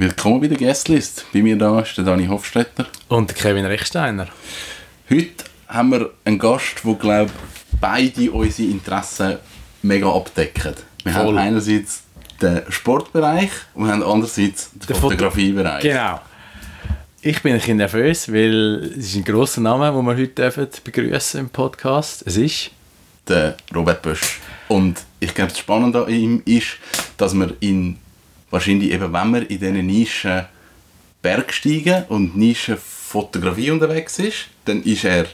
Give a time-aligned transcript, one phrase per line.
[0.00, 1.26] Willkommen bei der Guestlist.
[1.32, 2.86] Bei mir da ist der Dani Hofstetter.
[3.08, 4.28] Und Kevin Rechsteiner.
[5.10, 7.32] Heute haben wir einen Gast, der, glaube
[7.80, 9.38] beide unsere Interessen
[9.82, 10.74] mega abdecken.
[11.02, 11.22] Wir Voll.
[11.26, 12.04] haben einerseits
[12.40, 15.82] den Sportbereich und wir haben andererseits den, den Fotografiebereich.
[15.82, 16.20] Genau.
[17.20, 21.40] Ich bin ein bisschen nervös, weil es ist ein grosser Name, den wir heute begrüßen
[21.40, 22.22] im Podcast.
[22.24, 22.70] Es ist
[23.26, 24.38] der Robert Bösch.
[24.68, 26.76] Und ich glaube, das Spannende an ihm ist,
[27.16, 27.98] dass man ihn
[28.50, 30.46] wahrscheinlich eben, wenn man in diesen Nischen
[31.22, 35.26] Bergsteigen und Nischenfotografie unterwegs ist, dann ist er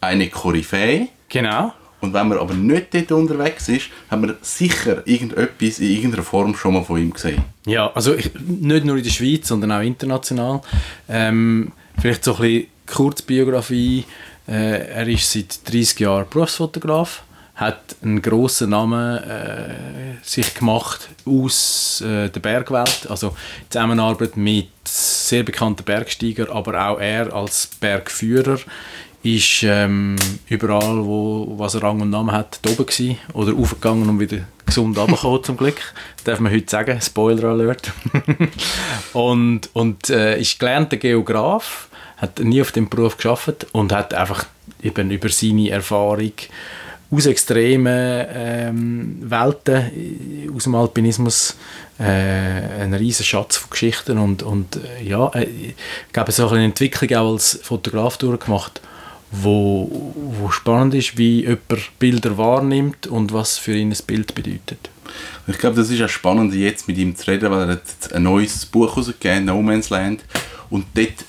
[0.00, 1.08] eine Koryphäe.
[1.28, 1.72] Genau.
[2.00, 6.54] Und wenn man aber nicht dort unterwegs ist, hat man sicher irgendetwas in irgendeiner Form
[6.54, 7.42] schon mal von ihm gesehen.
[7.64, 10.60] Ja, also ich, nicht nur in der Schweiz, sondern auch international.
[11.08, 14.04] Ähm, vielleicht so ein bisschen Kurzbiografie.
[14.46, 17.24] Äh, er ist seit 30 Jahren Berufsfotograf
[17.56, 19.74] hat einen grossen Namen äh,
[20.22, 23.34] sich gemacht aus äh, der Bergwelt, also
[23.70, 28.58] Zusammenarbeit mit sehr bekannten Bergsteigern, aber auch er als Bergführer
[29.22, 30.16] ist ähm,
[30.48, 34.96] überall, wo was er Rang und Namen hat, oben gewesen oder aufgegangen und wieder gesund
[34.98, 35.80] runtergekommen zum Glück.
[36.24, 37.90] Darf man heute sagen, Spoiler Alert.
[39.14, 44.46] und und äh, ist gelernter Geograf, hat nie auf dem Beruf geschafft und hat einfach
[44.82, 46.32] eben über seine Erfahrung
[47.16, 51.56] aus extremen ähm, Welten, aus dem Alpinismus,
[51.98, 55.74] äh, einen riesen Schatz von Geschichten und, und äh, ja, äh, ich
[56.12, 58.80] glaube, so eine Entwicklung auch als Fotograf durchgemacht,
[59.30, 64.90] wo, wo spannend ist, wie jemand Bilder wahrnimmt und was für ihn ein Bild bedeutet.
[65.46, 68.24] Ich glaube, das ist auch spannend, jetzt mit ihm zu reden, weil er hat ein
[68.24, 70.24] neues Buch herausgegeben, No Man's Land,
[70.68, 71.24] und dort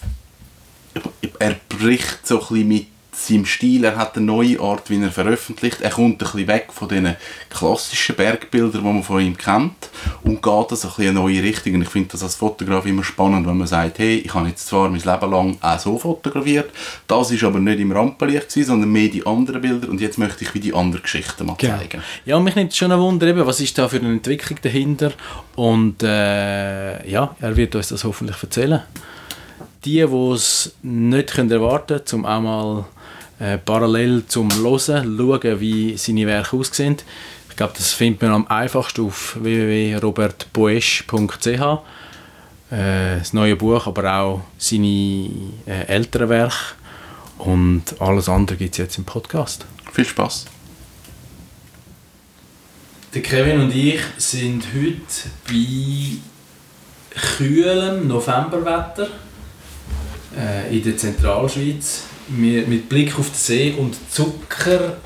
[1.39, 5.11] er bricht so ein bisschen mit seinem Stil, er hat eine neue Art, wie er
[5.11, 5.81] veröffentlicht.
[5.81, 7.15] Er kommt ein bisschen weg von den
[7.49, 9.89] klassischen Bergbildern, die man von ihm kennt
[10.23, 11.73] und geht das ein bisschen eine neue Richtung.
[11.75, 14.67] Und ich finde das als Fotograf immer spannend, wenn man sagt, hey, ich habe jetzt
[14.67, 16.69] zwar mein Leben lang auch so fotografiert,
[17.07, 20.43] das ist aber nicht im Rampenlicht gewesen, sondern mehr die anderen Bilder und jetzt möchte
[20.43, 21.77] ich wie die anderen Geschichten mal genau.
[21.77, 22.03] zeigen.
[22.25, 25.11] Ja, mich nimmt schon ein Wunder, eben, was ist da für eine Entwicklung dahinter
[25.55, 28.83] und äh, ja, er wird uns das hoffentlich erzählen.
[29.85, 32.85] Die, die es nicht erwarten können, um auch mal
[33.39, 36.97] äh, parallel zum Hören schauen, wie seine Werke aussehen.
[37.49, 41.47] Ich glaube, das findet man am einfachsten auf www.robertboesch.ch.
[42.69, 45.29] Äh, das neue Buch, aber auch seine
[45.65, 46.75] äh, älteren Werke.
[47.37, 49.65] Und alles andere gibt es jetzt im Podcast.
[49.93, 50.47] Viel Spaß.
[53.13, 56.17] Der Kevin und ich sind heute bei
[57.37, 59.07] kühlem Novemberwetter
[60.37, 64.97] äh, in der Zentralschweiz mit Blick auf den See und Zucker,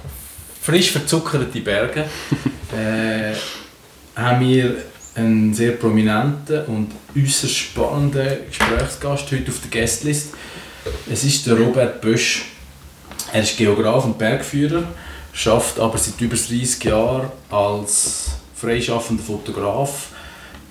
[0.61, 2.05] frisch verzuckerte Berge,
[2.75, 3.33] äh,
[4.15, 4.77] haben wir
[5.15, 10.33] einen sehr prominenten und äußerst spannenden Gesprächsgast heute auf der Guestlist.
[11.11, 12.45] Es ist der Robert Bösch.
[13.33, 14.83] Er ist Geograf und Bergführer,
[15.31, 20.09] schafft aber seit über 30 Jahren als freischaffender Fotograf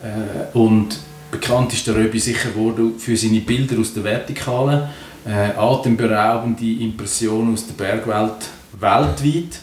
[0.03, 0.99] äh, und
[1.31, 4.89] bekannt ist der Röbi sicher geworden für seine Bilder aus der Vertikalen
[5.27, 8.49] äh, atemberaubende Impressionen aus der Bergwelt
[8.79, 9.61] weltweit.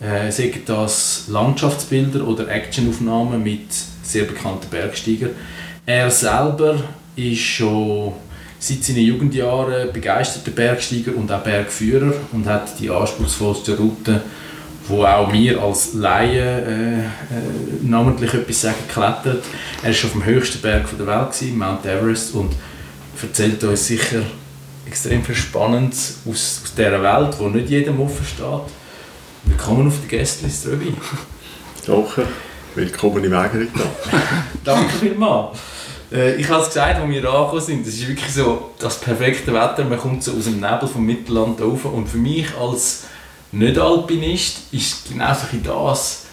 [0.00, 3.68] Äh, sagen das Landschaftsbilder oder Actionaufnahmen mit
[4.02, 5.30] sehr bekannten Bergsteigern.
[5.84, 6.76] Er selber
[7.16, 8.14] ist schon
[8.58, 14.22] seit seinen Jugendjahren begeisterter Bergsteiger und auch Bergführer und hat die anspruchsvollste Route,
[14.86, 17.06] wo auch wir als Laien äh, äh,
[17.82, 19.44] namentlich etwas sagen, geklettert.
[19.82, 22.52] Er war auf dem höchsten Berg der Welt, gewesen, Mount Everest, und
[23.20, 24.22] erzählt uns sicher
[24.86, 28.74] extrem viel Spannendes aus, aus dieser Welt, wo nicht jedem offen steht.
[29.44, 30.94] Willkommen auf der Gästeliste, Röbi.
[31.86, 32.26] Danke,
[32.74, 33.84] willkommen im Wegerita.
[34.64, 35.58] Danke vielmals.
[36.12, 39.52] Äh, ich habe es gesagt, als wir angekommen sind, das ist wirklich so das perfekte
[39.52, 39.84] Wetter.
[39.84, 41.84] Man kommt so aus dem Nebel vom Mittelland rauf.
[41.86, 43.04] Und für mich als
[43.52, 46.26] Nicht-Alpinist ist genau so das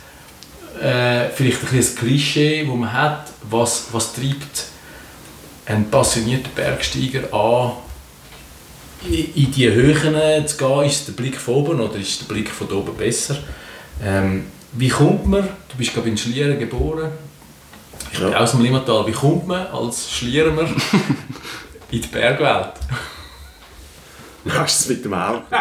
[0.81, 4.65] äh, vielleicht ein, ein Klischee, das man hat, was, was treibt
[5.65, 7.71] einen passionierten Bergsteiger an,
[9.03, 12.71] in die Höhen zu gehen, ist der Blick von oben oder ist der Blick von
[12.71, 13.37] oben besser?
[14.03, 17.11] Ähm, wie kommt man, du bist glaube in Schlieren geboren,
[18.11, 18.37] ich bin ja.
[18.37, 20.63] aus dem Limmatal, wie kommt man als Schlierener
[21.91, 22.73] in die Bergwelt?
[24.49, 25.43] Hast du es mit dem Auto?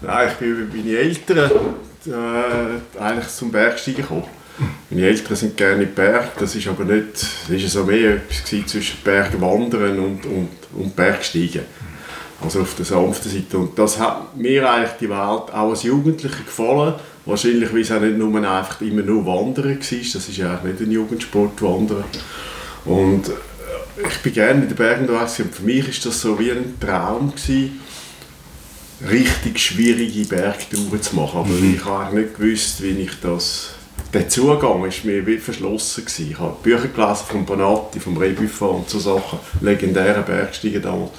[0.00, 1.50] Nein, ich bin über meine Eltern
[2.06, 4.39] äh, eigentlich zum Bergsteigen gekommen.
[4.90, 8.44] Meine Eltern sind gerne in Berg, das ist aber nicht, das ist so mehr etwas
[8.66, 11.62] zwischen Bergwandern und, und, und Bergsteigen.
[12.42, 13.58] Also auf der sanften Seite.
[13.58, 16.94] Und das hat mir eigentlich die Welt auch als Jugendlicher gefallen.
[17.26, 19.76] Wahrscheinlich, weil es auch nicht nur einfach immer nur Wandern war.
[19.78, 22.04] Das ist ja eigentlich nicht ein Jugendsport, Wandern.
[22.86, 26.38] Und äh, ich bin gerne in den Bergen unterwegs und für mich ist das so
[26.38, 27.80] wie ein Traum gewesen,
[29.08, 31.40] richtig schwierige Bergtouren zu machen.
[31.40, 31.74] Aber mhm.
[31.74, 33.74] ich habe nicht gewusst, wie ich das...
[34.12, 36.04] Der Zugang war mir wie verschlossen.
[36.04, 36.30] Gewesen.
[36.32, 41.10] Ich habe Bücher gelesen von Bonatti, vom Rebuffon und so Sachen, legendäre Bergsteigen damals.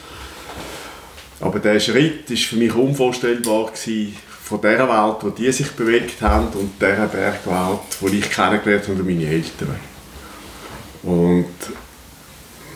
[1.40, 6.22] Aber der Schritt war für mich unvorstellbar gewesen, von der Welt, wo die sich bewegt
[6.22, 9.80] haben und der Bergwelt, die ich kennengelernt habe durch meine Eltern.
[11.04, 11.46] Und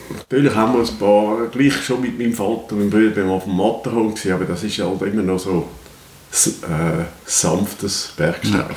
[0.10, 3.58] natürlich haben wir ein paar, gleich schon mit meinem Vater und meinem Bruder auf dem
[3.58, 5.68] Matterhorn gewesen, aber das ist halt immer noch so
[6.64, 8.60] äh, sanftes Bergsteigen.
[8.60, 8.76] Ja.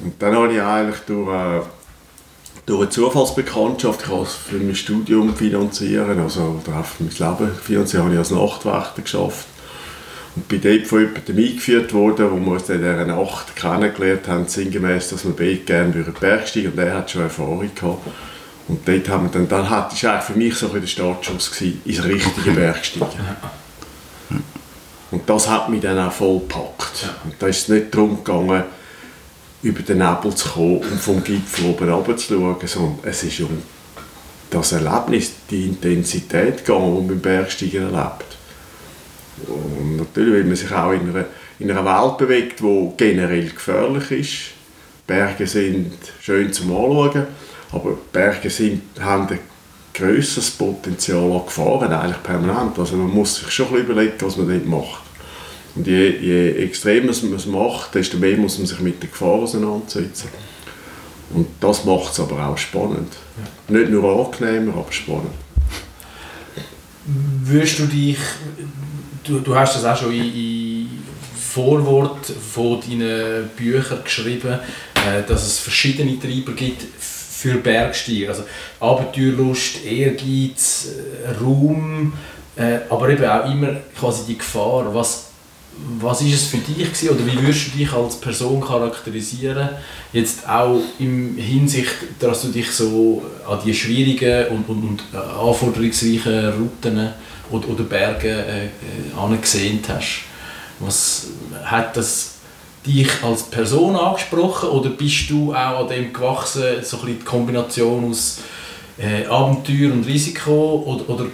[0.00, 1.60] Und dann habe ich eigentlich durch, äh,
[2.66, 7.54] durch eine Zufallsbekanntschaft, ich konnte für mein Studium finanzieren, also oder auch für mein Leben
[7.54, 9.46] finanzieren, habe ich als Nachtwächter geschafft.
[10.34, 14.46] Und bin dort von jemandem eingeführt worden, wo wir uns in dieser Nacht kennengelernt haben,
[14.46, 18.06] sinngemäß, dass wir beide gerne über den Berg steigen und er hat schon Erfahrung gehabt.
[18.68, 21.80] Und dort haben wir dann, dann hat, ist eigentlich für mich so der Startschuss gewesen,
[21.84, 23.08] ins richtige Bergsteigen.
[25.10, 27.08] Und das hat mich dann auch voll gepackt.
[27.24, 28.64] Und da ist es nicht darum gegangen,
[29.62, 33.40] über den Nebel zu kommen und vom Gipfel oben runter zu schauen, sondern es ist
[33.40, 33.62] um
[34.50, 38.36] das Erlebnis, die Intensität gegangen, die man beim Bergsteigen erlebt.
[39.46, 41.24] Und natürlich, weil man sich auch in einer,
[41.58, 44.56] in einer Welt bewegt, die generell gefährlich ist.
[45.06, 47.26] Berge sind schön zum Anschauen,
[47.72, 49.38] aber Berge sind, haben ein
[49.94, 52.78] grösseres Potenzial an Gefahren, eigentlich permanent.
[52.78, 55.05] Also man muss sich schon überlegen, was man dort macht.
[55.76, 59.34] Und je, je extremer man es macht, desto mehr muss man sich mit der Gefahr
[59.34, 60.28] auseinandersetzen.
[61.30, 63.12] Und das macht es aber auch spannend.
[63.68, 63.78] Ja.
[63.78, 65.34] Nicht nur angenehmer, aber spannend.
[67.44, 68.18] Würdest du dich,
[69.22, 70.88] du, du hast das auch schon in, in
[71.38, 74.58] Vorwort von deinen Büchern geschrieben,
[74.94, 78.30] äh, dass es verschiedene Treiber gibt für Bergsteiger.
[78.30, 78.44] Also
[78.80, 82.12] Abenteuerlust, Ehrgeiz, äh, Raum,
[82.56, 84.94] äh, aber eben auch immer quasi die Gefahr.
[84.94, 85.25] Was
[86.00, 89.68] was ist es für dich gewesen, oder wie würdest du dich als Person charakterisieren?
[90.12, 95.16] Jetzt auch im Hinsicht, dass du dich so an die schwierigen und, und, und äh,
[95.16, 97.10] anforderungsreichen Routen
[97.50, 98.70] oder, oder Berge äh, äh,
[99.16, 100.22] angesehen hast.
[100.80, 101.28] Was
[101.64, 102.36] hat das
[102.86, 108.10] dich als Person angesprochen oder bist du auch an dem gewachsen, so ein die Kombination
[108.10, 108.38] aus
[108.98, 111.26] äh, Abenteuer und Risiko oder, oder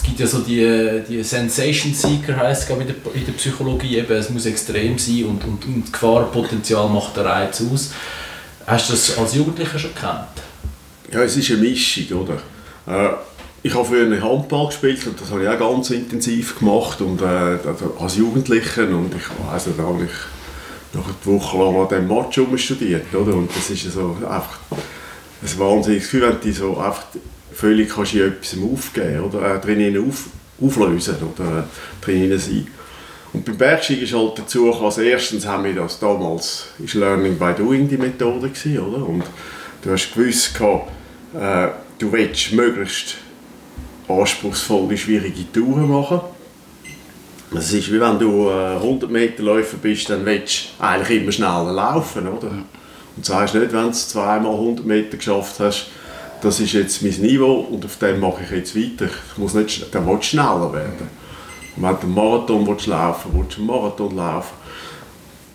[0.00, 3.98] es gibt ja so die, die Sensation Seeker heißt es in der, in der Psychologie,
[3.98, 7.92] eben, es muss extrem sein und, und, und das Gefahrenpotenzial macht den Reiz aus.
[8.66, 10.28] Hast du das als Jugendlicher schon gekannt?
[11.12, 12.34] Ja, es ist eine Mischung, oder?
[12.86, 13.14] Äh,
[13.62, 17.58] ich habe früher Handball gespielt und das habe ich auch ganz intensiv gemacht und äh,
[18.00, 22.64] als Jugendlicher und ich weiss nicht, habe ich noch eine Woche lang an diesem Match
[22.64, 23.34] studiert, oder?
[23.34, 24.60] Und das ist so einfach
[25.42, 27.04] ein wahnsinniges Gefühl, wenn du so einfach
[27.52, 30.26] völlig kannst du in etwas aufgeben oder äh, drinnen auf,
[30.60, 32.66] auflösen oder äh, drinnen sein.
[33.32, 37.52] Und beim Bergsteigen ist halt dazu, als erstens haben wir das damals, ist Learning by
[37.56, 39.06] Doing die Methode gewesen, oder?
[39.06, 39.24] Und
[39.82, 41.68] du hast gewusst, äh,
[41.98, 43.16] du willst möglichst
[44.08, 46.20] anspruchsvolle, schwierige Touren machen.
[47.56, 51.32] Es ist wie wenn du äh, 100 Meter Läufer bist, dann willst du eigentlich immer
[51.32, 52.50] schneller laufen, oder?
[53.16, 55.86] Und sagst nicht, wenn du zweimal 100 Meter geschafft hast,
[56.42, 59.10] das ist jetzt mein Niveau und auf dem mache ich jetzt weiter.
[59.32, 61.08] Ich muss nicht, willst du schneller werden.
[61.76, 64.54] Und wenn du einen Marathon willst laufen willst, du einen Marathon laufen.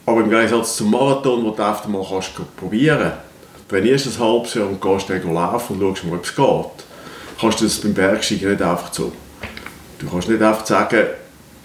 [0.05, 4.53] Aber im Gegensatz zum Marathon, wo du einfach mal kannst probieren kannst, trainierst ein halbes
[4.53, 6.85] Jahr und gehst dann laufen und schaust mal, ob es geht,
[7.41, 9.11] kannst du das beim Bergsteigen nicht einfach so.
[9.99, 11.05] Du kannst nicht einfach sagen,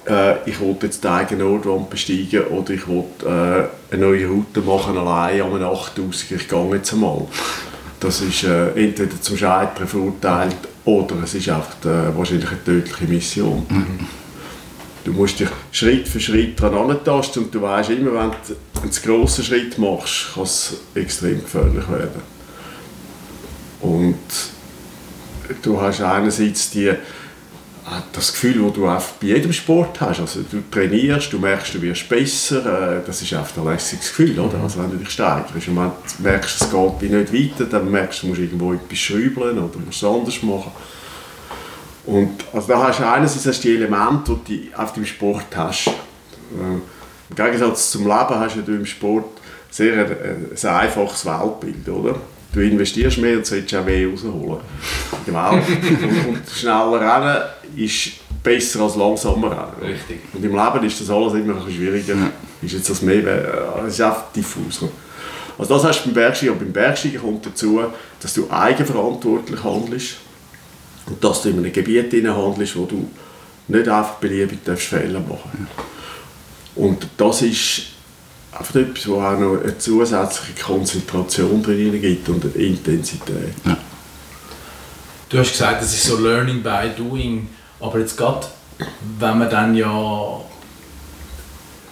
[0.09, 4.61] äh, ich will jetzt die eigene Nordwand besteigen oder ich will äh, eine neue Route
[4.61, 7.27] machen allein einem 8000, ich gehe jetzt einmal
[8.01, 13.05] das ist äh, entweder zum Scheitern verurteilt oder es ist einfach äh, wahrscheinlich eine tödliche
[13.05, 13.67] Mission.
[13.69, 14.07] Mhm.
[15.05, 18.91] Du musst dich Schritt für Schritt daran antasten und du weißt immer, wenn du einen
[18.91, 22.23] grossen Schritt machst, kann es extrem gefährlich werden.
[23.81, 24.19] Und
[25.63, 26.93] du hast einerseits die
[28.13, 30.21] das Gefühl, das du einfach bei jedem Sport hast.
[30.21, 32.99] Also du trainierst, du merkst, du wirst besser.
[32.99, 34.59] Äh, das ist einfach ein lässiges Gefühl, oder?
[34.59, 34.65] Mhm.
[34.65, 38.23] Also wenn du dich steigerst und wenn du merkst, es geht nicht weiter, dann merkst
[38.23, 40.73] du, du musst irgendwo etwas schrauben oder musst es anders machen.
[42.07, 45.89] Und also da hast du einerseits hast die Elemente, die du auf dem Sport hast.
[45.89, 45.93] Äh,
[47.31, 52.17] Im Gegensatz zum Leben hast du im Sport sehr ein, ein einfaches Weltbild, oder?
[52.53, 54.61] du investierst mehr und solltest auch mehr rausholen.
[55.25, 55.53] Genau.
[55.53, 57.43] und, und schneller rennen
[57.77, 58.13] ist
[58.43, 59.93] besser als langsamer rennen.
[59.93, 60.21] Richtig.
[60.33, 62.17] Und im Leben ist das alles immer ein bisschen schwieriger.
[62.63, 64.85] Ist jetzt das mehr, äh, es ist einfach diffus.
[65.59, 66.55] Also das hast du beim Bergsteigen.
[66.55, 67.81] Und beim Bergsteigen kommt dazu,
[68.21, 70.17] dass du eigenverantwortlich handelst
[71.07, 73.09] und dass du in einem Gebiet hinein handelst, wo du
[73.69, 75.69] nicht einfach beliebig darfst Fehler machen
[76.75, 77.83] Und das ist
[78.53, 83.55] einfach etwas, wo auch noch eine zusätzliche Konzentration drin gibt und eine Intensität.
[85.29, 87.49] Du hast gesagt, das ist so Learning by Doing,
[87.81, 88.47] aber jetzt gerade,
[89.19, 90.41] wenn man dann ja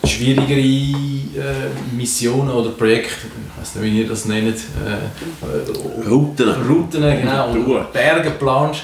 [0.04, 6.48] schwierigere äh, Missionen oder Projekte, ich weiß nicht, wie ihr das nennt, äh, Routen.
[6.68, 8.82] Routen genau, oder Berge planst,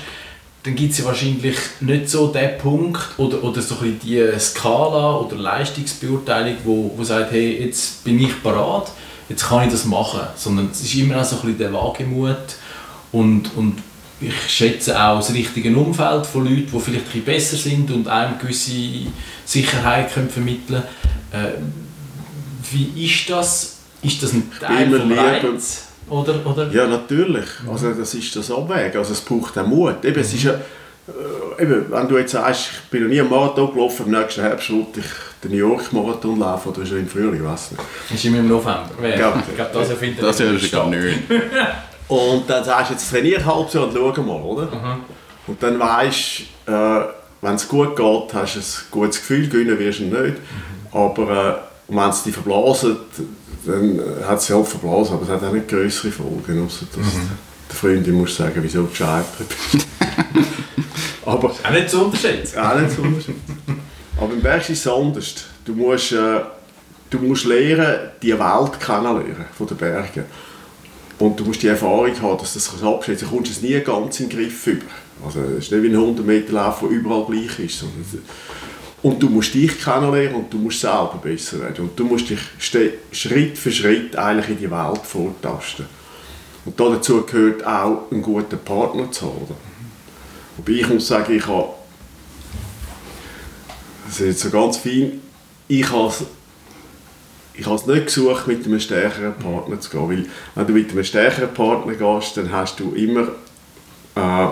[0.62, 5.18] dann gibt es ja wahrscheinlich nicht so den Punkt oder, oder so ein die Skala
[5.18, 8.90] oder Leistungsbeurteilung, wo, wo sagt, hey, jetzt bin ich parat,
[9.28, 12.56] jetzt kann ich das machen, sondern es ist immer auch so ein bisschen der Wagemut
[13.12, 13.76] und, und
[14.28, 18.08] ich schätze auch das richtige Umfeld von Leuten, die vielleicht ein bisschen besser sind und
[18.08, 18.72] einem gewisse
[19.44, 20.82] Sicherheit können vermitteln
[21.30, 21.44] können.
[21.44, 21.58] Äh,
[22.72, 23.76] wie ist das?
[24.02, 25.18] Ist das ein Teil lieben.
[25.18, 25.88] Reiz?
[26.08, 26.70] Oder, oder?
[26.70, 27.46] Ja, natürlich.
[27.70, 28.98] Also das ist das Abwägen.
[28.98, 30.04] Also es braucht auch Mut.
[30.04, 33.30] Eben, es ist ja, äh, eben, wenn du jetzt sagst, ich bin noch nie einen
[33.30, 35.06] Marathon gelaufen, im nächsten Herbst wollte ich
[35.42, 37.82] den New York Marathon laufen oder ist er im Frühling, ich weiß nicht.
[38.14, 38.90] ist immer im November.
[39.02, 39.08] Ja.
[39.08, 39.16] Ich
[39.56, 41.18] glaube, das erfindet Das er ist gar nicht.
[42.08, 44.68] Und dann sagst du, jetzt trainiere ich halbes Jahr und schau mal, oder?
[45.46, 47.04] Und dann weißt du, äh,
[47.40, 50.36] wenn es gut geht, hast du ein gutes Gefühl, gewinnen wirst du nicht.
[50.92, 51.54] Aber äh,
[51.94, 52.96] wenn es dich verblasen,
[53.66, 57.06] dann hat es sich halt verblasen, aber es hat auch nicht größere Folgen, außer dass
[57.70, 59.86] der Freundin muss sagen, wieso du gescheitert bist.
[61.26, 62.58] aber Auch nicht zu unterschätzen.
[62.58, 63.38] auch nicht so unterschiedlich.
[64.18, 65.34] Aber im Berg ist es anders.
[65.64, 66.40] Du musst, äh,
[67.10, 70.24] du musst lernen, die Welt kennenlernen von den Bergen.
[71.18, 73.28] Und du musst die Erfahrung haben, dass das abschätzen.
[73.28, 74.86] Du kommst es nie ganz in den Griff über.
[75.24, 77.84] Also, es ist nicht wie ein 100 Meter Lauf, der überall gleich ist.
[79.02, 81.84] Und du musst dich kennenlernen und du musst selber besser werden.
[81.84, 85.86] Und du musst dich Schritt für Schritt eigentlich in die Welt vortasten.
[86.64, 89.54] Und dazu gehört auch, einen guten Partner zu haben.
[90.56, 91.68] Wobei ich muss sagen, ich habe
[94.06, 95.20] das ist jetzt so ganz fein.
[95.66, 96.12] Ich habe
[97.56, 100.08] ich habe es nicht gesucht, mit einem stärkeren Partner zu gehen.
[100.08, 103.28] Weil, wenn du mit einem stärkeren Partner gehst, dann hast du immer
[104.16, 104.48] äh,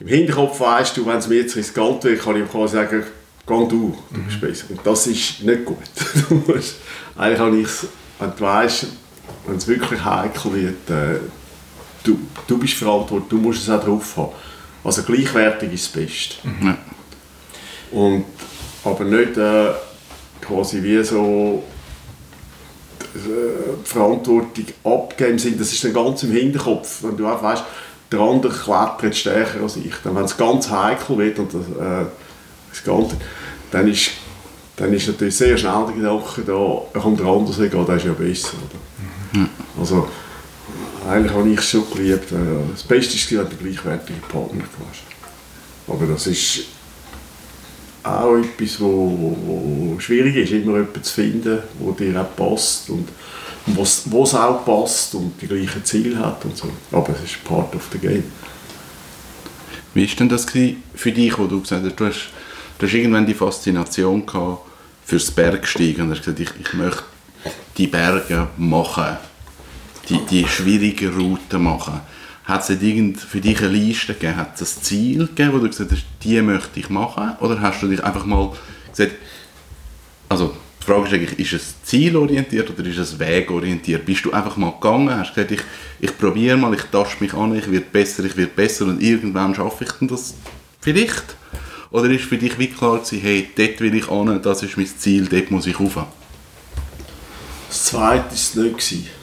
[0.00, 3.04] im Hinterkopf weißt du, wenn es mir jetzt riskant wird, kann ich ihm quasi sagen,
[3.46, 4.64] geh du, du bist besser.
[4.70, 5.76] Und das ist nicht gut.
[6.48, 6.76] Musst,
[7.16, 7.86] eigentlich habe ich es,
[8.18, 8.86] wenn du weißt,
[9.46, 11.20] wenn es wirklich heikel wird, äh,
[12.02, 14.32] du, du bist verantwortlich, du musst es auch drauf haben.
[14.82, 16.34] Also gleichwertig ist das Beste.
[16.62, 16.78] Ja.
[17.92, 18.24] Und,
[18.84, 19.70] aber nicht äh,
[20.40, 21.62] quasi wie so
[23.84, 27.64] Verantwortung abgeben im das ist dann ganz im Hinterkopf, wenn du auch weißt,
[28.10, 29.94] der andere klettert stärker als ich.
[30.04, 32.06] Dann, wenn es ganz heikel wird und das, äh,
[32.70, 33.16] das Ganze,
[33.70, 34.10] dann ist,
[34.76, 38.12] dann ist natürlich sehr schnell der Gedanke da, kommt der andere sagen, der ist ja
[38.12, 38.54] besser.
[38.54, 39.48] Oder?
[39.78, 40.08] Also,
[41.08, 42.32] eigentlich habe ich es schon geliebt.
[42.32, 42.36] Äh,
[42.72, 45.02] das Beste ist, wenn du einen gleichwertigen Partner hast.
[45.88, 46.64] Aber das ist
[48.02, 52.90] auch etwas, wo, wo, wo schwierig ist, immer jemanden zu finden, der dir auch passt
[52.90, 53.08] und
[53.66, 56.68] wo es auch passt und die gleichen Ziele hat und so.
[56.90, 58.24] Aber es ist part of the game.
[59.94, 62.30] Wie war denn das für dich, wo du gesagt hast, du hast,
[62.78, 64.62] du hast irgendwann die Faszination gehabt
[65.04, 67.02] fürs Bergsteigen und hast gesagt, ich, ich möchte
[67.76, 69.16] die Berge machen,
[70.08, 72.00] die, die schwierigen Routen machen.
[72.44, 74.36] Hat es irgend für dich eine Liste gegeben?
[74.36, 77.36] Hat es ein Ziel gegeben, wo du gesagt hast, die möchte ich machen?
[77.40, 78.52] Oder hast du dich einfach mal
[78.90, 79.12] gesagt,
[80.28, 84.04] also die Frage ist eigentlich, ist es zielorientiert oder ist es wegorientiert?
[84.04, 85.60] Bist du einfach mal gegangen, hast gesagt, ich,
[86.00, 89.54] ich probiere mal, ich tasche mich an, ich werde besser, ich werde besser und irgendwann
[89.54, 90.34] schaffe ich das
[90.80, 91.36] vielleicht?
[91.92, 94.86] Oder ist für dich wie klar gewesen, hey, dort will ich an, das ist mein
[94.86, 95.98] Ziel, dort muss ich rauf?
[97.68, 99.21] Das Zweite war es nicht.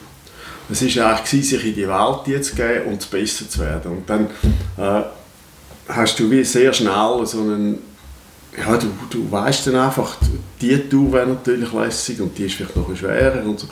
[0.70, 3.92] Es war eigentlich, sich in die Welt jetzt zu geben und besser zu werden.
[3.92, 4.26] Und dann
[4.76, 5.02] äh,
[5.88, 7.78] hast du wie sehr schnell so einen
[8.56, 10.16] ja, du, du weißt dann einfach,
[10.60, 13.68] die Tour wäre natürlich lässig und die ist vielleicht noch schwerer und so.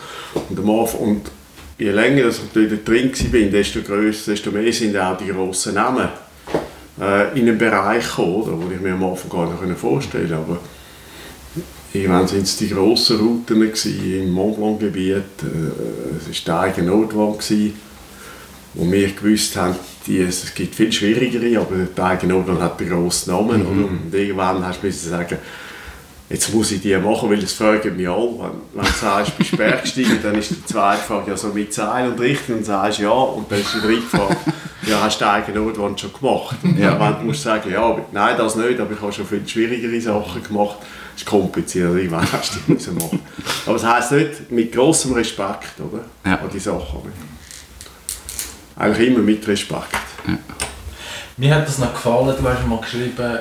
[0.48, 1.30] Und, am Anfang, und
[1.78, 6.08] je länger ich natürlich drin war, desto grösser, desto mehr sind auch die grossen Namen
[7.00, 10.52] äh, in einen Bereich gekommen, oder, wo ich mir am Anfang gar nicht vorstellen konnte.
[10.52, 10.60] Aber
[11.92, 16.90] irgendwann waren es die grossen Routen gewesen, im Mont Blanc-Gebiet, äh, es war die eigene
[16.90, 17.74] Notwand, gewesen,
[18.74, 19.76] wo wir gewusst haben,
[20.06, 23.62] die, es gibt viel schwierigere, aber der eigene Notwand hat den grossen Namen.
[23.62, 23.88] Oder?
[23.88, 25.38] Und irgendwann hast du sagen,
[26.28, 28.38] jetzt muss ich die machen, weil das fragen mich alle.
[28.38, 31.72] Wenn, wenn du sagst, du bist Bergsteiger, dann ist die zweite Frage ja so mit
[31.72, 33.10] Seil und Richten und sagst ja.
[33.10, 34.36] Und dann ist die dritte Frage,
[34.88, 36.56] ja, hast du eigenen Notwand schon gemacht?
[36.76, 36.98] Ja.
[36.98, 40.00] Wenn du musst sagen, ja, aber, nein, das nicht, aber ich habe schon viel schwierigere
[40.00, 40.78] Sachen gemacht.
[41.12, 43.20] Das ist kompliziert, ich weiß, hast du die müssen machen.
[43.66, 46.04] Aber das heisst nicht, mit grossem Respekt, oder?
[46.24, 46.38] Ja.
[46.38, 47.00] An die Sachen.
[48.76, 49.98] Eigentlich immer mit Respekt.
[51.36, 53.38] Mir hat das noch gefallen, du hast mal geschrieben,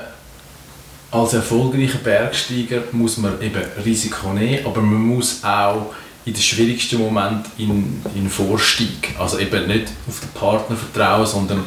[1.09, 5.93] als erfolgreicher Bergsteiger muss man eben Risiko nehmen, aber man muss auch
[6.27, 11.63] in den schwierigsten Moment in, in Vorstieg, also eben nicht auf den Partner vertrauen, sondern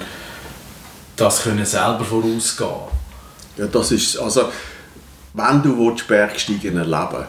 [1.16, 2.68] das können selber vorausgehen.
[3.56, 4.50] Ja, das ist, also,
[5.32, 7.24] wenn du willst, Bergsteigen erleben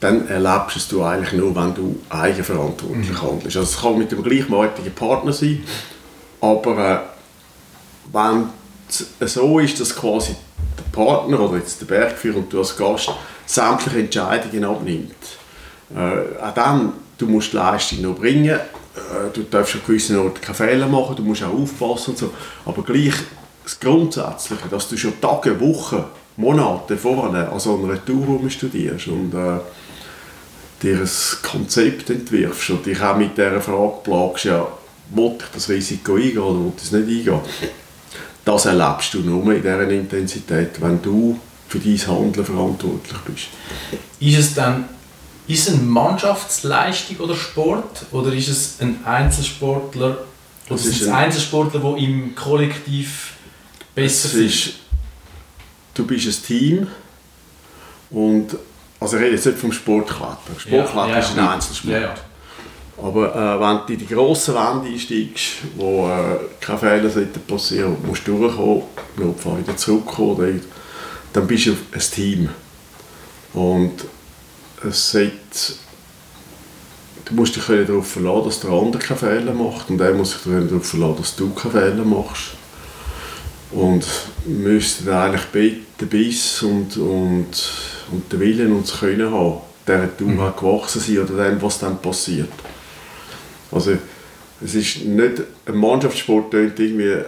[0.00, 3.56] dann erlebst du es eigentlich nur, wenn du eigenverantwortlich handelst.
[3.56, 5.64] Also es kann mit dem gleichmutigen Partner sein,
[6.40, 6.98] aber äh,
[8.12, 8.44] wenn
[9.18, 10.36] es so ist, dass quasi
[10.78, 13.10] der Partner oder jetzt der Bergführer und du als Gast
[13.44, 15.16] sämtliche Entscheidungen abnimmt,
[15.94, 18.58] äh, auch dann, du musst die Leistung noch bringen, äh,
[19.32, 22.32] du darfst an gewissen Orten keine Fehler machen, du musst auch aufpassen und so,
[22.64, 23.14] aber gleich
[23.64, 26.04] das Grundsätzliche, dass du schon Tage, Wochen,
[26.36, 29.58] Monate vorher an so einer Tour studierst und äh,
[30.82, 31.10] dir ein
[31.42, 34.66] Konzept entwirfst und dich auch mit dieser Frage plagst, ja,
[35.10, 37.40] will ich das Risiko eingehen oder will ich es nicht eingehen?
[38.44, 43.46] Das erlebst du nur in dieser Intensität, wenn du für dein Handeln verantwortlich bist.
[44.20, 44.88] Ist es dann
[45.48, 50.18] ist es eine Mannschaftsleistung oder Sport oder ist es ein Einzelsportler
[50.68, 53.32] sind ist es ein- Einzelsportler, die im Kollektiv
[53.94, 54.74] besser ist,
[55.94, 56.86] du bist ein Team
[58.10, 58.56] und
[59.00, 60.36] also ich rede jetzt nicht vom Sportklettern.
[60.58, 61.48] Sportklettern Ja, ja, ist ein.
[61.48, 62.02] Einzelsport.
[62.02, 62.14] Ja.
[63.00, 65.44] Aber äh, wenn du in die grossen Wände einsteigst,
[65.76, 68.82] wo äh, keine Fehler sollten passieren, du musst durchkommen,
[69.16, 70.60] im Notfall wieder zurückkommen,
[71.32, 72.48] dann bist du ein Team.
[73.54, 73.92] Und
[74.84, 75.32] es sollte,
[77.24, 80.42] du musst dich darauf verlassen, dass der andere keine Fehler macht und er muss sich
[80.42, 82.52] darauf verlassen, dass du keine Fehler machst.
[83.70, 84.06] Und
[84.46, 87.72] wir müssten eigentlich den Biss und, und,
[88.10, 91.78] und den Willen und das Können haben, dieser Tour auch gewachsen sein oder dem, was
[91.78, 92.48] dann passiert.
[93.70, 93.98] Also
[94.64, 97.22] es ist nicht, ein Mannschaftssport tönt irgendwie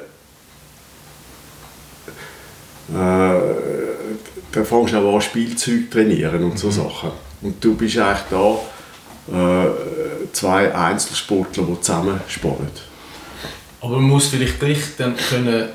[2.94, 3.40] äh,
[4.52, 7.10] da fängst du auch an Spielzeug zu trainieren und so Sachen.
[7.42, 8.58] Und du bist eigentlich da
[9.32, 9.68] äh,
[10.32, 12.70] zwei Einzelsportler, die zusammen spannen.
[13.80, 15.68] Aber man muss vielleicht gleich dann können,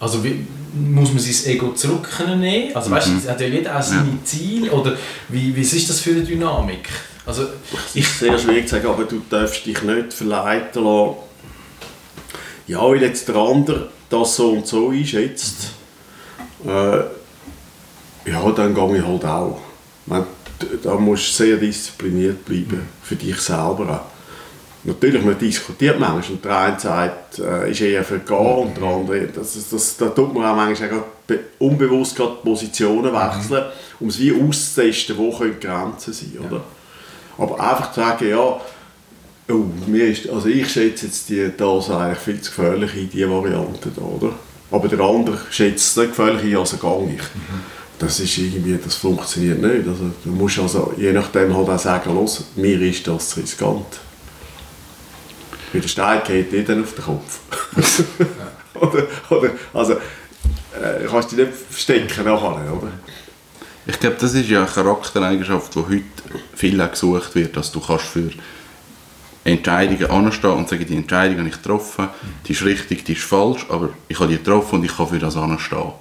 [0.00, 2.76] also wie, muss man sein Ego zurück können nehmen?
[2.76, 3.28] Also weißt du, Mhm.
[3.28, 4.96] hat ja jeder auch seine Ziele oder
[5.28, 6.88] wie, wie ist das für eine Dynamik?
[7.24, 7.46] Also
[7.86, 11.14] Es ist sehr schwierig zu sagen, aber du darfst dich nicht verleiten lassen.
[12.66, 15.70] Ja, weil jetzt der andere das so und so einschätzt,
[16.66, 16.98] äh,
[18.30, 19.58] ja, dann gehe ich halt auch.
[20.82, 24.18] Da musst du sehr diszipliniert bleiben, für dich selber auch.
[24.84, 28.84] Natürlich, man diskutiert manchmal und der eine sagt, äh, ist eher für gehen und der
[28.84, 32.48] andere, das, ist- das, da tut man auch manchmal auch gerade be- unbewusst gerade die
[32.48, 33.64] Positionen wechseln,
[34.00, 36.62] um es wie auszutesten, wo können die Grenzen sein, oder?
[37.36, 38.38] Aber einfach zu sagen, ja,
[39.50, 43.30] oh, mir ist, also ich schätze jetzt die, das eigentlich viel zu gefährlich in diese
[43.30, 44.32] Variante da, oder?
[44.70, 47.24] Aber der andere schätzt es nicht gefährlich ein, also gar nicht.
[47.98, 49.88] Das ist irgendwie, das funktioniert nicht.
[49.88, 53.86] Also, du musst also je nachdem halt auch sagen, los, mir ist das zu riskant.
[55.72, 57.40] Weil der Stein geht dir dann auf den Kopf.
[58.74, 62.92] oder, oder, also, äh, kannst dich nicht verstecken nachher, oder?
[63.86, 66.02] Ich glaube, das ist ja eine Charaktereigenschaft, die heute
[66.54, 68.30] viel gesucht wird, dass du kannst für
[69.44, 72.08] Entscheidungen anstehen und sagen, die Entscheidung habe ich getroffen,
[72.46, 75.18] die ist richtig, die ist falsch, aber ich habe die getroffen und ich kann für
[75.18, 75.92] das anstehen.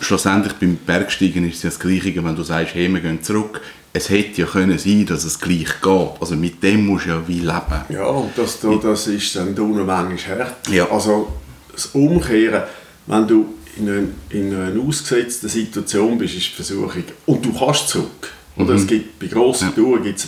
[0.00, 3.60] Schlussendlich beim Bergsteigen ist es ja das Gleiche, wenn du sagst, hey, wir gehen zurück.
[3.92, 6.10] Es hätte ja können sein, dass es gleich geht.
[6.20, 7.84] Also mit dem musst du ja wie leben.
[7.88, 10.68] Ja, und das, da- das ist dann da manchmal hart.
[10.70, 10.88] Ja.
[10.90, 11.28] Also
[11.72, 12.62] das Umkehren,
[13.06, 17.88] wenn du in, ein, in einer ausgesetzten Situation bist, ist die Versuchung, und du kannst
[17.88, 18.30] zurück.
[18.56, 19.74] Oder es gibt, bei grossen Ja.
[19.82, 20.18] Touren gibt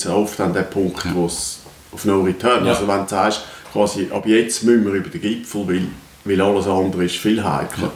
[0.00, 1.60] es oft dann den Punkt, wo es
[1.92, 2.72] auf No Return, Ja.
[2.72, 3.42] also wenn du sagst,
[3.72, 5.82] quasi, ab jetzt müssen wir über den Gipfel, weil,
[6.24, 7.92] weil alles andere ist viel heikler.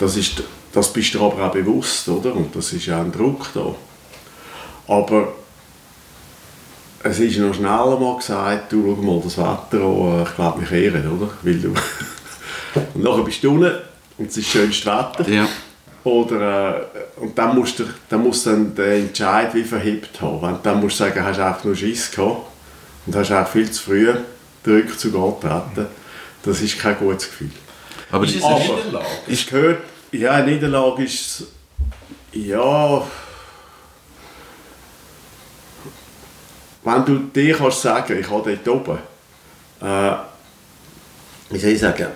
[0.00, 2.34] Das, ist, das bist du aber auch bewusst, oder?
[2.34, 3.74] Und das ist ja ein Druck da.
[4.88, 5.34] Aber
[7.02, 10.60] es ist noch schneller mal gesagt, du schau mal das Wetter an, äh, ich glaube,
[10.60, 11.30] wir kehren, oder?
[11.42, 11.68] Weil du
[12.94, 13.72] und nachher bist du unten
[14.18, 15.28] und es ist schönstes Wetter.
[15.28, 15.48] Ja.
[16.04, 20.40] Oder, äh, und dann musst du dann musst du dann den Entscheid wie verhebt haben.
[20.42, 22.46] Wenn, dann musst du sagen, hast du einfach nur Schiss gehabt
[23.06, 24.12] und hast auch viel zu früh
[24.66, 25.86] den Rückzug angetreten.
[26.42, 27.50] Das ist kein gutes Gefühl.
[28.10, 29.06] Aber ist es Aber- Niederlage?
[29.26, 29.82] Ich gehört,
[30.12, 31.44] ja, eine Niederlage ist,
[32.32, 33.06] ja,
[36.82, 38.98] wenn du dir kannst sagen, ich habe dort oben,
[39.80, 40.14] äh,
[41.50, 42.06] wie soll ich sagen,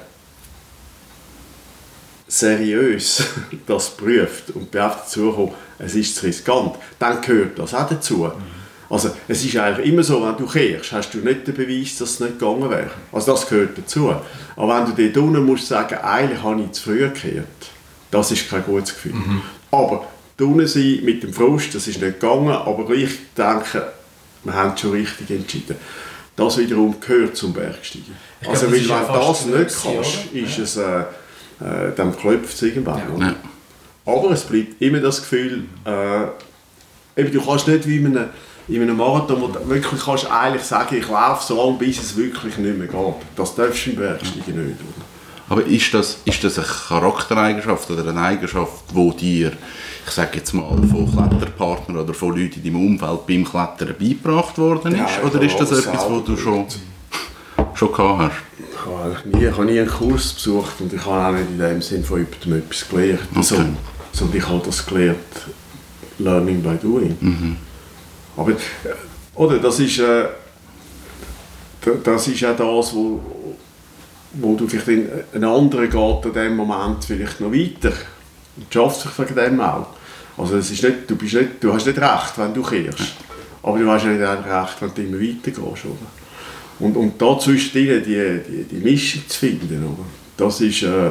[2.26, 3.22] seriös
[3.66, 8.30] das prüft und beauftragt dazu es ist zu riskant, dann gehört das auch dazu.
[8.88, 12.10] Also es ist eigentlich immer so, wenn du kehrst, hast du nicht den Beweis, dass
[12.10, 12.90] es nicht gegangen wäre.
[13.12, 14.14] Also das gehört dazu.
[14.56, 17.46] Aber wenn du dort unten musst sagen, eigentlich habe ich zu früh gekehrt,
[18.14, 19.14] das ist kein gutes Gefühl.
[19.14, 19.42] Mhm.
[19.72, 20.06] Aber
[20.40, 23.92] unten sein mit dem Frust, das ist nicht gegangen, aber ich denke,
[24.44, 25.76] wir haben schon richtig entschieden.
[26.36, 28.14] Das wiederum gehört zum Bergsteigen.
[28.40, 30.64] Ich also weil, wenn du das nicht kannst, ist ja.
[30.64, 33.02] es, äh, äh, dann klopft es irgendwann.
[33.18, 33.34] Ja.
[34.06, 38.28] Aber es bleibt immer das Gefühl, äh, eben, du kannst nicht wie in einem,
[38.68, 42.16] in einem Marathon, wo du wirklich kannst eigentlich sagen, ich laufe so lange, bis es
[42.16, 43.14] wirklich nicht mehr geht.
[43.36, 44.80] Das darfst du im Bergsteigen nicht.
[44.80, 45.03] Oder?
[45.48, 49.52] Aber ist das, ist das eine Charaktereigenschaft oder eine Eigenschaft, die dir,
[50.06, 54.56] ich sage jetzt mal, von Kletterpartnern oder von Leuten in deinem Umfeld beim Klettern beigebracht
[54.58, 54.98] worden ist?
[54.98, 56.66] Ja, oder ist das etwas, was du schon,
[57.74, 58.32] schon gehabt hast?
[58.58, 61.58] Ich habe, nie, ich habe nie einen Kurs besucht und ich habe auch nicht in
[61.58, 63.20] dem Sinn von jemandem etwas gelernt.
[63.30, 63.42] Okay.
[63.42, 63.56] So,
[64.12, 65.18] sondern ich habe das gelernt,
[66.18, 67.16] Learning by Doing.
[67.20, 67.56] Mhm.
[68.36, 68.56] Aber, äh,
[69.34, 70.26] oder, das ist, äh,
[72.02, 73.20] das ist auch das, wo,
[74.40, 77.92] wo du vielleicht in, ein anderer geht in dem Moment vielleicht noch weiter
[78.56, 79.86] und schafft sich wegen dem auch.
[80.36, 83.14] Also es ist nicht, du, bist nicht, du hast nicht recht, wenn du kehrst,
[83.62, 85.84] aber du hast nicht recht, wenn du immer weitergehst.
[85.84, 86.06] Oder?
[86.80, 90.04] Und, und da zwischen die, die, die Mischung zu finden, oder?
[90.36, 91.10] das ist, äh,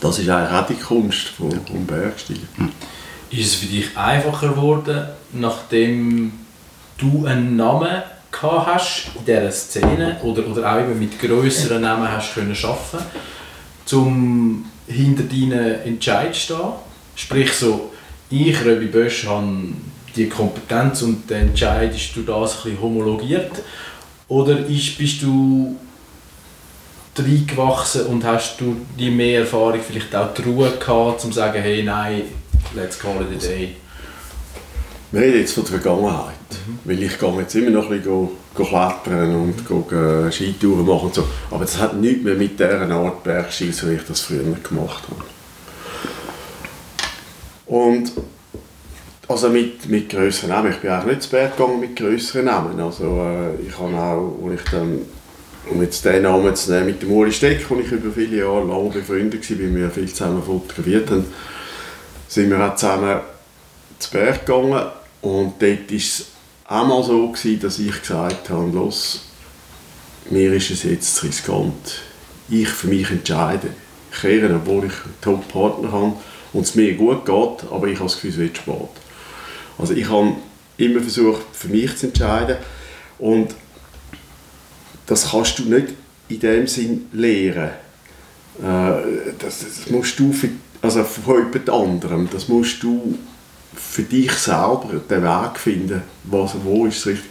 [0.00, 2.48] das ist eigentlich auch die Kunst vom, vom Bergsteigen.
[3.30, 6.32] Ist es für dich einfacher geworden, nachdem
[6.98, 8.02] du einen Namen
[8.40, 13.04] gehabt hast in dieser Szene oder, oder auch eben mit grösseren Namen hast können arbeiten
[13.92, 16.72] um hinter deinen Entscheid zu stehen?
[17.16, 17.92] Sprich so,
[18.30, 19.46] ich, Röbi Bösch, habe
[20.16, 23.62] die Kompetenz und der Entscheid ist durch das ein bisschen homologiert?
[24.28, 25.76] Oder ist, bist du
[27.16, 31.62] reingewachsen und hast du die mehr Erfahrung, vielleicht auch die Ruhe gehabt, um zu sagen,
[31.62, 32.22] hey, nein,
[32.74, 33.76] let's call it a day?
[35.12, 36.78] Wir reden jetzt von der Vergangenheit, mhm.
[36.84, 40.32] weil ich gehe jetzt immer noch ein bisschen klettern und mhm.
[40.32, 41.24] Skitouren machen und so.
[41.50, 45.04] Aber das hat nichts mehr mit dieser Art Bergski, so wie ich das früher gemacht
[45.10, 45.22] habe.
[47.66, 48.12] Und
[49.26, 50.70] also mit, mit grösseren Namen.
[50.70, 52.78] Ich bin eigentlich nicht zu Berg gegangen mit grösseren Namen.
[52.78, 54.98] Also äh, ich habe auch, als ich dann
[55.70, 58.64] um jetzt den Namen zu nehmen, mit dem Uli Steck, wo ich über viele Jahre
[58.64, 61.24] lang befreundet war, weil wir viel zusammen fotografiert haben,
[62.28, 63.20] sind wir auch zusammen
[63.98, 64.86] zu Berg gegangen
[65.22, 66.26] und dort es
[66.66, 69.22] einmal so, gewesen, dass ich gesagt habe, los,
[70.30, 72.02] mir ist es jetzt zu riskant.
[72.48, 73.68] Ich für mich entscheide.
[74.12, 76.12] Ich kehre, obwohl ich einen Top-Partner habe
[76.52, 78.88] und es mir gut geht, aber ich habe das Gefühl, es wird spät.
[79.76, 80.34] Also ich habe
[80.76, 82.56] immer versucht, für mich zu entscheiden
[83.18, 83.54] und
[85.06, 85.88] das kannst du nicht
[86.28, 87.70] in dem Sinn lehren.
[88.62, 90.48] Äh, das, das, musst du für,
[90.80, 93.18] also von jemand anderem, das musst du
[93.76, 97.30] für dich selber den Weg finden, was, wo ist es richtig.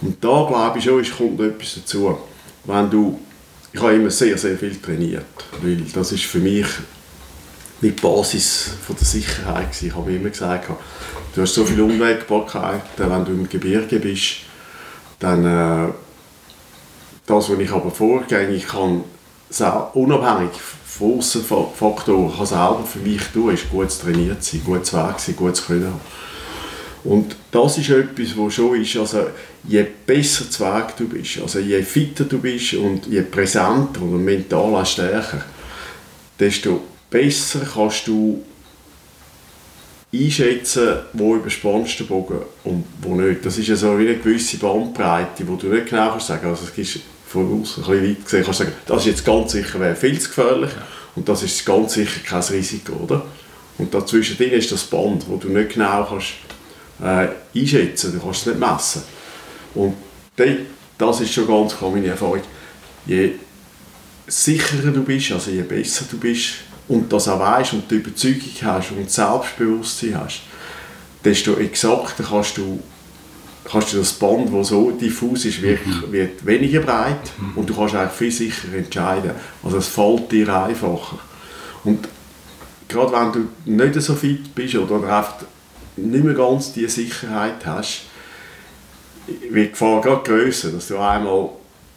[0.00, 2.18] Und da glaube ich schon, es kommt etwas dazu.
[2.64, 3.20] Wenn du,
[3.72, 5.24] ich habe immer sehr, sehr viel trainiert,
[5.62, 6.66] weil das ist für mich
[7.82, 9.86] die Basis von der Sicherheit gewesen.
[9.86, 10.70] Ich habe immer gesagt,
[11.34, 14.36] du hast so viele Unwägbarkeiten, wenn du im Gebirge bist,
[15.18, 15.92] dann äh,
[17.26, 19.04] das, was ich aber vorgehe, ich kann
[19.94, 20.52] unabhängig
[20.84, 25.66] von Außenfaktoren kann selber für mich tun, ist gut trainiert sein, gut Weg sein, gut
[25.66, 26.00] Können.
[27.02, 29.28] Und das ist etwas, was schon ist, also
[29.64, 34.22] je besser zu Weg du bist, also je fitter du bist und je präsenter und
[34.22, 35.42] mental stärker,
[36.38, 38.42] desto besser kannst du
[40.12, 43.46] einschätzen, wo überspannst du Bogen und wo nicht.
[43.46, 46.64] Das ist ja so wie eine gewisse Bandbreite, wo du nicht genau kannst sagen, also
[46.64, 49.52] es gibt von außen ein bisschen weit gesehen, kannst du sagen, das ist jetzt ganz
[49.52, 50.70] sicher viel zu gefährlich
[51.14, 53.24] und das ist ganz sicher kein Risiko, oder?
[53.78, 56.32] Und dazwischen ist das Band, wo du nicht genau kannst
[57.00, 59.02] äh, einschätzen, du kannst es nicht messen.
[59.74, 59.94] Und
[60.98, 62.42] das ist schon ganz klar meine Erfahrung.
[63.06, 63.32] Je
[64.26, 66.54] sicherer du bist, also je besser du bist
[66.88, 70.42] und das auch weißt und die Überzeugung hast und Selbstbewusstsein hast,
[71.24, 72.82] desto exakter kannst du
[73.70, 76.12] kannst du das Band, das so diffus ist, wird, mhm.
[76.12, 79.32] wird weniger breit und du kannst eigentlich viel sicherer entscheiden.
[79.62, 81.18] Also es fällt dir einfacher.
[81.84, 82.08] Und
[82.88, 85.36] gerade wenn du nicht so fit bist oder einfach
[85.96, 88.02] nicht mehr ganz die Sicherheit hast,
[89.26, 91.50] wird die Gefahr gerade grösser, dass du einmal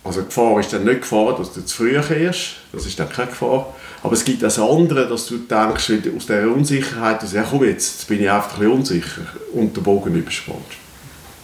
[0.03, 3.07] also die Gefahr ist dann nicht Gefahr, dass du zu früh kehrst, das ist dann
[3.09, 3.73] keine Gefahr.
[4.03, 7.99] Aber es gibt das andere, dass du denkst, aus dieser Unsicherheit, dass, ja komm jetzt,
[7.99, 9.21] jetzt bin ich einfach ein bisschen unsicher
[9.53, 10.82] und den Bogen überspannst.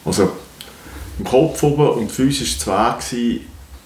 [0.05, 0.31] Also
[1.17, 3.41] im Kopf oben und physisch zu Weg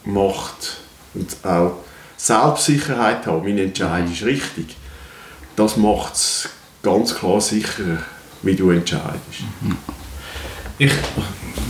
[0.05, 0.77] macht
[1.13, 1.77] und auch
[2.17, 4.75] Selbstsicherheit haben, mein Entscheid ist richtig,
[5.55, 6.49] das macht es
[6.81, 8.03] ganz klar sicher,
[8.41, 9.43] wie du entscheidest.
[10.77, 10.91] Ich,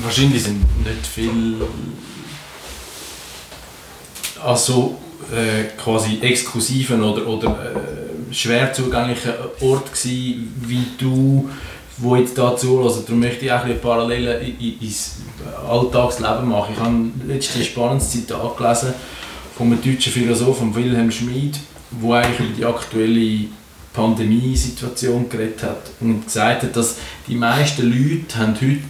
[0.03, 1.57] wahrscheinlich sind nicht viel
[4.43, 4.97] also
[5.31, 11.49] äh, quasi exklusiven oder, oder äh, schwer zugänglichen Ort gewesen, wie du,
[11.97, 13.03] wo jetzt da zuhörst.
[13.07, 15.17] Darum möchte ich auch ein Parallelen ins
[15.67, 16.73] Alltagsleben machen.
[16.73, 18.93] Ich habe letztens ein spannendes Zitat gelesen
[19.57, 21.59] von einem deutschen Philosophen, Wilhelm Schmid,
[21.91, 23.45] der eigentlich über die aktuelle
[23.93, 28.81] Pandemiesituation geredet hat und gesagt hat, dass die meisten Leute haben heute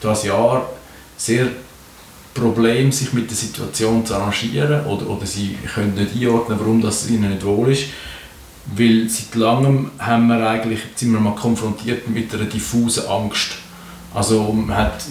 [0.00, 0.68] das Jahr
[1.16, 1.48] sehr
[2.34, 7.08] Problem, sich mit der Situation zu arrangieren oder, oder sie können nicht einordnen, warum das
[7.08, 7.84] ihnen nicht wohl ist.
[8.74, 13.58] Weil seit langem haben wir eigentlich, sind wir mal konfrontiert mit einer diffusen Angst.
[14.12, 15.04] Also man hat,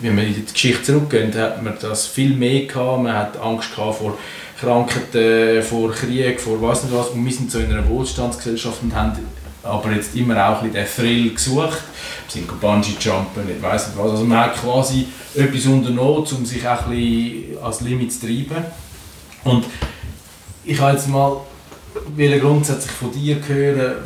[0.00, 3.02] wenn wir in die Geschichte zurückgehen, hat man das viel mehr gehabt.
[3.02, 4.16] Man hat Angst gehabt vor
[4.58, 7.08] Krankheiten, vor Krieg, vor was nicht was.
[7.08, 9.18] Und wir sind so in einer Wohlstandsgesellschaft und haben
[9.62, 11.82] aber jetzt immer auch ein den Thrill gesucht.
[12.28, 14.12] Wir sind Bungee-Jumpen, ich weiss nicht was.
[14.12, 18.64] Also man hat quasi etwas unternommen, um sich auch ein bisschen als Limit zu treiben.
[19.44, 19.64] Und
[20.64, 21.40] ich habe jetzt mal
[22.16, 23.96] will grundsätzlich von dir hören,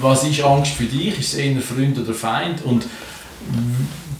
[0.00, 1.18] was ist Angst für dich?
[1.18, 2.62] Ist es eher Freund oder Feind?
[2.64, 2.86] Und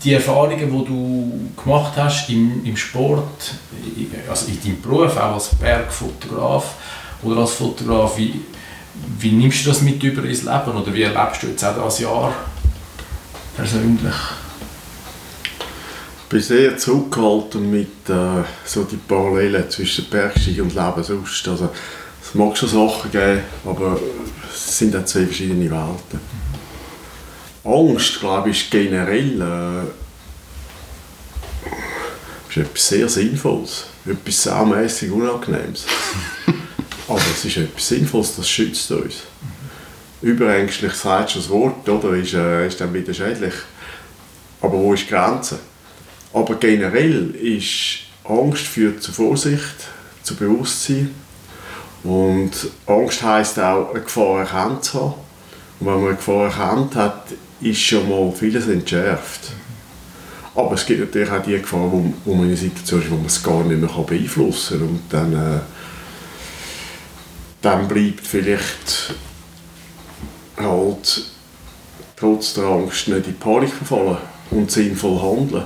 [0.02, 3.54] die Erfahrungen, die du gemacht hast im, im Sport,
[4.28, 6.74] also in deinem Beruf, auch als Bergfotograf
[7.22, 8.40] oder als Fotograf, wie,
[9.18, 12.00] wie nimmst du das mit über ins Leben oder wie erlebst du jetzt auch das
[12.00, 12.34] Jahr
[13.56, 14.14] persönlich?
[16.22, 21.46] Ich bin sehr zurückgehalten mit äh, so die Parallelen zwischen Bergsteigen und Leben sonst.
[21.48, 21.70] Also,
[22.34, 23.96] es mag schon Sachen geben, aber
[24.52, 26.18] es sind auch zwei verschiedene Welten.
[27.62, 29.84] Angst, glaube ich, ist generell äh,
[32.50, 35.86] ist etwas sehr Sinnvolles, etwas mäßig Unangenehmes.
[37.08, 39.14] Aber es ist etwas Sinnvolles, das schützt uns.
[40.20, 42.14] Überängstlich sagst du das Wort, oder?
[42.14, 43.54] Ist, äh, ist dann wieder schädlich.
[44.60, 45.60] Aber wo ist die Grenze?
[46.32, 49.86] Aber generell ist Angst führt zu Vorsicht,
[50.24, 51.14] zu Bewusstsein.
[52.04, 52.52] Und
[52.86, 55.14] Angst heisst auch, eine Gefahr erkannt zu haben.
[55.80, 57.24] Und wenn man eine Gefahr erkannt hat,
[57.60, 59.52] ist schon mal vieles entschärft.
[60.54, 63.16] Aber es gibt natürlich auch die Gefahr, wo, wo man in einer Situation ist, wo
[63.16, 64.88] man es gar nicht mehr beeinflussen kann.
[64.88, 65.60] Und dann äh,
[67.64, 69.14] dann bleibt vielleicht
[70.58, 71.24] halt
[72.14, 74.18] trotz der Angst nicht in Panik verfallen
[74.50, 75.64] und sinnvoll handeln.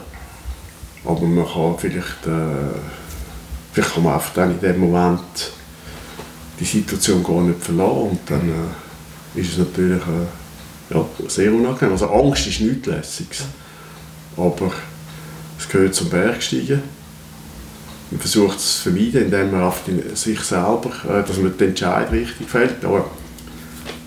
[1.05, 2.79] Aber man kann vielleicht, äh,
[3.73, 5.53] vielleicht kann man einfach dann in dem Moment
[6.59, 11.93] die Situation gar nicht verlassen und dann äh, ist es natürlich äh, ja, sehr unangenehm.
[11.93, 13.45] Also Angst ist nichts Lässiges,
[14.37, 14.73] aber
[15.59, 16.83] es gehört zum Bergsteigen
[18.11, 19.83] man versucht es zu vermeiden, indem man auf
[20.15, 22.85] sich selber, äh, dass man den Entscheid richtig fällt.
[22.85, 23.11] Aber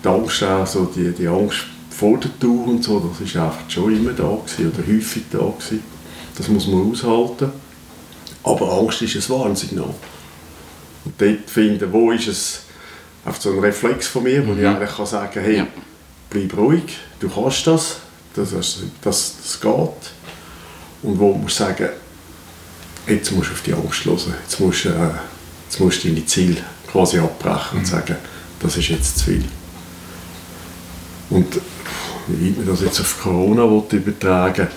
[0.02, 1.58] die Angst, also die, die Angst
[1.90, 5.38] vor der Tour und so, das ist einfach schon immer da gewesen, oder häufig da
[5.38, 5.84] gewesen.
[6.36, 7.50] Das muss man aushalten.
[8.42, 9.94] Aber Angst ist ein Warnsignal.
[11.04, 12.62] Und dort finden, wo ist es
[13.24, 14.60] auf so ein Reflex von mir, wo mhm.
[14.60, 15.66] ich eigentlich kann sagen hey, ja.
[16.30, 17.96] bleib ruhig, du kannst das,
[18.34, 18.50] das,
[19.02, 20.12] das, das geht.
[21.02, 21.88] Und wo muss sagen,
[23.06, 24.90] jetzt musst du auf die Angst hören, jetzt musst, äh,
[25.68, 27.86] jetzt musst du deine Ziele quasi abbrechen und mhm.
[27.86, 28.16] sagen,
[28.60, 29.44] das ist jetzt zu viel.
[31.30, 31.60] Und
[32.28, 34.68] wie weit man das jetzt auf Corona übertragen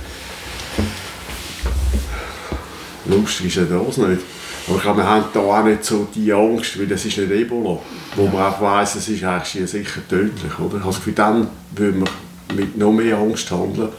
[3.07, 4.21] lustig ist ja das nicht.
[4.67, 7.31] Aber ich glaube, wir haben da auch nicht so die Angst, weil das ist nicht
[7.31, 7.79] Ebola,
[8.15, 8.31] wo ja.
[8.31, 10.59] man auch weiss, es ist eigentlich sicher tödlich.
[10.59, 10.83] Oder?
[10.83, 13.89] Also für dann würden wir mit noch mehr Angst handeln.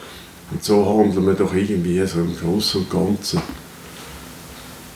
[0.50, 3.42] Und so handeln wir doch irgendwie so im Großen und Ganzen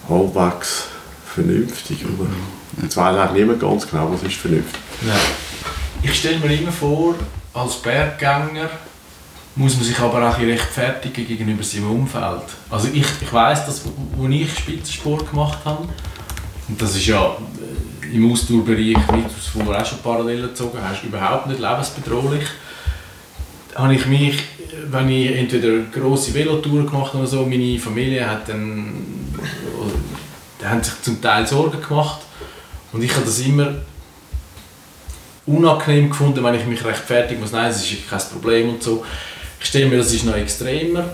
[0.08, 0.86] halbwegs
[1.26, 2.04] vernünftig.
[2.04, 2.30] Oder?
[2.82, 4.80] Jetzt weiß auch niemand ganz genau, was ist vernünftig.
[5.06, 5.14] Ja.
[6.02, 7.14] Ich stelle mir immer vor,
[7.52, 8.70] als Berggänger
[9.56, 12.42] muss man sich aber auch rechtfertigen gegenüber seinem Umfeld.
[12.70, 15.88] Also ich, ich weiss, dass, als ich Spitzensport gemacht habe,
[16.68, 17.36] und das ist ja
[18.02, 22.44] äh, im Ausdauerbereich, wie du es vorher auch schon Parallelen gezogen hast, überhaupt nicht lebensbedrohlich,
[23.74, 24.38] habe ich mich,
[24.88, 28.92] wenn ich entweder eine grosse Velotour gemacht habe oder so, meine Familie hat dann
[30.64, 32.20] haben sich zum Teil Sorgen gemacht.
[32.92, 33.74] Und ich habe das immer
[35.46, 37.52] unangenehm gefunden, wenn ich mich rechtfertigen muss.
[37.52, 39.04] Nein, das ist kein Problem und so.
[39.60, 41.04] Ich stelle mir, das ist noch extremer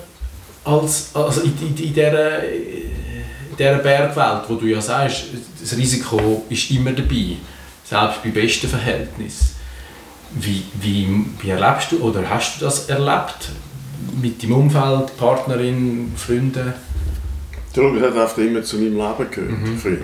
[0.64, 2.40] als also in, in, in, dieser,
[3.58, 5.24] dieser Bergwelt, wo du ja sagst,
[5.60, 7.36] das Risiko ist immer dabei,
[7.84, 9.54] selbst bei besten Verhältnissen.
[10.32, 13.48] Wie, wie, wie erlebst du oder hast du das erlebt
[14.20, 16.74] mit deinem Umfeld, Partnerin, Freunden?
[17.72, 19.78] Darum hat einfach immer zu meinem Leben gehört, Mhm.
[19.78, 19.98] früher.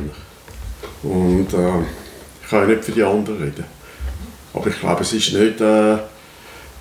[1.03, 1.83] Und äh,
[2.45, 3.65] ich kann ja nicht für die anderen reden.
[4.55, 5.97] Aber ich glaube, es ist nicht, äh,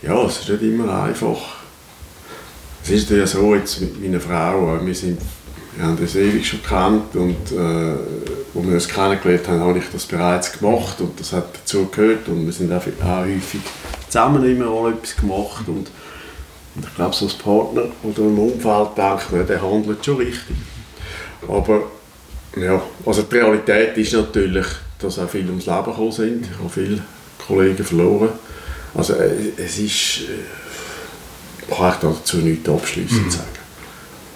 [0.02, 1.38] ja, es ist nicht immer einfach.
[2.84, 5.22] Es ist ja so jetzt mit meiner Frau, wir, sind,
[5.76, 7.92] wir haben das ewig schon gekannt und äh,
[8.56, 12.28] als wir uns kennengelernt haben, habe ich das bereits gemacht und das hat dazu gehört
[12.28, 13.62] und wir sind auch, auch häufig
[14.10, 15.92] zusammen immer auch etwas gemacht und,
[16.76, 20.58] und ich glaube, so als Partner oder im Umfeld denkt man, der handelt schon richtig.
[21.48, 21.84] Aber
[22.56, 24.66] ja, also die Realität ist natürlich,
[25.00, 26.46] dass auch viele ums Leben gekommen sind.
[26.46, 27.02] Ich habe viele
[27.46, 28.30] Kollegen verloren.
[28.94, 30.44] Also äh, es ist, äh,
[31.70, 33.48] ich kann ich dazu nichts abschließend sagen.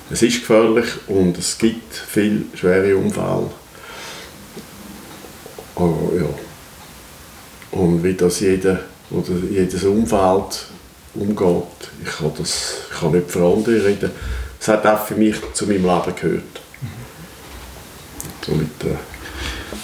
[0.10, 3.50] Es ist gefährlich und es gibt viele schwere Unfälle.
[5.76, 6.30] Aber ja.
[7.72, 10.68] Und wie das jeder oder jedes Umfeld
[11.16, 14.12] umgeht, ich kann, das, ich kann nicht für andere reden.
[14.60, 16.62] Es hat auch für mich zu meinem Leben gehört.
[18.46, 18.96] So mit, äh,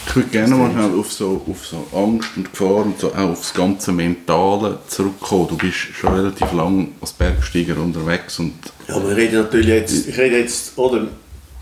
[0.07, 3.29] Ich würde gerne mal schnell auf so, auf so Angst und Gefahr und so auch
[3.29, 5.47] auf das ganze Mentale zurückkommen.
[5.47, 8.53] Du bist schon relativ lang als Bergsteiger unterwegs und
[8.87, 11.07] Ja, wir reden natürlich jetzt, ich rede jetzt, oder,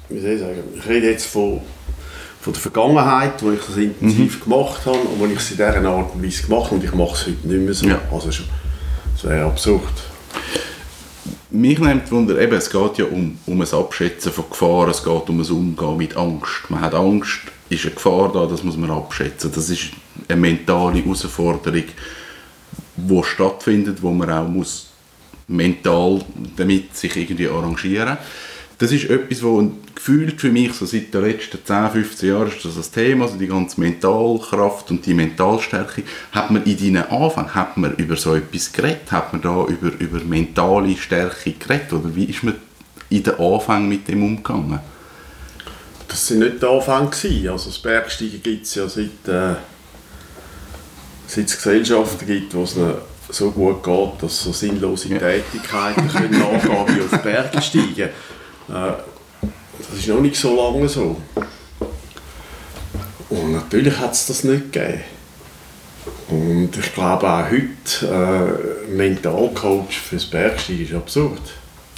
[0.09, 1.61] wie soll ich sagen, ich rede jetzt von,
[2.41, 5.85] von der Vergangenheit, wo ich das intensiv gemacht habe und wo ich es in dieser
[5.85, 7.85] Art und Weise gemacht habe und ich mache es heute nicht mehr so.
[7.87, 8.01] Ja.
[8.11, 8.45] Also schon,
[9.13, 9.83] das wäre absurd.
[11.51, 15.29] mich nimmt Wunder, eben, es geht ja um, um ein Abschätzen von Gefahren, es geht
[15.29, 16.69] um ein Umgehen mit Angst.
[16.69, 19.51] Man hat Angst, ist eine Gefahr da, das muss man abschätzen.
[19.53, 19.89] Das ist
[20.27, 21.83] eine mentale Herausforderung,
[22.95, 24.87] die stattfindet, wo man auch muss
[25.47, 26.23] mental
[26.55, 28.17] damit sich irgendwie arrangieren
[28.79, 32.63] das ist etwas, wo gefühlt für mich so seit den letzten 10, 15 Jahren ist
[32.63, 36.03] das ein Thema, also die ganze Mentalkraft und die Mentalstärke.
[36.31, 39.11] Hat man in deinen Anfang, hat man über so etwas geredet?
[39.11, 41.91] Hat man da über, über mentale Stärke geredet?
[41.91, 42.55] Oder wie ist man
[43.09, 44.79] in den Anfang mit dem umgegangen?
[46.09, 47.09] Das waren nicht Anfänge.
[47.09, 47.49] gewesen.
[47.49, 49.55] Also das Bergsteigen gibt es ja seit, äh,
[51.27, 52.75] seit es Gesellschaften gibt, wo es
[53.29, 58.09] so gut geht, dass so sinnlose Tätigkeiten können nachgehen wie auf Berge steigen.
[58.09, 58.09] Äh,
[59.77, 61.15] das ist noch nicht so lange so.
[63.29, 65.01] Und natürlich hat es das nicht gegeben.
[66.29, 71.41] Und ich glaube auch heute, äh, Mentalcoach fürs Bergsteigen ist absurd.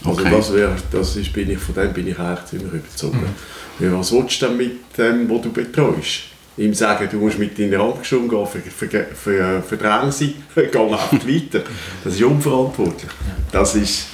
[0.04, 0.32] Also Okay.
[0.32, 3.36] das wär, das ist, bin ich, von dem bin ich eigentlich ziemlich überzogen.
[3.82, 6.22] Ja, was willst du denn mit dem, was du betreust?
[6.58, 11.12] Ihm sagen, du musst mit deiner Angst umgehen, ver, ver, ver, verdrängen sie, geh einfach
[11.14, 11.64] weiter.
[12.04, 13.10] Das ist unverantwortlich.
[13.52, 14.08] Das ist,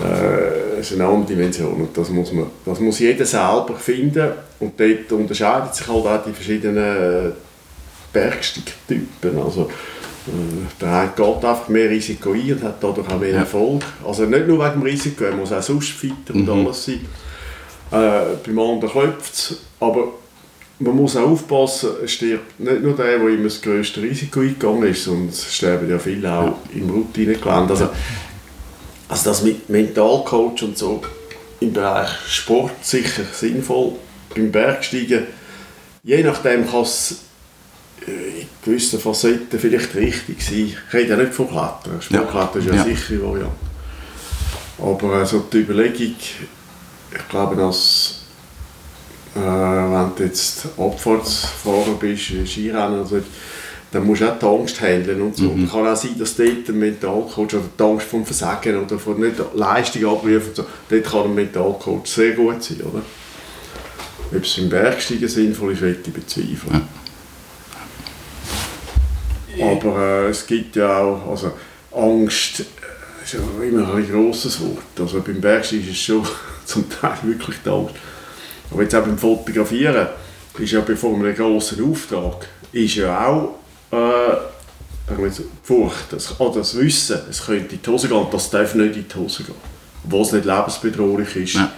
[0.00, 4.80] äh, ist eine andere Dimension und das muss, man, das muss jeder selber finden und
[4.80, 7.32] dort unterscheiden sich halt auch die verschiedenen äh,
[8.12, 9.38] Bergsteigtypen.
[9.38, 9.70] Also,
[10.26, 13.34] äh, der eine geht einfach mehr Risiko ein und hat dadurch auch mehr.
[13.34, 13.82] Erfolg.
[14.04, 17.06] Also nicht nur wegen dem Risiko, er muss auch sonst fit und alles sein.
[17.90, 20.08] Äh, beim anderen klopft es, aber
[20.78, 24.82] man muss auch aufpassen, es stirbt nicht nur der, der immer das grösste Risiko eingegangen
[24.90, 27.72] ist, sondern es sterben ja viele auch im Routinegelände.
[27.72, 27.88] Also,
[29.08, 31.00] also das mit Mentalcoach und so
[31.60, 33.92] im Bereich Sport sicher sinnvoll.
[34.34, 35.24] Beim Bergsteigen,
[36.02, 37.20] je nachdem kann es
[38.06, 40.74] äh, in gewissen Facetten vielleicht richtig sein.
[40.88, 42.02] Ich rede ja nicht von Klettern.
[42.02, 42.84] Sportklettern ist ja, Ja.
[42.84, 43.56] sichere Variante.
[44.78, 46.16] Aber äh, so die Überlegung,
[47.12, 48.20] ich glaube, dass
[49.34, 53.22] äh, wenn du jetzt Abfahrtsfahrer bist, Skirennen oder so,
[53.92, 55.50] dann musst du auch die Angst handeln und so.
[55.50, 55.70] Mhm.
[55.70, 59.36] Kann auch sein, dass dort ein Mentalcoach oder die Angst vom Versagen oder von nicht
[59.54, 63.02] Leistung abrufen, und so, dort kann ein Mentalcoach sehr gut sein, oder?
[64.34, 66.88] Ob es im Bergsteigen sinnvoll ist, möchte ich bezweifeln.
[69.60, 71.52] Aber äh, es gibt ja auch, also
[71.94, 72.64] Angst
[73.34, 75.00] äh, ist ja immer ein grosses Wort.
[75.00, 76.26] Also beim Bergsteigen ist es schon
[76.64, 77.94] zum Teil wirklich die Angst.
[78.70, 80.08] Aber jetzt auch beim Fotografieren
[80.58, 83.58] ist ja bevor einem grossen Auftrag ist ja auch
[83.92, 88.74] äh, jetzt, Furcht, das, oder das Wissen, es könnte in die Hose gehen das darf
[88.74, 89.54] nicht in die Hose gehen.
[90.04, 91.72] Obwohl es nicht lebensbedrohlich ist, Ja.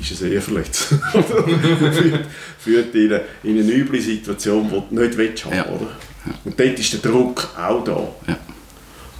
[0.00, 0.88] ist es eher verletzt.
[1.12, 2.26] führt,
[2.58, 5.66] führt in eine, in eine üble Situation, die du nicht willst haben Ja.
[5.66, 5.88] oder?
[6.44, 8.08] Und dort ist der Druck auch da.
[8.28, 8.38] Ja.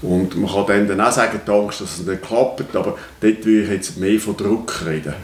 [0.03, 3.45] Und man kann dann, dann auch sagen, die Angst, dass es nicht klappt, aber dort
[3.45, 5.15] würde ich jetzt mehr von Druck reden.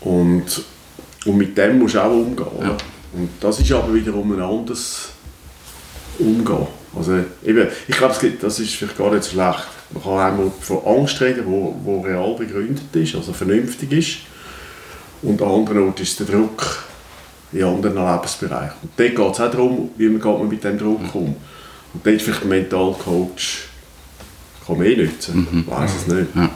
[0.00, 0.62] Und,
[1.24, 2.46] und mit dem musst du auch umgehen.
[2.60, 2.76] Ja.
[3.14, 5.08] Und das ist aber wiederum ein anderes
[6.18, 6.66] Umgehen.
[6.96, 9.66] Also eben, ich glaube, das ist vielleicht gar nicht so schlecht.
[9.90, 14.16] Man kann einmal von Angst reden, wo, wo real begründet ist, also vernünftig ist.
[15.22, 16.84] Und an anderen Orten ist der Druck
[17.52, 18.76] in anderen Lebensbereichen.
[18.82, 21.36] Und dort geht es auch darum, wie man, geht man mit dem Druck um.
[21.94, 23.68] Und dort ist vielleicht ein Mentalcoach
[24.66, 25.64] kann eh nützen.
[25.66, 26.34] Ich weiß es nicht.
[26.34, 26.50] Ja.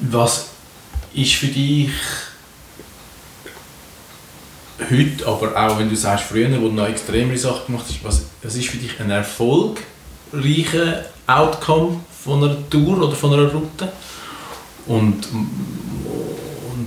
[0.00, 0.48] Was
[1.14, 1.90] ist für dich
[4.90, 8.26] heute, aber auch wenn du sagst früher, wo du noch extremere Sachen gemacht hast, was,
[8.42, 9.86] was ist für dich ein erfolgreicher
[11.26, 13.92] Outcome von einer Tour oder von einer Route?
[14.86, 15.26] Und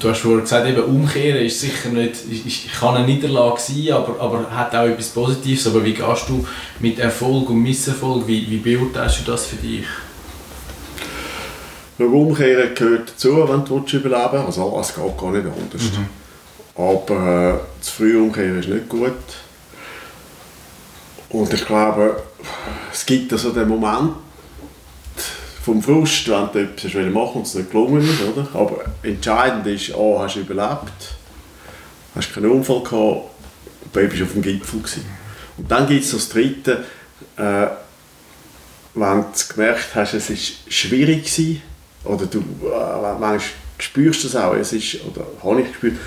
[0.01, 4.19] du hast vorhin gesagt, eben umkehren ist sicher nicht, ist, kann eine Niederlage sein, aber,
[4.19, 5.67] aber hat auch etwas Positives.
[5.67, 6.45] Aber wie gehst du
[6.79, 9.85] mit Erfolg und Misserfolg, wie, wie beurteilst du das für dich?
[11.99, 14.57] Umkehren gehört dazu, wenn du überleben willst.
[14.57, 15.83] Also es geht gar nicht anders.
[15.83, 16.83] Mhm.
[16.83, 19.13] Aber äh, zu früh umkehren ist nicht gut.
[21.29, 22.23] Und ich glaube,
[22.91, 24.13] es gibt also den Moment
[25.63, 28.21] vom Frust, wenn du etwas machen und es nicht gelungen ist.
[28.21, 28.47] Oder?
[28.53, 31.15] Aber entscheidend ist, A, hast du überlebt,
[32.15, 33.29] hast keinen Unfall gehabt,
[33.93, 35.05] B, bist auf dem Gipfel gewesen.
[35.57, 36.83] Und dann gibt es das Dritte,
[37.37, 37.67] äh,
[38.93, 40.37] wenn du gemerkt hast, es war
[40.69, 41.61] schwierig gewesen,
[42.03, 43.39] oder du äh, manchmal
[43.77, 45.97] spürst du es auch, es ist, oder habe ich gespürt,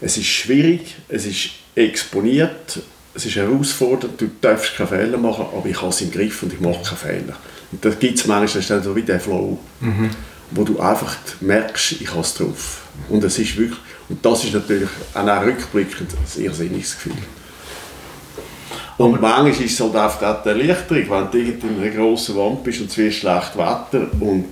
[0.00, 2.80] es ist schwierig, es ist exponiert,
[3.14, 6.52] es ist herausfordernd, du darfst keine Fehler machen, aber ich habe es im Griff und
[6.52, 7.36] ich mache keine Fehler.
[7.70, 10.10] Und da gibt es manchmal dann so wie der Flow, mhm.
[10.50, 12.82] wo du einfach merkst, ich habe es drauf.
[13.08, 17.12] Und es ist wirklich, und das ist natürlich auch rückblickend ein irrsinniges Gefühl.
[18.96, 22.36] Und aber manchmal ist es halt einfach auch die Erleichterung, wenn du in einer grossen
[22.36, 24.46] Wand bist und wird schlecht Wetter und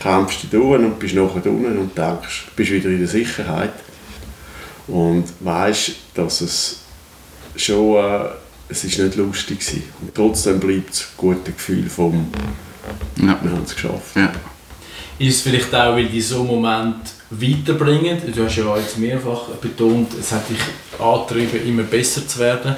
[0.00, 3.74] kämpfst dich durch und bist nachher unten und denkst, bist wieder in der Sicherheit
[4.88, 6.80] und weißt, dass es
[7.54, 8.28] schon äh,
[8.70, 9.82] es ist nicht lustig war.
[10.00, 12.28] Und trotzdem bleibt es ein gutes Gefühl vom
[13.16, 13.38] ja.
[13.42, 14.16] wir haben es geschafft.
[14.16, 14.32] Ja.
[15.18, 16.96] Ist es vielleicht auch, weil die so Moment
[17.30, 18.18] weiterbringen?
[18.34, 20.58] Du hast ja jetzt mehrfach betont, es hat dich
[20.98, 22.76] angetrieben, immer besser zu werden.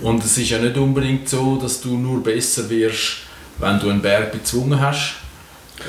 [0.00, 3.18] Und es ist ja nicht unbedingt so, dass du nur besser wirst,
[3.58, 5.16] wenn du einen Berg bezwungen hast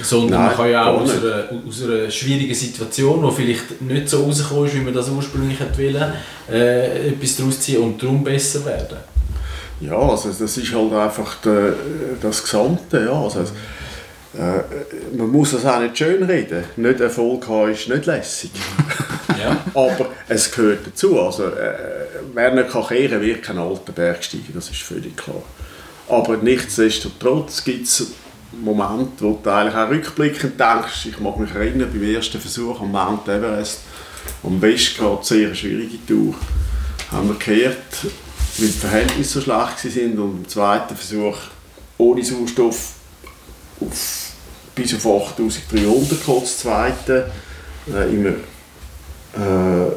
[0.01, 4.09] sondern Nein, man kann ja auch aus einer, aus einer schwierigen Situation, die vielleicht nicht
[4.09, 6.13] so rausgekommen ist, wie man das ursprünglich wollte,
[6.51, 8.97] äh, etwas daraus ziehen und darum besser werden.
[9.81, 11.73] Ja, also das ist halt einfach de,
[12.21, 13.05] das Gesamte.
[13.05, 13.21] Ja.
[13.21, 16.63] Also, äh, man muss das auch nicht schön reden.
[16.77, 18.51] Nicht Erfolg haben ist nicht lässig.
[19.39, 19.57] ja.
[19.73, 21.19] Aber es gehört dazu.
[21.19, 21.73] Also, äh,
[22.33, 25.41] wer nicht kann kehren wird kein alter Bergsteiger, das ist völlig klar.
[26.07, 28.07] Aber nichtsdestotrotz gibt es
[28.61, 32.91] Moment, wo du eigentlich auch rückblickend denkst, ich mag mich erinnern, beim ersten Versuch am
[32.91, 33.81] Mount Everest,
[34.43, 36.33] am Westgrad, sehr schwierige Tour,
[37.11, 37.75] haben wir gehört,
[38.57, 41.37] weil die Verhältnisse so schlecht waren und im zweiten Versuch
[41.97, 42.93] ohne Sauerstoff
[43.79, 44.31] auf,
[44.73, 47.31] bis auf 8300 kurz zweite
[47.87, 48.29] äh, immer
[49.33, 49.91] äh,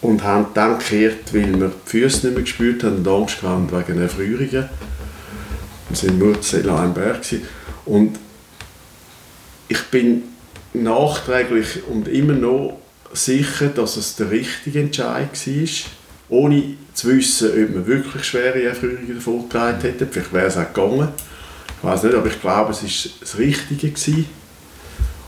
[0.00, 3.70] und haben dann gekehrt, weil wir die Füße nicht mehr gespürt haben und Angst hatten
[3.72, 4.68] wegen Erfrierungen
[5.88, 7.20] wir waren in Murzella am Berg.
[7.86, 8.18] Und
[9.68, 10.24] ich bin
[10.74, 12.78] nachträglich und immer noch
[13.12, 15.68] sicher, dass es der richtige Entscheid war,
[16.28, 20.06] ohne zu wissen, ob man wirklich schwere Erfrierungen davongetragen hätte.
[20.06, 21.08] Vielleicht wäre es auch gegangen.
[21.78, 23.90] Ich weiß nicht, aber ich glaube, es war das Richtige.
[23.90, 24.26] Gewesen.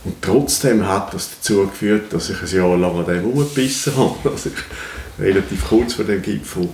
[0.05, 4.17] Und trotzdem hat das dazu geführt, dass ich ein Jahr lang an dem rumgebissen habe.
[4.31, 4.53] Dass ich
[5.19, 6.69] relativ kurz vor dem Gipfel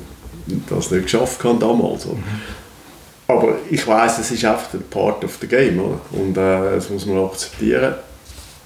[0.69, 2.07] das nicht geschafft habe damals.
[2.07, 2.23] Mhm.
[3.29, 6.01] Aber ich weiß, es ist einfach ein Part of the game, oder?
[6.13, 7.97] Und äh, das muss man akzeptieren.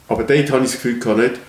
[0.07, 1.41] Aber dort habe ich das Gefühl gehabt, nicht,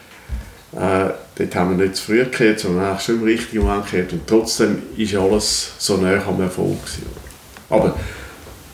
[0.73, 4.13] äh, dort haben wir nicht zu früh gekehrt, sondern schon im richtigen Moment gekehrt.
[4.13, 7.05] Und trotzdem ist alles so näher am Erfolg gewesen.
[7.69, 7.95] Aber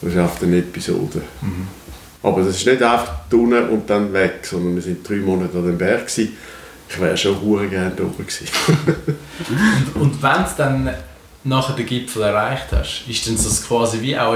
[0.02, 1.22] das ist einfach eine Episode.
[1.42, 1.68] Mhm.
[2.22, 5.66] Aber das ist nicht einfach unten und dann weg, sondern wir sind drei Monate an
[5.66, 6.38] dem Berg gewesen.
[6.90, 8.48] Ich wäre schon hure gerne da oben gewesen.
[9.96, 10.94] und, und wenn es dann
[11.44, 14.36] nachher den Gipfel erreicht hast, ist dann das quasi wie auch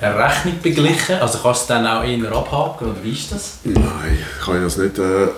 [0.00, 1.16] eine Rechnung beglichen?
[1.16, 3.58] Also kannst du dann auch eher abhaken oder wie ist das?
[3.64, 4.98] Nein, ich kann das nicht.
[4.98, 5.28] Äh,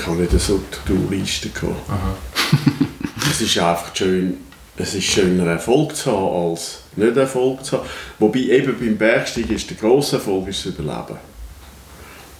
[0.00, 1.50] ich habe nicht so To-Do-Liste
[3.30, 4.38] es ist einfach schön,
[4.76, 7.88] es ist schöner Erfolg zu haben als nicht Erfolg zu haben.
[8.18, 11.18] Wobei eben beim Bergsteigen ist der grosse Erfolg ist das Überleben.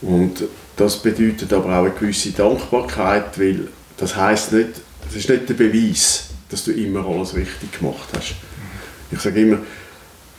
[0.00, 0.44] Und
[0.76, 4.70] das bedeutet aber auch eine gewisse Dankbarkeit, weil das heißt nicht,
[5.04, 8.36] das ist nicht der Beweis, dass du immer alles richtig gemacht hast.
[9.10, 9.58] Ich sage immer,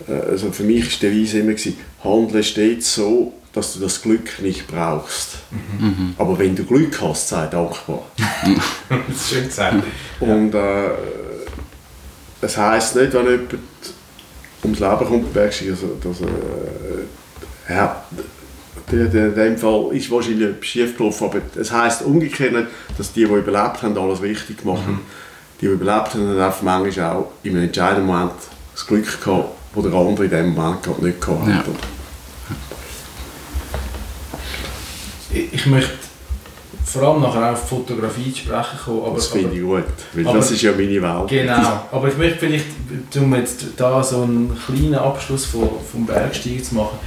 [0.08, 4.02] äh, also für mich war die Devise immer, gewesen, handle stets so, dass du das
[4.02, 5.40] Glück nicht brauchst.
[5.52, 6.16] Mhm.
[6.18, 8.04] Aber wenn du Glück hast, sei dankbar.
[8.90, 9.84] das ist schön gesagt.
[10.20, 10.90] Und äh,
[12.42, 13.56] es heisst nicht, wenn jemand
[14.64, 18.04] ums Leben kommt, also, dass, äh, ja,
[18.92, 23.26] in dem Fall ist wahrscheinlich etwas schief gelaufen, aber es heisst umgekehrt nicht, dass die,
[23.26, 24.94] die überlebt haben, alles richtig gemacht haben.
[24.94, 25.02] Mhm
[25.62, 28.32] die überlebt haben, haben einfach manchmal auch einem entscheidenden Moment
[28.74, 31.68] das Glück gehabt, das der andere in dem Moment gerade nicht gehabt hat.
[31.68, 31.74] Ja.
[35.34, 35.92] Ich, möchte
[36.86, 39.04] vor allem nachher auf Fotografie zu sprechen kommen.
[39.06, 41.28] Aber, das finde ich gut, weil aber- das ist ja meine Welt.
[41.28, 42.66] Genau, aber ich möchte vielleicht,
[43.16, 46.98] um jetzt da so einen kleinen Abschluss von, vom Bergsteigen zu machen,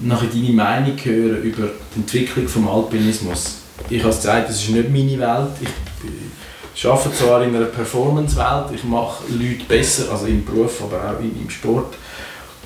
[0.00, 3.56] nachher deine Meinung hören über die Entwicklung des Alpinismus.
[3.88, 5.68] Ich habe es gesagt, das ist nicht meine Welt.
[6.76, 11.20] Ich arbeite zwar in einer Performance-Welt, ich mache Leute besser, also im Beruf, aber auch
[11.20, 11.94] im im Sport.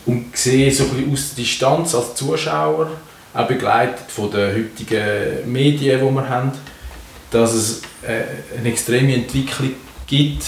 [0.07, 2.91] Und sehe so ein bisschen aus der Distanz als Zuschauer,
[3.39, 6.53] auch begleitet von den heutigen Medien, die wir haben,
[7.31, 9.71] dass es äh, eine extreme Entwicklung
[10.07, 10.45] gibt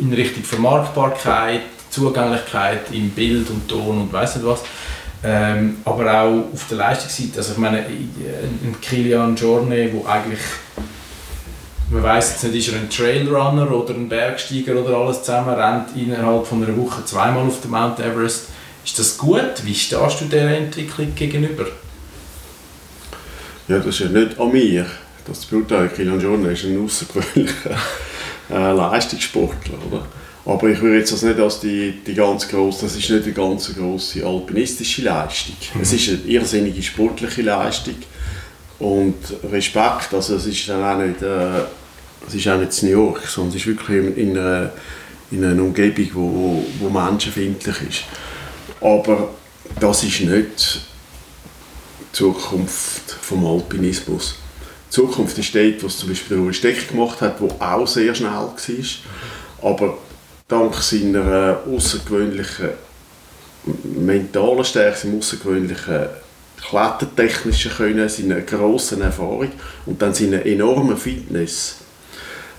[0.00, 4.62] in Richtung Vermarktbarkeit, Zugänglichkeit im Bild und Ton und weiss nicht was.
[5.22, 7.38] Ähm, aber auch auf der Leistungsseite.
[7.38, 10.40] Also ich meine, ein Kilian Jornet, wo eigentlich
[11.90, 15.96] man weiß jetzt nicht, ist er ein Trailrunner oder ein Bergsteiger oder alles zusammen, rennt
[15.96, 18.48] innerhalb von einer Woche zweimal auf den Mount Everest.
[18.88, 19.64] Ist das gut?
[19.64, 21.66] Wie stehst du dieser Entwicklung gegenüber?
[23.68, 24.86] Ja, das ist ja nicht an mir,
[25.26, 25.90] das zu beurteilen.
[25.94, 27.76] Kilian Jornet ist ein außergewöhnlicher
[28.50, 30.06] äh, Leistungssportler, oder?
[30.46, 33.32] Aber ich würde jetzt das nicht als die, die ganz grosse, das ist nicht die
[33.32, 35.56] ganz grosse alpinistische Leistung.
[35.82, 37.96] Es ist eine irrsinnige sportliche Leistung
[38.78, 39.16] und
[39.52, 41.64] Respekt, also es ist dann auch nicht, äh,
[42.26, 44.72] es ist auch nicht New York, sondern es ist wirklich in, in, einer,
[45.30, 48.04] in einer Umgebung, wo, wo menschenfindlich ist.
[48.80, 49.30] Aber
[49.80, 50.80] das ist nicht
[52.00, 54.36] die Zukunft vom Alpinismus.
[54.86, 58.30] Die Zukunft ist dort, was zum Beispiel der Steck gemacht hat, der auch sehr schnell
[58.30, 58.54] war,
[59.62, 59.98] aber
[60.46, 62.70] dank seiner außergewöhnlichen
[63.82, 66.06] mentalen Stärke, seinem außergewöhnlichen
[66.58, 69.52] klettertechnischen Können, seiner grossen Erfahrung
[69.86, 71.76] und dann seiner enormen Fitness,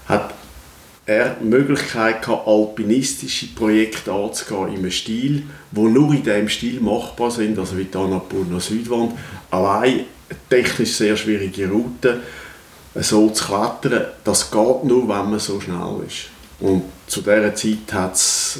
[0.08, 0.34] hat
[1.10, 6.80] er die Möglichkeit gehabt, alpinistische Projekte anzugehen in einem Stil, wo nur in diesem Stil
[6.80, 9.14] machbar sind, also wie die Annapurna Südwand,
[9.50, 10.06] allein
[10.50, 12.22] technisch sehr schwierige Route
[12.94, 16.30] so zu klettern, das geht nur, wenn man so schnell ist.
[16.60, 18.60] Und zu dieser Zeit hat es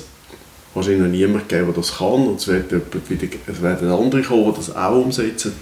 [0.74, 4.52] wahrscheinlich noch niemand gegeben, der das kann und es werden, wieder, es werden andere kommen,
[4.54, 5.54] die das auch umsetzen.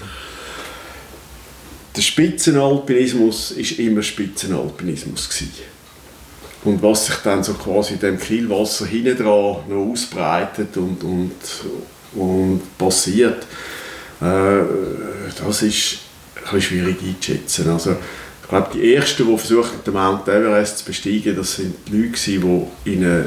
[1.96, 5.28] Der Spitzenalpinismus war immer Spitzenalpinismus.
[5.28, 5.77] Gewesen.
[6.64, 11.32] Und was sich dann so quasi dem Kielwasser hinten dran noch ausbreitet und, und,
[12.16, 13.44] und passiert,
[14.22, 14.60] äh,
[15.38, 16.00] das ist
[16.52, 17.70] ein schwierig einzuschätzen.
[17.70, 17.96] Also,
[18.42, 22.68] ich glaube, die Ersten, die versuchen, den Mount Everest zu besteigen, das sind die Leute,
[22.86, 23.26] die in eine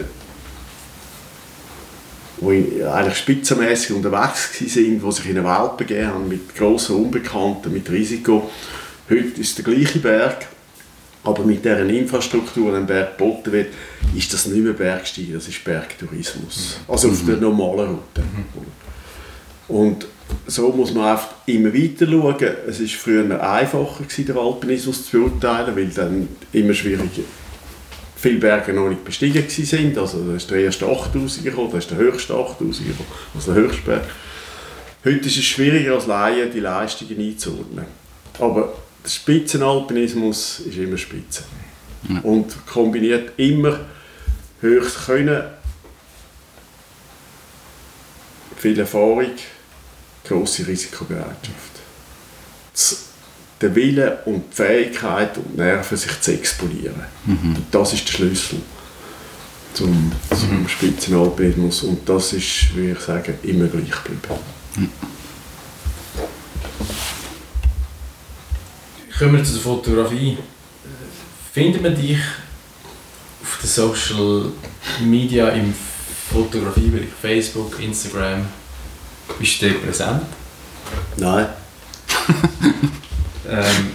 [2.41, 4.69] die eigentlich spitzenmäßig unterwegs waren, die
[5.13, 8.51] sich in eine Welt begeben haben, mit grossen Unbekannten, mit Risiko.
[9.11, 10.47] Heute ist der gleiche Berg,
[11.23, 13.69] aber mit dieser Infrastruktur, die Berg geboten wird,
[14.17, 16.79] ist das nicht mehr Bergsteigen, das ist Bergtourismus.
[16.89, 18.23] Also auf der normalen Route.
[19.69, 20.07] Und
[20.47, 22.57] so muss man einfach immer weiter schauen.
[22.67, 27.23] Es war früher einfacher, gewesen, den Alpinismus zu beurteilen, weil dann immer schwieriger
[28.21, 29.97] viele Berge noch nicht bestiegen sind.
[29.97, 33.63] Also da ist der erste 8000 gekommen, da ist der höchste 8000 gekommen, also der
[33.63, 34.05] höchste Berg.
[35.05, 37.87] Heute ist es schwieriger als Laien, die Leistungen einzuordnen.
[38.39, 41.45] Aber der Spitzenalpinismus ist immer Spitze.
[42.23, 43.81] Und kombiniert immer
[44.61, 45.43] höchstes Können,
[48.57, 49.31] viel Erfahrung,
[50.25, 51.71] grosse Risikobereitschaft.
[52.73, 53.11] Das
[53.61, 57.03] der Wille und die Fähigkeit und die Nerven, sich zu exponieren.
[57.27, 58.61] Und das ist der Schlüssel
[59.75, 61.83] zum, zum Spitzenalpinismus.
[61.83, 64.91] Und das ist, würde ich sagen, immer gleich geblieben.
[69.21, 70.39] Kommen wir zur Fotografie.
[71.53, 72.17] Findet man dich
[73.43, 74.51] auf den Social
[75.01, 75.75] Media im
[76.33, 78.47] Fotografiebereich, Facebook, Instagram?
[79.39, 80.23] Bist du präsent?
[81.19, 81.49] Nein,
[83.47, 83.91] Ähm,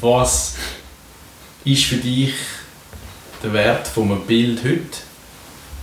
[0.00, 0.54] was
[1.64, 2.34] ist für dich
[3.42, 4.84] der Wert von einem Bild heute?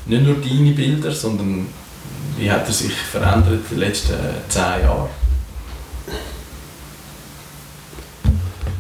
[0.06, 1.68] Nicht nur deine Bilder, sondern
[2.38, 4.16] wie hat er sich verändert in den letzten
[4.48, 5.19] zehn Jahren?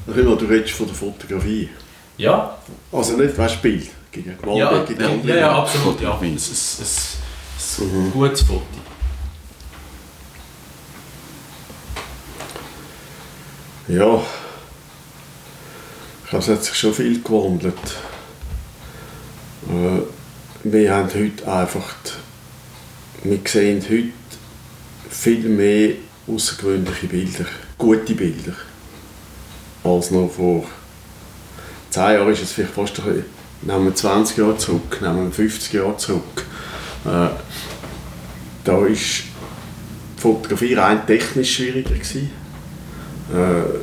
[0.07, 1.69] Du redest von der Fotografie.
[2.17, 2.57] Ja,
[2.91, 3.89] Also nicht, weißt du, Bild.
[4.11, 6.01] Gegen Gewalt, ja, gegen ja, ja, ja absolut.
[6.01, 6.19] Ja.
[6.35, 7.19] Es ist
[7.81, 8.05] ein, ein, Mhm.
[8.07, 8.63] ein gutes Foto.
[13.87, 14.21] Ja,
[16.23, 17.75] ich glaube, es hat sich schon viel gewandelt.
[19.67, 20.01] Äh,
[20.63, 21.93] Wir haben heute einfach,
[23.23, 24.11] die, wir sehen heute
[25.09, 25.93] viel mehr
[26.29, 27.45] außergewöhnliche Bilder,
[27.77, 28.53] gute Bilder,
[29.83, 30.65] als noch vor
[31.89, 33.25] 10 Jahren ist es vielleicht fast ein bisschen,
[33.61, 36.45] nehmen wir 20 Jahre zurück, nehmen wir 50 Jahre zurück.
[37.05, 37.29] Äh,
[38.63, 39.23] da ist
[40.17, 42.29] Fotografie rein technisch schwieriger gewesen.
[43.33, 43.79] Äh,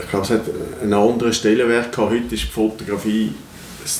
[0.00, 0.42] ich glaube, es hat
[0.82, 2.12] einen anderen Stellenwert gehabt.
[2.12, 3.34] Heute ist die Fotografie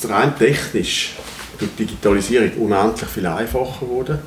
[0.04, 1.14] rein technisch
[1.58, 4.18] durch die Digitalisierung unendlich viel einfacher geworden.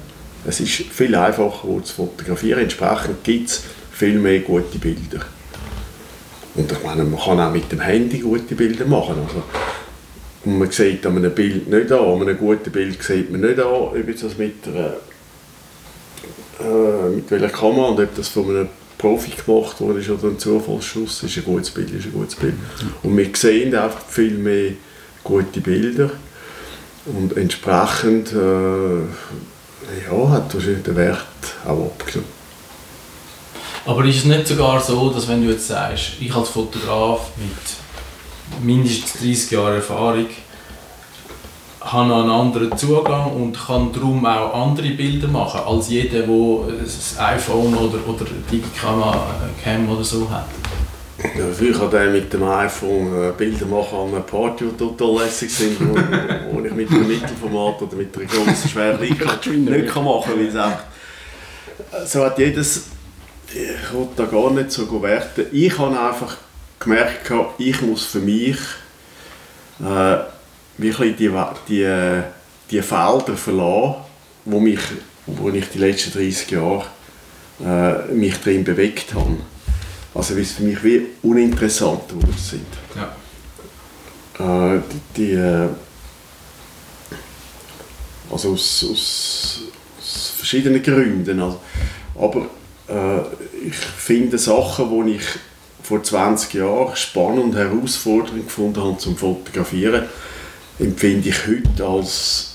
[0.47, 2.61] Es ist viel einfacher zu fotografieren.
[2.61, 5.25] Entsprechend gibt es viel mehr gute Bilder.
[6.55, 9.15] Und ich meine, man kann auch mit dem Handy gute Bilder machen.
[9.25, 9.43] Also,
[10.45, 13.59] und man sieht an einem Bild nicht an, an einem guten Bild sieht man nicht
[13.59, 14.95] an, ob das mit, einer,
[16.59, 21.23] äh, mit welcher Kamera und ob das von einem Profi gemacht wurde oder ein Zufallsschuss
[21.23, 22.53] ist ein gutes Bild, ist ein gutes Bild.
[23.03, 24.71] Und wir sehen einfach viel mehr
[25.23, 26.11] gute Bilder
[27.05, 29.01] und entsprechend äh,
[30.05, 31.17] ja, hat wahrscheinlich der Wert
[31.65, 32.39] auch abgenommen.
[33.85, 38.61] Aber ist es nicht sogar so, dass wenn du jetzt sagst, ich als Fotograf mit
[38.61, 40.27] mindestens 30 Jahren Erfahrung
[41.81, 47.35] habe einen anderen Zugang und kann darum auch andere Bilder machen, als jeder, der ein
[47.35, 50.58] iPhone oder, oder Digicam oder so hat?
[51.37, 55.23] Ja, früher kann der mit dem iPhone äh, Bilder machen an einer Party, die total
[55.23, 59.93] lässig sind, wo, wo ich mit einem Mittelformat oder mit einer grossen, schweren Leica nicht
[59.93, 60.83] kann machen kann, weil es einfach...
[62.05, 62.85] So hat jedes...
[63.51, 65.47] Ich wollte da gar nicht so werten.
[65.51, 66.37] Ich habe einfach
[66.79, 68.57] gemerkt, ich muss für mich
[69.79, 70.17] äh,
[70.77, 71.31] wirklich die,
[71.67, 72.21] die,
[72.71, 73.95] die Felder verlassen,
[74.45, 74.79] wo, mich,
[75.25, 76.85] wo ich die letzten 30 Jahre
[77.63, 79.37] äh, mich drin bewegt habe.
[80.13, 82.65] Also wie es für mich wie uninteressant geworden sind.
[82.95, 84.75] Ja.
[84.75, 84.81] Äh,
[85.15, 85.67] die, die, äh,
[88.31, 89.61] also aus, aus,
[89.99, 91.39] aus, verschiedenen Gründen.
[91.39, 91.59] Also,
[92.19, 92.47] aber
[92.87, 95.23] äh, ich finde Sachen, die ich
[95.83, 100.05] vor 20 Jahren spannend und herausfordernd gefunden habe zum Fotografieren,
[100.79, 102.53] empfinde ich heute als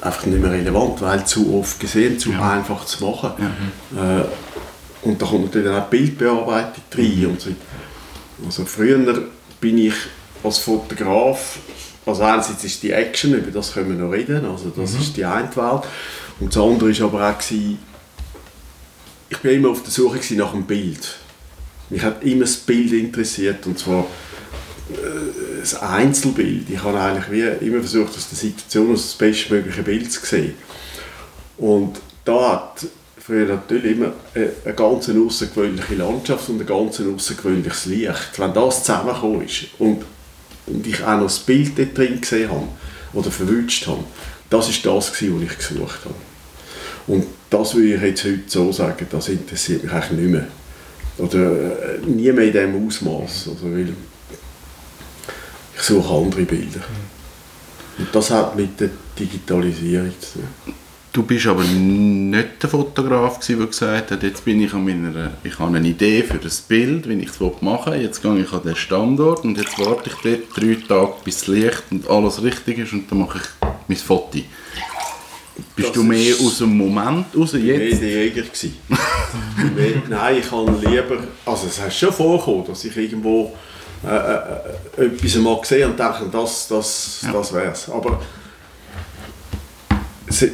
[0.00, 2.52] einfach nicht mehr relevant, weil zu oft gesehen, zu ja.
[2.52, 3.32] einfach zu machen.
[3.94, 4.20] Ja.
[4.20, 4.24] Äh,
[5.02, 7.26] und da kommt natürlich auch Bildbearbeitung rein.
[7.26, 7.50] Und so.
[8.46, 9.28] Also früher
[9.60, 9.94] bin ich
[10.42, 11.58] als Fotograf,
[12.04, 15.00] also einerseits ist die Action, über das können wir noch reden, also das mhm.
[15.00, 15.82] ist die eine Welt.
[16.40, 17.78] Und das andere war aber auch, gewesen,
[19.28, 21.16] ich war immer auf der Suche nach einem Bild.
[21.90, 24.06] Mich hat immer das Bild interessiert und zwar
[24.90, 26.68] äh, das Einzelbild.
[26.70, 30.54] Ich habe eigentlich wie immer versucht, aus der Situation das bestmögliche Bild zu sehen.
[31.58, 32.86] Und da hat
[33.24, 38.38] früher natürlich immer eine ganz außergewöhnliche Landschaft und ein ganz außergewöhnliches Licht.
[38.38, 40.04] Wenn das zusammengekommen ist und,
[40.66, 42.68] und ich auch noch das Bild dort drin gesehen habe
[43.12, 44.04] oder verwünscht habe,
[44.50, 46.14] das ist das, was ich gesucht habe.
[47.06, 50.46] Und das würde ich jetzt heute so sagen, das interessiert mich eigentlich nicht mehr.
[51.18, 53.48] Oder äh, nie mehr in diesem Ausmaß.
[53.48, 53.92] Also, weil
[55.74, 56.80] ich suche andere Bilder.
[57.98, 60.74] Und das hat mit der Digitalisierung zu tun.
[61.12, 65.58] Du bist aber nicht der Fotograf, der gesagt hat, jetzt bin ich an meiner, ich
[65.58, 68.00] habe eine Idee für das Bild, wie ich es machen will.
[68.00, 71.46] Jetzt gehe ich an den Standort und jetzt warte ich dort drei Tage, bis es
[71.48, 74.38] Licht und alles richtig ist und dann mache ich mein Foto.
[75.76, 77.58] Bist das du mehr aus dem Moment raus jetzt?
[77.58, 78.44] Ich war der Jäger.
[80.08, 81.18] Nein, ich kann lieber...
[81.44, 83.54] Also es hat schon vorgekommen, dass ich irgendwo
[84.02, 87.32] äh, äh, äh etwas mal gesehen und dachte, das, das, ja.
[87.32, 87.90] das wäre es.
[87.90, 88.18] Aber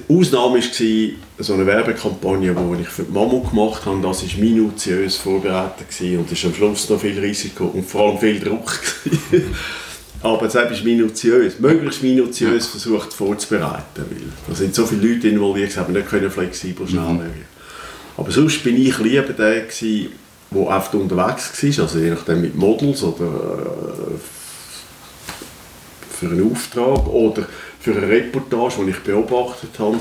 [0.08, 4.00] Ausnahme war so eine Werbekampagne, die ich für die Mama gemacht habe.
[4.02, 8.18] Das war minutiös vorbereitet und es war am Schluss noch viel Risiko und vor allem
[8.18, 8.78] viel Druck.
[10.20, 12.70] Aber es ist minutiös, möglichst minutiös ja.
[12.70, 13.84] versucht vorzubereiten.
[13.96, 17.30] Weil da sind so viele Leute involviert, die nicht können flexibel schnell mhm.
[18.16, 20.08] Aber sonst bin ich lieber der, gewesen,
[20.50, 24.18] der oft unterwegs war, also je nachdem mit Models oder äh,
[26.18, 27.46] für einen Auftrag oder
[27.80, 29.98] für eine Reportage, die ich beobachtet habe.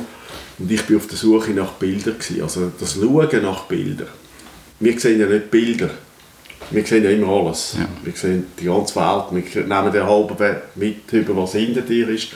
[0.59, 2.17] Und ich war auf der Suche nach Bildern.
[2.17, 2.41] Gewesen.
[2.41, 4.07] Also das Schauen nach Bildern.
[4.80, 5.89] Wir sehen ja nicht Bilder.
[6.71, 7.75] Wir sehen ja immer alles.
[7.78, 7.88] Ja.
[8.03, 9.25] Wir sehen die ganze Welt.
[9.32, 12.30] Wir nehmen den halben mit, über was hinter dir ist.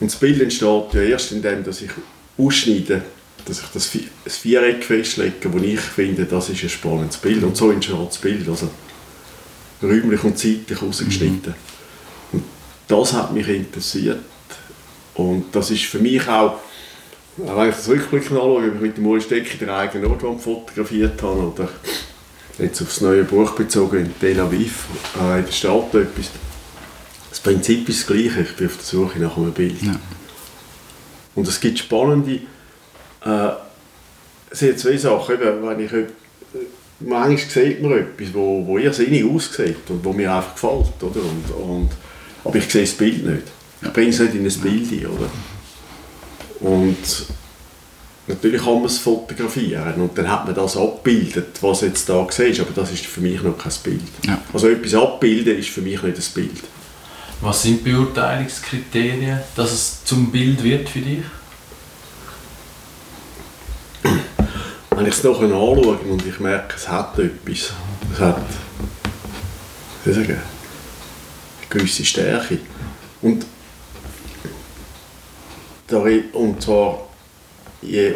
[0.00, 1.90] Und das Bild entsteht ja erst indem, dass ich
[2.38, 3.02] ausschneide,
[3.44, 3.90] dass ich das,
[4.24, 7.42] das Viereck festlege, wo ich finde, das ist ein spannendes Bild.
[7.42, 8.48] Und so entsteht das Bild.
[8.48, 8.68] Also
[9.82, 11.54] räumlich und zeitlich ausgeschnitten.
[12.32, 12.38] Mhm.
[12.38, 12.44] Und
[12.88, 14.20] das hat mich interessiert.
[15.14, 16.58] Und das ist für mich auch,
[17.36, 21.20] wenn ich das rückblickend anschaue, ob ich mit dem Uli Stecker den eigenen Ort fotografiert
[21.22, 21.68] habe oder
[22.58, 24.86] jetzt aufs neue Buch bezogen in Tel Aviv,
[25.20, 26.30] äh, in der Stadt etwas.
[27.30, 29.82] Das Prinzip ist das gleiche, ich bin auf der Suche nach einem Bild.
[29.82, 29.98] Ja.
[31.34, 32.40] Und es gibt spannende,
[33.24, 33.50] äh,
[34.50, 35.92] es sind zwei Sachen, wenn ich
[37.00, 41.20] manchmal sieht man etwas, wo, wo irrsinnig aussieht und wo mir einfach gefällt, oder?
[41.20, 41.90] Und, und,
[42.44, 43.42] aber ich sehe das Bild nicht.
[43.82, 45.30] Ich bringe es nicht in ein Bild ein, oder?
[46.60, 47.26] Und
[48.28, 52.60] Natürlich kann man es fotografieren und dann hat man das abgebildet, was jetzt da siehst,
[52.60, 54.02] aber das ist für mich noch kein Bild.
[54.24, 54.40] Ja.
[54.52, 56.62] Also etwas abbilden ist für mich nicht ein Bild.
[57.40, 61.24] Was sind Beurteilungskriterien, dass es zum Bild wird für dich?
[64.90, 67.72] Wenn ich es nachher anschaue und ich merke, es hat etwas,
[68.12, 68.40] es hat
[70.04, 70.40] wie soll ich sagen,
[71.60, 72.58] eine gewisse Stärke.
[73.20, 73.44] Und,
[76.32, 77.08] und zwar
[77.82, 78.14] je,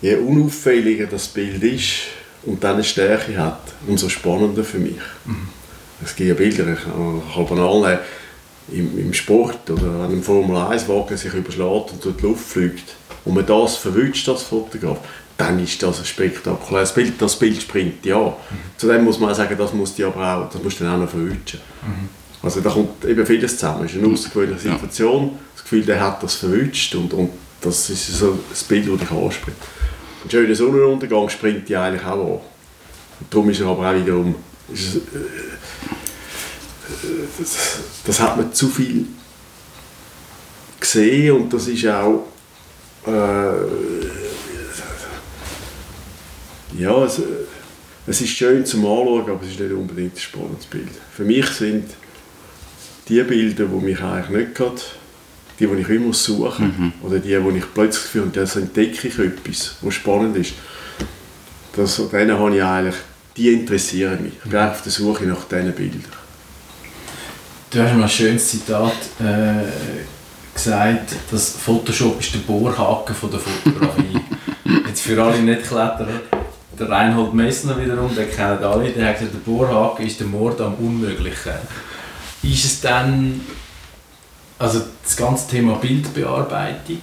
[0.00, 1.92] je unauffälliger das Bild ist
[2.44, 4.98] und dann eine Stärke hat, umso spannender für mich.
[6.04, 8.00] Es gibt ja Bilder, ich kann banal
[8.70, 13.34] im, im Sport oder wenn ein Formel-1-Wagen sich überschlägt und durch die Luft fliegt und
[13.34, 14.98] man das verwünscht als Fotograf,
[15.36, 17.20] dann ist das ein spektakuläres Bild.
[17.20, 18.36] Das Bild springt ja.
[18.76, 20.98] Zudem muss man auch sagen, das muss die aber auch, das musst du dann auch
[20.98, 21.60] noch verwünschen.
[22.44, 23.86] Also da kommt eben vieles zusammen.
[23.86, 24.74] Es ist eine außergewöhnliche Ja.
[24.74, 27.30] Situation, das Gefühl, der hat das verwünscht und, und
[27.62, 29.56] das ist so das Bild, das dich anspricht.
[30.24, 32.40] Ein schöner Sonnenuntergang springt die eigentlich auch an.
[33.20, 34.34] Und darum ist er aber auch wiederum,
[34.72, 35.00] ist äh,
[37.38, 39.06] das, das hat man zu viel
[40.78, 42.26] gesehen und das ist auch
[43.06, 43.10] äh,
[46.78, 47.22] ja, es, äh,
[48.06, 50.90] es ist schön zum Anschauen, aber es ist nicht unbedingt ein spannendes Bild.
[51.14, 51.84] Für mich sind
[53.08, 54.80] die Bilder, die mich eigentlich nicht gerade,
[55.58, 56.62] die, die ich immer suche,
[57.02, 60.54] oder die, wo ich plötzlich das Gefühl habe, das entdecke ich etwas, was spannend ist,
[61.76, 62.94] das, denen habe ich eigentlich,
[63.36, 64.32] die interessieren mich.
[64.44, 66.24] Ich bin eigentlich auf der Suche nach diesen Bildern.
[67.70, 69.64] Du hast mal ein schönes Zitat äh,
[70.54, 74.20] gesagt, dass Photoshop ist der Bohrhaken von der Fotografie.
[74.86, 76.20] Jetzt für alle Netkletterer,
[76.78, 80.60] der Reinhold Messner wiederum, den kennen alle, der hat gesagt, der Bohrhaken ist der Mord
[80.60, 81.52] am Unmöglichen.
[82.44, 83.40] Ist es dann,
[84.58, 87.00] also das ganze Thema Bildbearbeitung,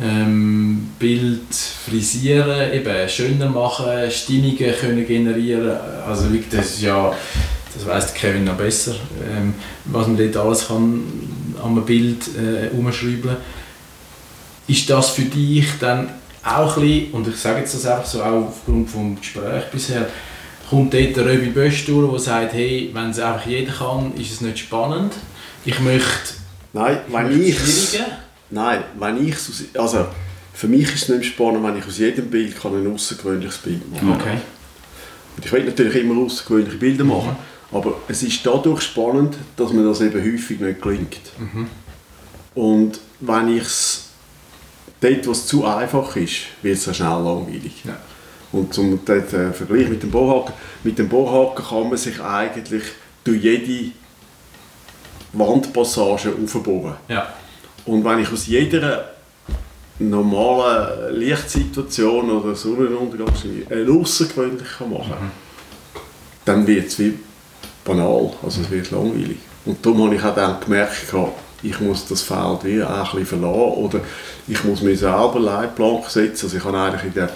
[0.00, 5.76] ähm, Bild frisieren, eben schöner machen, Stimmungen können generieren,
[6.06, 7.14] also wirklich, das ist ja,
[7.74, 9.54] das der Kevin noch besser, ähm,
[9.86, 11.02] was man dort alles kann
[11.62, 13.36] an einem Bild äh, umschreiben
[14.66, 16.10] Ist das für dich dann
[16.42, 20.08] auch ein bisschen, und ich sage jetzt das einfach so auch aufgrund vom Gespräch bisher,
[20.68, 24.32] kommt dort der Röbi Bösch durch, der sagt, hey, wenn es einfach jeder kann, ist
[24.32, 25.12] es nicht spannend.
[25.64, 26.34] Ich möchte,
[26.74, 27.56] Nein, wenn ich.
[28.50, 30.06] Nein, wenn ich aus, also
[30.52, 33.90] für mich ist es nicht spannend, wenn ich aus jedem Bild kann ein außergewöhnliches Bild
[33.92, 34.20] machen kann.
[34.20, 34.38] Okay.
[35.36, 37.36] Und ich will natürlich immer außergewöhnliche Bilder machen,
[37.72, 41.20] aber es ist dadurch spannend, dass mir das eben häufig nicht gelingt.
[42.54, 44.10] Und wenn ich es
[45.00, 47.82] dort, wo es zu einfach ist, wird es schnell langweilig.
[47.84, 47.96] Ja.
[48.54, 52.84] Und zum den Vergleich mit dem Bohrhaken, mit dem Bohrhaken kann man sich eigentlich
[53.24, 53.92] durch jede
[55.32, 56.94] Wandpassage aufbohren.
[57.08, 57.26] Ja.
[57.84, 59.10] Und wenn ich aus jeder
[59.98, 63.34] normalen Lichtsituation oder Sonnenuntergang
[63.70, 65.30] eine außergewöhnliche machen kann,
[66.44, 67.18] dann wird es wie
[67.84, 69.38] banal, also es wird langweilig.
[69.64, 71.12] Und darum habe ich auch dann gemerkt,
[71.62, 74.00] ich muss das Feld wie auch ein bisschen verlassen oder
[74.46, 76.46] ich muss mir selber Leitplanken setzen.
[76.46, 77.30] Also ich habe eigentlich, in der,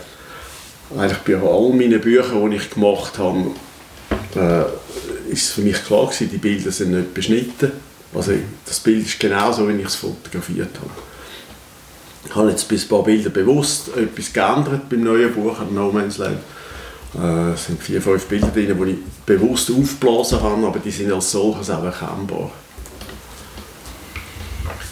[0.97, 3.51] eigentlich bei all meinen Büchern, die ich gemacht habe,
[4.34, 7.72] äh, ist es für mich klar gewesen, die Bilder sind nicht beschnitten.
[8.14, 8.32] Also
[8.64, 10.91] das Bild ist genauso, wie ich es fotografiert habe.
[12.26, 16.18] Ich habe jetzt bis ein paar Bilder bewusst etwas geändert beim neuen Buch «No Man's
[16.18, 16.39] Land».
[17.14, 21.12] Äh, es sind vier, fünf Bilder drin, die ich bewusst aufgeblasen habe, aber die sind
[21.12, 22.51] als solches auch erkennbar.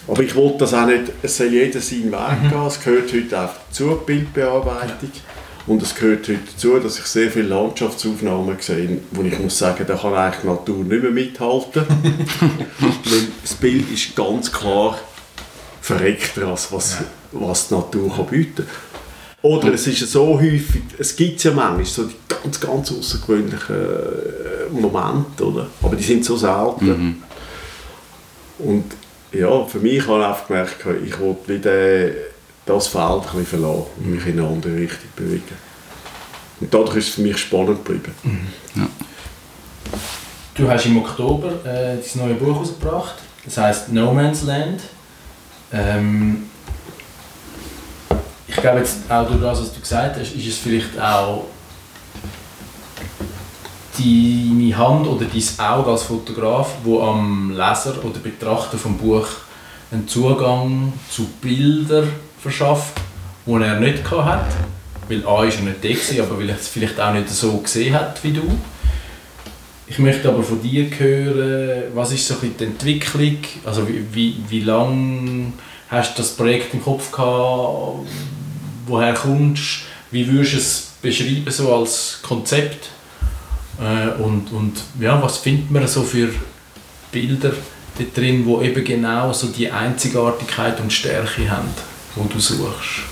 [0.09, 3.41] Aber ich wollte das auch nicht, es soll jeder seinen Weg gehen, es gehört heute
[3.41, 5.11] auch die Bildbearbeitung.
[5.67, 9.85] Und es gehört heute dazu, dass ich sehr viele Landschaftsaufnahmen sehe, wo ich muss sagen,
[9.87, 11.83] da kann eigentlich die Natur nicht mehr mithalten.
[12.81, 14.97] Weil das Bild ist ganz klar
[15.81, 16.99] verreckter, als was,
[17.33, 18.67] was die Natur kann bieten kann.
[19.43, 24.81] Oder es ist so häufig, es gibt ja manchmal so die ganz, ganz außergewöhnlichen äh,
[24.81, 25.69] Momente, oder?
[25.83, 27.23] aber die sind so selten.
[28.59, 28.85] Und
[29.33, 32.36] ja, für mich habe ich einfach gemerkt, ich wollte wieder
[32.67, 35.57] das Feld ein bisschen verlassen und mich in eine andere Richtung bewegen.
[36.61, 38.12] Und dadurch ist es für mich spannend geblieben.
[40.55, 44.81] Du hast im Oktober äh, dein neue Buch herausgebracht, das heißt No Man's Land.
[45.73, 46.51] Ähm,
[48.49, 51.45] ich glaube jetzt auch durch das, was du gesagt hast, ist es vielleicht auch
[53.99, 59.27] deine Hand oder dein Auge als Fotograf, wo am Leser oder Betrachter vom Buch
[59.91, 62.11] einen Zugang zu Bildern
[62.41, 62.95] verschafft,
[63.47, 64.47] die er nicht gehabt hat.
[65.09, 67.59] Weil A ist er nicht da gewesen, aber weil er es vielleicht auch nicht so
[67.59, 68.59] gesehen hat wie du.
[69.87, 74.37] Ich möchte aber von dir hören, was ist so ein die Entwicklung, also wie, wie,
[74.49, 75.53] wie lange
[75.89, 78.09] hast du das Projekt im Kopf gehabt?
[78.87, 79.87] Woher kommst du?
[80.11, 82.89] Wie würdest du es beschreiben so als Konzept?
[83.80, 86.30] Äh, und, und ja, was findet man so für
[87.12, 87.53] Bilder
[87.99, 91.68] dort drin, wo eben genau so die Einzigartigkeit und Stärke haben,
[92.17, 93.05] wo du suchst?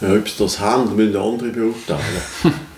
[0.00, 2.22] Ja, ob sie das haben, müssen andere beurteilen.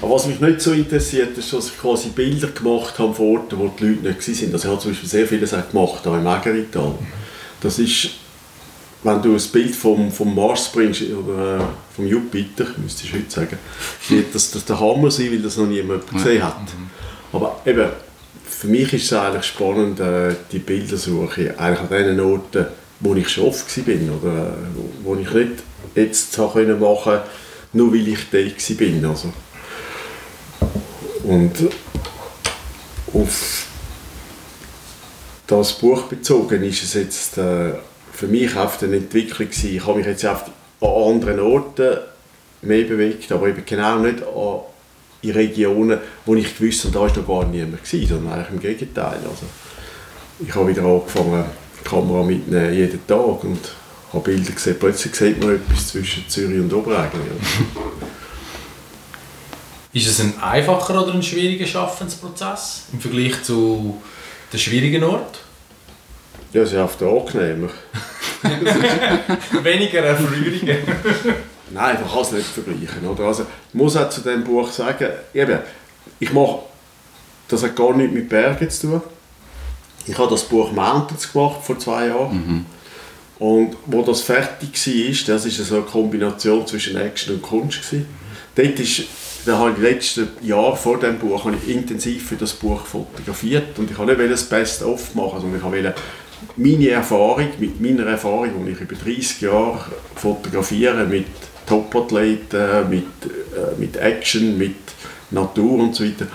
[0.00, 3.58] Aber was mich nicht so interessiert, ist, dass ich quasi Bilder gemacht habe von Orten,
[3.58, 4.52] wo die Leute nicht waren.
[4.52, 6.94] Also ich habe zum Beispiel sehr vieles auch gemacht, hier im Ägerital.
[7.60, 8.10] Das ist,
[9.02, 11.62] wenn du ein Bild vom, vom Mars bringst, oder äh,
[11.94, 13.58] vom Jupiter, müsste ich heute sagen,
[14.08, 16.56] wird das, das der Hammer sein, weil das noch niemand gesehen hat.
[17.32, 17.88] Aber eben,
[18.44, 22.66] für mich ist es eigentlich spannend, äh, die Bildersuche eigentlich an den Orten,
[23.02, 25.62] wo ich schon oft war, oder äh, wo ich nicht
[25.94, 27.22] jetzt machen konnte,
[27.72, 29.10] nur weil ich da war.
[29.10, 29.32] Also,
[31.24, 31.52] und
[33.12, 33.66] auf
[35.46, 37.72] das Buch bezogen ist es jetzt äh,
[38.12, 39.76] für mich auf eine Entwicklung gewesen.
[39.76, 40.44] Ich habe mich jetzt auf
[40.80, 41.98] an anderen Orten
[42.62, 44.60] mehr bewegt, aber eben genau nicht an,
[45.22, 48.60] in Regionen, wo ich gewusst habe, da war noch gar niemand gewesen, sondern eigentlich im
[48.60, 49.18] Gegenteil.
[49.18, 49.46] Also,
[50.44, 51.44] ich habe wieder angefangen,
[51.84, 53.58] Kamera mitnehmen jeden Tag und
[54.12, 54.76] habe Bilder gesehen.
[54.78, 57.22] Plötzlich sieht man etwas zwischen Zürich und Oberägeli.
[59.94, 64.00] Ist es ein einfacher oder ein schwieriger Schaffensprozess im Vergleich zu
[64.50, 65.40] den schwierigen Ort?
[66.54, 67.68] Ja, es ist oft angenehmer.
[69.62, 70.62] Weniger Erfreuungen.
[71.70, 73.06] Nein, man kann es nicht vergleichen.
[73.06, 73.24] Oder?
[73.24, 75.58] Also, ich muss auch zu diesem Buch sagen, eben,
[76.20, 76.60] ich mache,
[77.48, 79.02] das hat gar nichts mit Bergen zu tun.
[80.06, 82.34] Ich habe das Buch Mountains gemacht vor zwei Jahren.
[82.34, 82.66] Mhm.
[83.38, 87.82] Und wo das fertig war, das war so eine Kombination zwischen Action und Kunst.
[87.82, 88.06] Gewesen.
[88.54, 89.04] Dort ist,
[89.46, 92.84] da habe ich die letzten Jahre vor dem Buch habe ich intensiv für das Buch
[92.84, 95.94] fotografiert und ich wollte nicht das Best-of machen, sondern ich wollte
[96.56, 99.80] meine Erfahrung, mit meiner Erfahrung, die ich über 30 Jahre
[100.14, 101.26] fotografiere, mit
[101.66, 104.76] Top-Athleten, mit, äh, mit Action, mit
[105.30, 106.26] Natur und so weiter,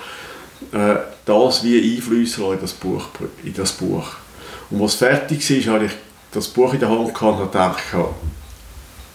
[0.71, 0.95] äh,
[1.25, 3.05] das wie Einflüsse in das Buch.
[3.43, 4.07] In das Buch.
[4.69, 5.91] Und als es fertig war, habe ich
[6.31, 7.83] das Buch in der Hand gehabt und gedacht,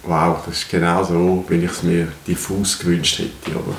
[0.05, 3.57] wow, das ist genau so, wie ich es mir diffus gewünscht hätte.
[3.57, 3.77] Aber,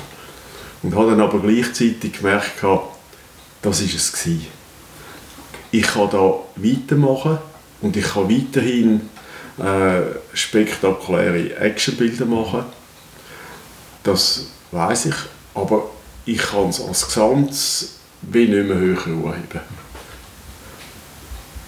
[0.82, 4.12] und habe dann aber gleichzeitig gemerkt, das war es.
[4.12, 4.46] Gewesen.
[5.70, 7.38] Ich kann da weitermachen
[7.80, 9.08] und ich kann weiterhin
[9.58, 10.02] äh,
[10.32, 12.64] spektakuläre Actionbilder machen.
[14.02, 15.14] Das weiß ich,
[15.54, 15.90] aber
[16.26, 19.60] ich kann es als Gesamtes wie nicht mehr höher anheben.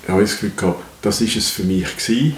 [0.02, 2.36] Ich habe das Gefühl gehabt, das war es für mich gewesen.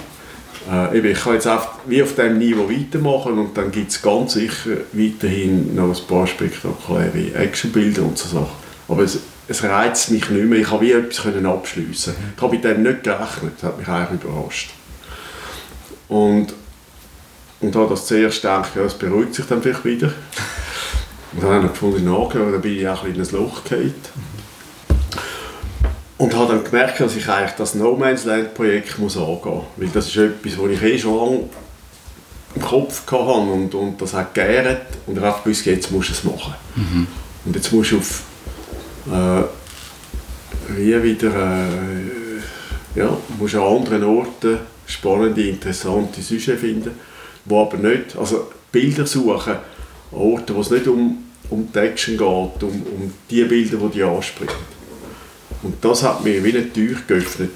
[0.71, 4.33] Äh, ich kann jetzt einfach wie auf diesem Niveau weitermachen und dann gibt es ganz
[4.33, 8.69] sicher weiterhin noch ein paar spektakuläre Actionbilder und so Sachen.
[8.89, 10.61] Aber es, es reizt mich nicht mehr.
[10.61, 12.15] Ich habe wie etwas können abschliessen.
[12.37, 13.53] Ich habe mit dem nicht gerechnet.
[13.57, 14.71] Das hat mich eigentlich überrascht.
[16.09, 16.55] Und,
[17.61, 20.13] und da das zuerst gedacht, ja, es beruhigt sich dann vielleicht wieder.
[21.33, 23.95] Und dann habe ich gefunden, nachgehört, dann bin ich auch ein in ein Loch gefallen.
[26.17, 29.65] Und habe dann gemerkt, dass ich eigentlich das No Man's Land Projekt muss angehen muss.
[29.77, 31.49] Weil das ist etwas, was ich eh schon lange
[32.55, 34.87] im Kopf hatte und, und das hat geehrt.
[35.07, 36.55] Und ich habe gewusst, jetzt musst du es machen.
[36.75, 37.07] Mhm.
[37.45, 38.23] Und jetzt musst du auf
[39.07, 39.45] äh,
[40.77, 46.93] wie wieder äh, ja, musst an anderen Orten spannende, interessante Sujets finden,
[47.45, 49.57] wo aber nicht, also Bilder suchen
[50.13, 51.19] Orten, wo es nicht um,
[51.51, 54.79] um die Action geht, um, um die Bilder, die dich ansprechen.
[55.63, 57.51] Und das hat mir wie eine Tür geöffnet,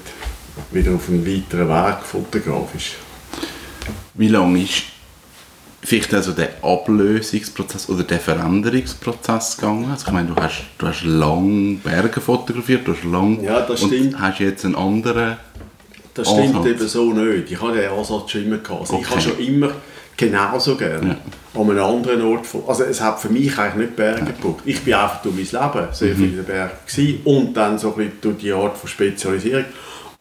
[0.71, 2.93] wieder auf einen weiteren Weg fotografisch.
[4.15, 4.83] Wie lange ist
[5.81, 9.89] vielleicht also der Ablösungsprozess oder der Veränderungsprozess gegangen?
[9.89, 13.81] Also ich meine, du hast, du hast lange Berge fotografiert, du hast lang Ja, das
[13.81, 14.19] und stimmt.
[14.19, 15.37] hast jetzt einen anderen
[16.13, 16.65] Das stimmt Ansatz.
[16.67, 17.51] eben so nicht.
[17.51, 18.81] Ich habe den Ansatz schon immer gehabt.
[18.81, 19.09] Also Ich Okay.
[19.09, 19.71] habe schon immer
[20.15, 21.17] genauso gerne
[21.55, 22.45] an einem anderen Ort.
[22.67, 24.61] Also es hat für mich eigentlich nicht Berge gebraucht.
[24.65, 25.43] Ich bin einfach durch mein
[25.73, 28.77] Leben sehr viel in den Bergen gewesen und dann so ein bisschen durch die Art
[28.77, 29.65] von Spezialisierung.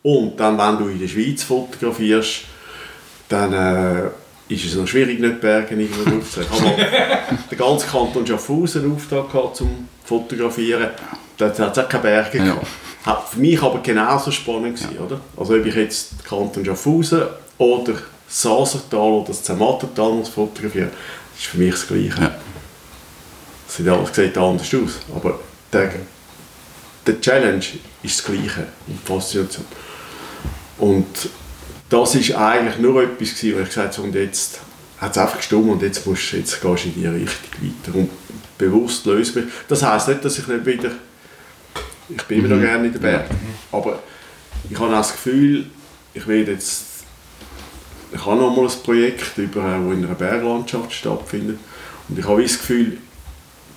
[0.02, 2.42] Und dann, wenn du in der Schweiz fotografierst,
[3.28, 4.08] dann äh,
[4.52, 6.52] ist es noch schwierig, nicht Berge irgendwo draufzusetzen.
[6.54, 10.88] Ich habe mal den ganzen Kanton Schaffhausen einen Auftrag gehabt zum Fotografieren.
[11.36, 12.44] Da hat es auch keine Berge Ja.
[12.44, 12.66] gehabt.
[13.04, 15.20] Hat für mich aber genauso spannend gewesen, oder?
[15.36, 17.22] Also ob ich jetzt den Kanton Schaffhausen
[17.58, 20.90] oder das Sasertal oder das Zermattertal muss fotografieren,
[21.34, 22.20] das ist für mich das Gleiche.
[22.22, 22.34] Ja.
[23.68, 25.40] Es sieht alles sieht anders aus, aber
[25.72, 25.90] der,
[27.06, 27.64] der Challenge
[28.02, 29.64] ist das Gleiche und die Faszination.
[30.78, 31.06] Und
[31.88, 34.60] das ist eigentlich nur etwas gewesen, wo ich gesagt habe, und jetzt
[34.98, 38.10] hat es einfach gestummt und jetzt, musst, jetzt gehst du in die Richtung weiter und
[38.56, 39.46] bewusst löst mich.
[39.68, 40.90] Das heisst nicht, dass ich nicht wieder,
[42.08, 43.36] ich bin immer noch gerne in den Bergen,
[43.70, 44.00] aber
[44.70, 45.66] ich habe auch das Gefühl,
[46.14, 46.92] ich werde jetzt
[48.14, 51.58] ich habe noch mal ein Projekt, über, das in einer Berglandschaft stattfindet.
[52.08, 52.98] Und ich habe das Gefühl,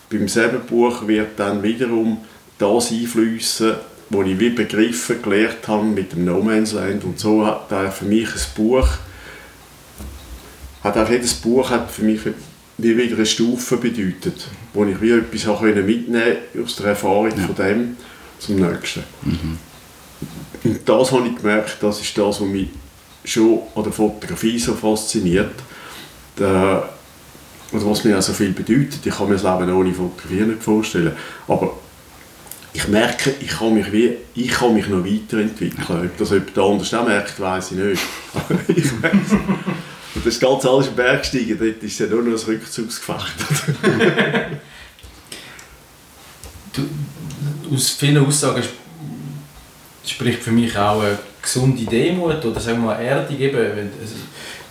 [0.10, 2.18] beim selben Buch wird dann wiederum
[2.58, 3.76] das einfließen,
[4.10, 7.04] was ich wie begriffen gelernt habe mit dem No Man's Land.
[7.04, 8.88] Und so hat er für mich ein Buch,
[10.84, 12.22] hat auch jedes Buch hat für mich
[12.78, 17.46] wie wieder eine Stufe bedeutet, wo ich wie etwas mitnehmen aus der Erfahrung ja.
[17.46, 17.98] von dem
[18.46, 19.04] zum nächsten.
[19.24, 19.58] Mhm.
[20.64, 22.70] Und das habe ich gemerkt, das ist das, was mich
[23.24, 25.54] schon an der Fotografie so fasziniert.
[26.40, 26.90] Der,
[27.72, 29.06] oder was mir auch so viel bedeutet.
[29.06, 31.14] Ich kann mir das Leben ohne Fotografie nicht vorstellen.
[31.48, 31.74] Aber
[32.74, 36.06] ich merke, ich kann mich, wie, ich kann mich noch weiterentwickeln.
[36.06, 38.02] Ob das jemand anders auch merkt, weiß ich nicht.
[38.68, 39.18] Ich merke
[40.16, 43.36] Und das ist alles im Bergsteigen, dort ist ja nur noch ein Rückzugsgefecht.
[47.74, 48.64] aus vielen Aussagen
[50.06, 53.40] spricht für mich auch eine gesunde Demut oder sagen wir mal Erdung.
[53.40, 54.16] Eben, also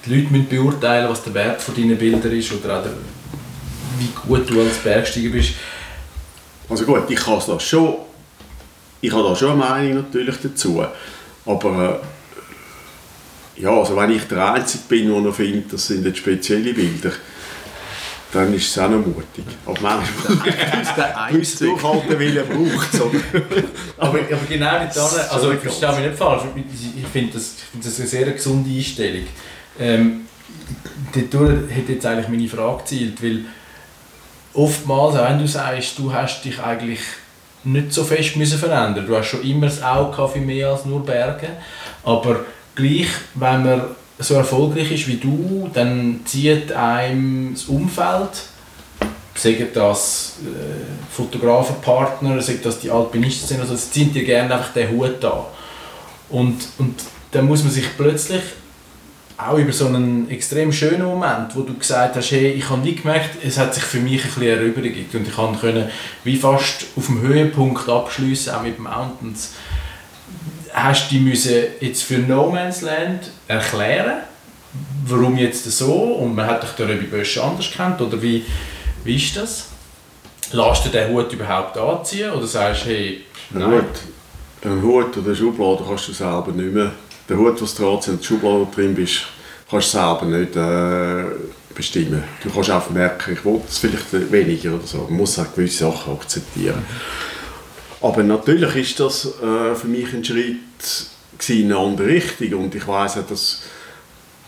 [0.05, 2.85] die Leute müssen beurteilen, was der Wert von deinen Bildern ist oder auch
[3.99, 5.55] wie gut du als Bergsteiger bist.
[6.69, 7.97] Also gut, ich kann das schon,
[9.01, 10.85] ich habe da schon eine Meinung natürlich dazu,
[11.45, 12.01] aber
[13.57, 16.73] äh, ja, also wenn ich der Einzige bin, der noch findet, das sind jetzt spezielle
[16.73, 17.13] Bilder,
[18.35, 19.45] dann ist es auch noch mutig.
[19.65, 20.49] Aber manchmal
[21.41, 23.01] ist der Durchhaltewille braucht es.
[23.99, 27.85] aber, aber genau nicht da, also ich verstehe mich nicht falsch, ich finde das, find
[27.85, 29.27] das eine sehr gesunde Einstellung.
[29.79, 30.23] Ähm,
[31.15, 33.45] dadurch hat jetzt eigentlich meine Frage gezielt, weil
[34.53, 37.01] oftmals, wenn du sagst, du hast dich eigentlich
[37.65, 41.05] nicht so fest müssen verändern du hast schon immer das Auge für mehr als nur
[41.05, 41.49] Berge,
[42.03, 42.41] aber
[42.75, 43.83] gleich, wenn man
[44.19, 48.31] so erfolgreich ist wie du, dann zieht einem das Umfeld,
[49.35, 54.91] sagen das äh, Fotografenpartner, sagen das die Alpinisten sind, also ziehen dir gerne einfach den
[54.91, 55.45] Hut an.
[56.31, 56.95] Und, und
[57.33, 58.43] dann muss man sich plötzlich
[59.37, 62.95] auch über so einen extrem schönen Moment, wo du gesagt hast, hey, ich habe nie
[62.95, 65.15] gemerkt, es hat sich für mich ein bisschen erübrigt.
[65.15, 65.91] Und ich konnte
[66.23, 69.55] wie fast auf dem Höhepunkt abschließen, auch mit Mountains
[70.75, 74.23] hast du müssen jetzt für No Man's Land erklären,
[75.07, 78.45] warum jetzt so und man hat dich der Röbi Bösch anders kennt oder wie,
[79.05, 79.69] wie ist das?
[80.53, 83.73] Lässt du den Hut überhaupt anziehen oder sagst du, hey, nein?
[83.73, 86.93] Hut, ein Hut oder eine Schublade kannst du selber nicht mehr.
[87.29, 89.23] Der Hut, was du anziehst und die Schublade drin bist,
[89.71, 91.25] kannst du selber nicht äh,
[91.75, 92.25] bestimmen.
[92.43, 94.99] Du kannst einfach merken, ich will es vielleicht weniger oder so.
[94.99, 96.85] Man muss auch gewisse Sachen akzeptieren.
[98.05, 100.59] Aber natürlich ist das äh, für mich ein Schritt
[101.49, 103.63] in eine andere Richtung und ich weiß auch, dass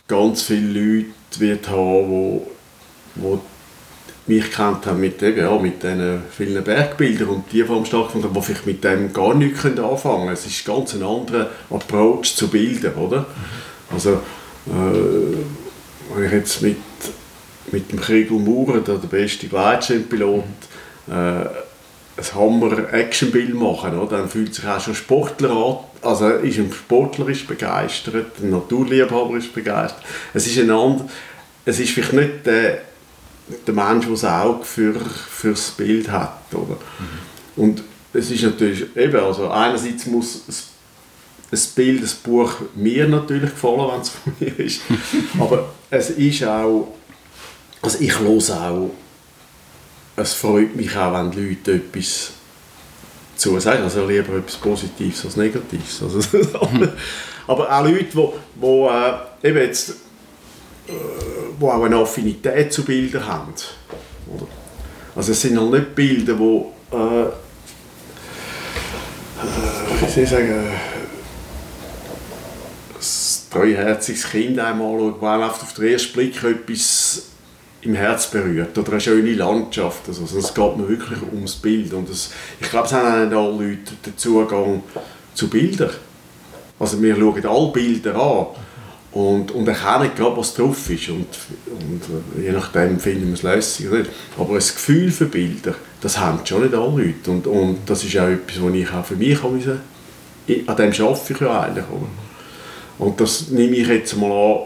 [0.06, 2.46] ganz viele Leute wird haben, wo,
[3.14, 3.40] wo
[4.26, 8.28] mich kennt haben mit, eben, ja, mit diesen vielen Bergbildern und die vor allem stattgefunden
[8.28, 10.28] haben, die vielleicht mit dem gar nichts anfangen können.
[10.28, 13.24] Es ist ganz ein anderer Approach zu Bildern, oder?
[13.90, 14.20] Also,
[14.66, 16.76] äh, wenn ich jetzt mit,
[17.72, 20.44] mit dem Kriegel Maurer, der, der beste Gleitschirmpilot,
[21.08, 21.46] äh,
[22.16, 24.18] ein Hammer-Action-Bild machen, oder?
[24.18, 29.36] dann fühlt sich auch schon Sportler an, also ist ein Sportler ist begeistert, ein Naturliebhaber
[29.36, 30.02] ist begeistert.
[30.32, 31.10] Es ist ein and,
[31.64, 32.82] es ist vielleicht nicht der,
[33.66, 34.94] der Mensch, der das Auge für,
[35.42, 36.76] das Bild hat, oder?
[37.56, 37.62] Mhm.
[37.62, 40.68] Und es ist natürlich eben, also einerseits muss es
[41.52, 44.80] ein Bild, ein Buch mir natürlich gefallen, wenn es von mir ist,
[45.38, 46.88] aber es ist auch,
[47.82, 48.90] also ich höre auch
[50.16, 52.32] es freut mich auch, wenn die Leute etwas
[53.36, 53.82] zu sagen.
[53.82, 56.02] Also lieber etwas Positives als Negatives.
[56.02, 56.20] Also,
[57.46, 58.28] aber auch Leute, die,
[58.62, 59.90] die äh, eben jetzt
[60.88, 60.92] äh,
[61.58, 63.52] wo auch eine Affinität zu Bildern haben.
[64.34, 64.46] Oder?
[65.14, 67.30] Also es sind halt nicht Bilder, die äh, äh,
[70.00, 70.70] wie soll ich sagen, ein
[73.50, 77.22] treuherziges Kind einmal schaut, wo auf den ersten Blick etwas
[77.86, 80.08] im Herz berührt oder eine schöne Landschaft.
[80.08, 81.92] Also, es geht mir wirklich ums Bild.
[81.92, 82.30] Und das,
[82.60, 84.82] ich glaube, es haben auch nicht alle Leute den Zugang
[85.34, 85.90] zu Bildern.
[86.78, 88.46] Also wir schauen alle Bilder an
[89.12, 91.08] und, und erkennen gerade, was drauf ist.
[91.08, 91.26] Und,
[91.80, 92.02] und
[92.42, 93.88] je nachdem finden wir es lässig.
[93.88, 94.04] Oder?
[94.38, 97.30] Aber ein Gefühl für Bilder, das haben schon nicht alle Leute.
[97.30, 99.80] Und, und das ist auch etwas, was ich auch für mich habe müssen,
[100.66, 101.84] an dem arbeite ich ja eigentlich.
[102.98, 104.58] Und das nehme ich jetzt mal an,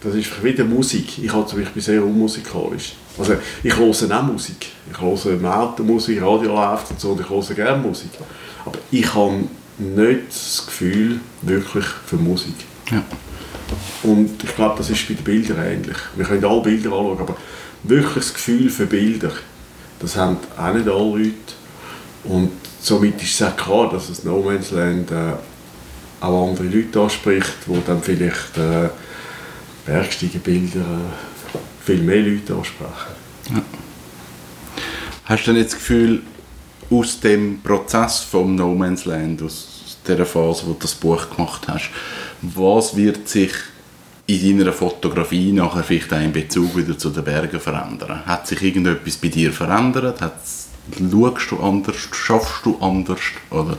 [0.00, 1.22] das ist wieder Musik.
[1.22, 2.94] Ich, halt, ich bin sehr unmusikalisch.
[3.18, 4.68] Also ich höre auch Musik.
[4.90, 8.10] Ich höre im Auto Musik, Radio läuft und so und ich höre gerne Musik.
[8.64, 9.44] Aber ich habe
[9.78, 12.54] nicht das Gefühl wirklich für Musik.
[12.90, 13.02] Ja.
[14.02, 15.96] Und ich glaube, das ist bei den Bildern ähnlich.
[16.16, 17.36] Wir können alle Bilder anschauen, aber
[17.82, 19.32] wirklich das Gefühl für Bilder,
[20.00, 21.34] das haben auch nicht alle Leute.
[22.24, 25.34] Und somit ist es auch klar, dass das No Man's Land äh,
[26.20, 28.56] auch andere Leute anspricht, die dann vielleicht...
[28.56, 28.88] Äh,
[29.90, 30.84] Bergsteigenbilder
[31.84, 33.64] viel mehr Leute ansprechen.
[35.24, 36.22] Hast du denn jetzt das Gefühl,
[36.90, 41.66] aus dem Prozess vom No Man's Land, aus der Phase, wo du das Buch gemacht
[41.66, 41.90] hast,
[42.40, 43.50] was wird sich
[44.26, 48.24] in deiner Fotografie nachher vielleicht auch in Bezug wieder zu den Bergen verändern?
[48.26, 50.20] Hat sich irgendetwas bei dir verändert?
[50.20, 51.96] Hat's, schaust du anders?
[52.12, 53.20] Schaffst du anders?
[53.50, 53.76] Oder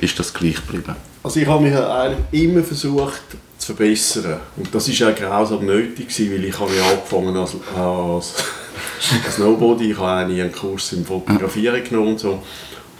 [0.00, 0.96] ist das gleich geblieben?
[1.22, 3.22] Also ich habe mich eigentlich immer versucht
[3.62, 4.40] zu verbessern.
[4.56, 8.34] Und das war auch grausam nötig, gewesen, weil ich habe ja angefangen als, als,
[9.26, 9.92] als Nobody.
[9.92, 12.42] Ich habe auch nie einen Kurs im Fotografieren genommen und so.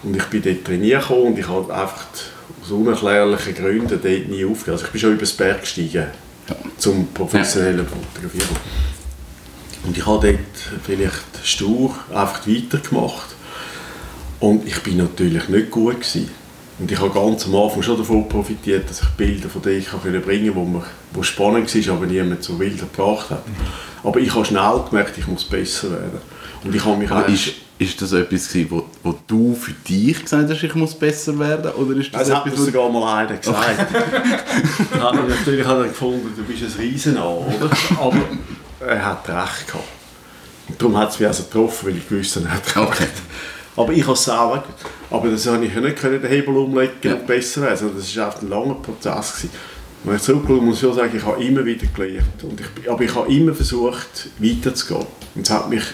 [0.04, 2.06] Und ich bin dort trainiert und ich habe einfach
[2.62, 4.68] aus unerklärlichen Gründen dort nie aufgehört.
[4.68, 6.06] Also ich bin schon über den Berg gestiegen
[6.78, 8.56] zum professionellen Fotografieren.
[9.84, 13.34] Und ich habe dort vielleicht stur einfach weitergemacht.
[14.38, 16.30] Und ich bin natürlich nicht gut gewesen.
[16.82, 19.84] Und ich habe ganz am Anfang schon davon profitiert, dass ich Bilder von denen
[20.20, 23.44] bringen konnte, wo, man, wo spannend war, aber niemand zu Bildern gebracht hat.
[24.02, 26.18] Aber ich habe schnell gemerkt, ich muss besser werden.
[26.64, 30.50] Und ich habe mich aber ist, ist das etwas wo, wo du für dich gesagt
[30.50, 31.70] hast, ich muss besser werden?
[31.70, 33.78] Oder ist das, das hat mir sogar mal einer gesagt.
[34.98, 37.70] Habe natürlich hat er gefunden, du bist ein Riesenarm, oder?
[38.00, 38.22] Aber
[38.80, 39.84] er hat recht gehabt.
[40.68, 42.92] Und darum hat es mich also getroffen, weil ich gewusst habe, er hat recht.
[42.92, 43.08] Okay.
[43.76, 44.62] Aber ich habe es auch
[45.10, 47.14] Aber das habe ich nicht können, den Hebel umlegen ja.
[47.14, 47.72] und besser werden.
[47.72, 49.36] Also das war ein langer Prozess.
[49.36, 49.50] Gewesen.
[50.04, 52.42] Wenn ich zurückschaue, muss ich schon sagen, ich habe immer wieder gelernt.
[52.42, 55.06] Und ich, aber ich habe immer versucht, weiterzugehen.
[55.34, 55.84] Und es hat mich,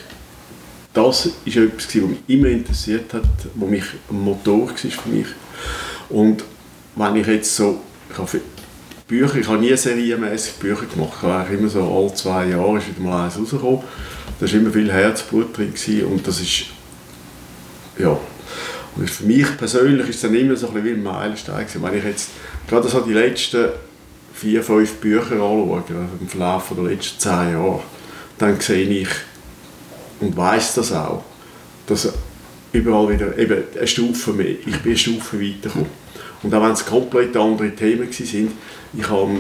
[0.94, 3.24] das ist etwas, was mich immer interessiert hat,
[3.54, 5.26] was mich ein Motor war für mich.
[6.08, 6.42] Und
[6.96, 8.40] wenn ich jetzt so, ich habe
[9.06, 12.88] Bücher, ich habe nie serienmäßig Bücher gemacht, ich habe immer so alle zwei Jahre ist
[12.88, 13.80] wieder mal eins rausgekommen.
[14.40, 16.66] Da war immer viel Herzblut drin gewesen, und das ist
[17.98, 18.18] ja.
[18.96, 21.66] Und für mich persönlich ist es dann immer so ein bisschen wie ein Meilenstein.
[21.74, 22.30] Wenn ich jetzt
[22.66, 23.68] gerade so die letzten
[24.34, 27.80] vier, fünf Bücher anschaue, also im Verlauf der letzten zehn Jahre,
[28.38, 29.08] dann sehe ich
[30.20, 31.24] und weiß das auch,
[31.86, 32.12] dass
[32.72, 36.08] überall wieder eben eine Stufe mehr, ich bin eine Stufe weitergekommen.
[36.42, 38.52] Und auch wenn es komplett andere Themen sind,
[38.94, 39.30] ich habe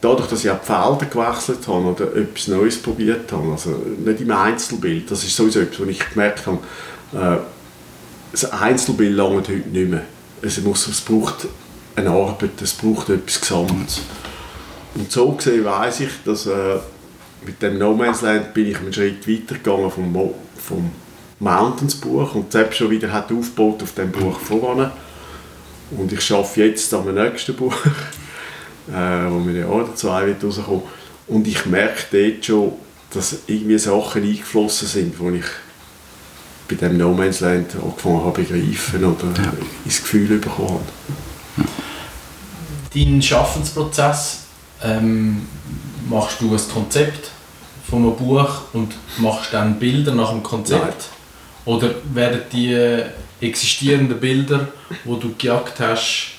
[0.00, 4.20] dadurch, dass ich auch die Felder gewechselt habe oder etwas Neues probiert habe, also nicht
[4.20, 6.58] im Einzelbild, das ist sowieso etwas, was ich gemerkt habe,
[7.12, 10.02] äh, Einzelbild langt heute nicht mehr.
[10.42, 11.46] Es, muss, es braucht
[11.96, 14.02] eine Arbeit, es braucht etwas Gesamtes.
[14.94, 16.78] Und so gesehen weiss ich, dass äh,
[17.44, 20.90] mit dem No Man's Land bin ich einen Schritt weitergegangen vom, vom
[21.40, 24.90] Mountains Buch und selbst schon wieder hat aufgebaut auf dem Buch voran.
[25.90, 27.74] Und ich arbeite jetzt an meinem nächsten Buch,
[28.88, 30.82] äh, wo mir Jahr oder zwei wird rauskommen.
[31.26, 32.72] Und ich merke dort schon,
[33.10, 35.44] dass irgendwie Sachen eingeflossen sind, die ich
[36.68, 39.52] bei dem No Man's Land angefangen habe begreifen oder ja.
[39.84, 41.68] ins Gefühl bekommen habe.
[42.94, 44.44] Dein Schaffensprozess,
[44.82, 45.46] ähm,
[46.08, 47.30] machst du ein Konzept
[47.88, 50.82] von einem Buch und machst dann Bilder nach dem Konzept?
[50.82, 50.94] Nein.
[51.64, 53.02] Oder werden die
[53.40, 54.68] existierenden Bilder,
[55.04, 56.32] die du gejagt hast,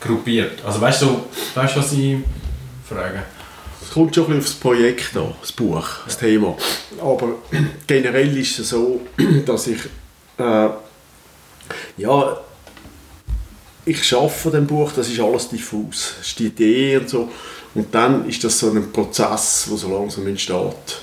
[0.00, 0.64] gruppiert?
[0.64, 2.18] Also weißt du, weißt, was ich
[2.88, 3.22] frage?
[3.86, 6.56] Es kommt schon ein bisschen auf das Projekt an, das Buch, das Thema.
[7.00, 7.36] Aber
[7.86, 9.00] generell ist es so,
[9.46, 9.78] dass ich
[10.38, 10.68] äh,
[11.96, 12.36] ja,
[13.84, 16.14] ich schaffe dem Buch, das ist alles diffus.
[16.18, 17.28] Das ist die Idee und so.
[17.74, 21.00] Und dann ist das so ein Prozess, der so langsam entsteht.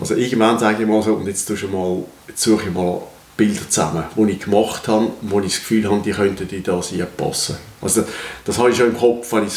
[0.00, 3.00] Also irgendwann sage ich mal so, und jetzt, mal, jetzt suche ich mal
[3.36, 6.88] Bilder zusammen, die ich gemacht habe, wo ich das Gefühl habe, die könnten in das
[6.88, 7.56] hier passen.
[7.80, 8.04] Also
[8.44, 9.52] das habe ich schon im Kopf, wenn ich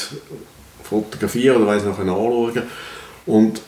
[0.90, 2.64] fotografieren oder weiss nachher anschauen.
[3.26, 3.62] Und,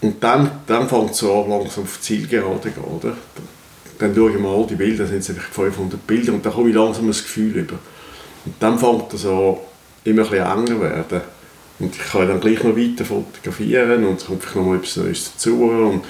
[0.00, 3.16] und dann, dann fängt es so an, langsam auf die Zielgerade gehen, oder?
[3.98, 6.68] Dann schaue ich mal all die Bilder, das sind vielleicht 500 Bilder, und dann komme
[6.68, 7.78] ich langsam ein Gefühl über.
[8.44, 9.56] Und dann fängt es an,
[10.04, 11.20] immer ein bisschen enger werden.
[11.78, 14.96] Und ich kann dann gleich noch weiter fotografieren und es kommt vielleicht noch mal etwas
[14.96, 15.62] Neues dazu.
[15.62, 16.04] Und,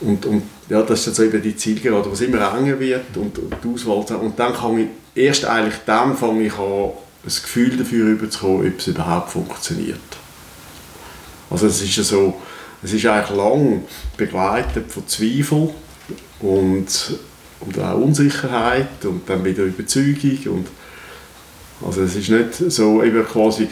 [0.00, 3.54] und, und ja, das ist jetzt eben die Zielgerade, was immer enger wird und, und
[3.62, 4.18] die Auswahl.
[4.18, 6.90] Und dann kann ich, erst eigentlich dann fange ich an,
[7.26, 9.98] ein Gefühl dafür überzukommen, ob es überhaupt funktioniert.
[11.50, 12.40] Also es ist ja so,
[12.82, 13.84] es ist eigentlich lang
[14.16, 15.70] begleitet von Zweifel
[16.40, 17.18] und,
[17.60, 20.66] und auch Unsicherheit und dann wieder Überzeugung und
[21.84, 23.68] also es ist nicht so eben quasi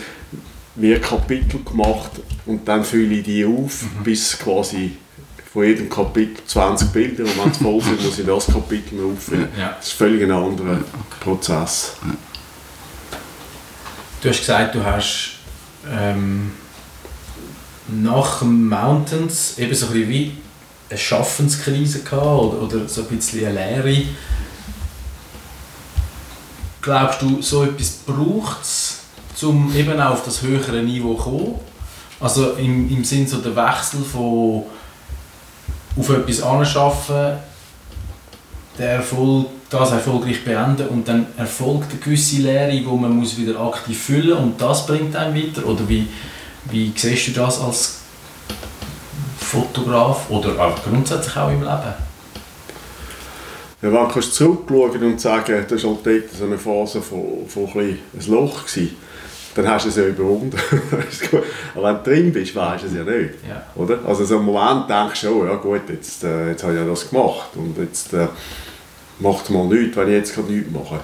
[0.77, 2.11] wie Kapitel gemacht
[2.47, 4.03] und dann fülle ich die auf, mhm.
[4.03, 4.97] bis quasi
[5.53, 9.13] von jedem Kapitel 20 Bilder und wenn es voll sind, muss ich das Kapitel mehr
[9.13, 9.49] auffüllen.
[9.57, 9.75] Ja.
[9.77, 10.81] Das ist völlig ein anderer
[11.21, 11.97] Prozess.
[12.05, 12.15] Ja.
[14.25, 15.33] Du hast gesagt, du hast
[15.87, 16.53] ähm,
[17.89, 20.33] nach Mountains eben so ein wie
[20.89, 24.07] eine Schaffenskrise gehabt oder, oder so ein bisschen eine Leere.
[26.81, 29.01] Glaubst du, so etwas braucht es,
[29.43, 31.55] um eben auf das höhere Niveau zu kommen?
[32.19, 34.63] Also im, im Sinn so der Wechsel von
[35.99, 37.41] auf etwas anschaffen,
[38.79, 43.61] der Erfolg, das erfolgreich beenden und dann erfolgt eine gewisse Lehre, wo man muss wieder
[43.61, 45.67] aktiv füllen und das bringt einen weiter?
[45.67, 46.07] Oder wie,
[46.71, 48.01] wie siehst du das als
[49.39, 51.95] Fotograf oder auch grundsätzlich auch im Leben?
[53.83, 57.69] Ja, wenn du zurückschauen und sagen, das war halt dort so eine Phase von, von
[57.75, 58.97] ein, ein Loch, gewesen,
[59.55, 60.57] dann hast du es ja überwunden.
[61.75, 63.35] Aber wenn du drin bist, weißt du es ja nicht.
[63.49, 63.63] Ja.
[63.77, 63.99] Oder?
[64.07, 66.87] Also so im Moment denkst du, oh, ja gut, jetzt, äh, jetzt habe ich ja
[66.87, 68.27] das gemacht und jetzt äh,
[69.19, 71.01] macht mal nichts, wenn ich jetzt gerade nichts mache.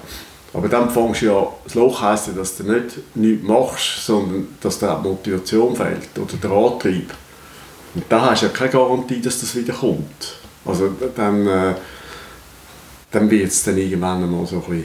[0.53, 4.47] Aber dann fängst du ja, das Loch heisst ja, dass du nicht nichts machst, sondern
[4.59, 7.13] dass dir die Motivation fehlt oder der Antrieb.
[7.95, 10.35] Und da hast du ja keine Garantie, dass das wieder kommt.
[10.65, 11.75] Also dann, äh,
[13.11, 14.83] dann wird es dann irgendwann mal so ein bisschen,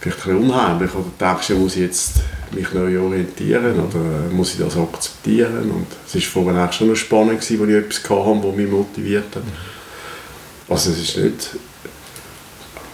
[0.00, 0.94] vielleicht ein bisschen unheimlich.
[0.94, 2.12] Oder denkst du, muss ich jetzt
[2.52, 5.70] mich neu orientieren oder muss ich das akzeptieren?
[5.70, 9.34] Und es war vorhin auch schon eine Spannung, als ich etwas hatte, das mich motiviert
[9.34, 9.42] hat.
[10.68, 11.50] Also es ist nicht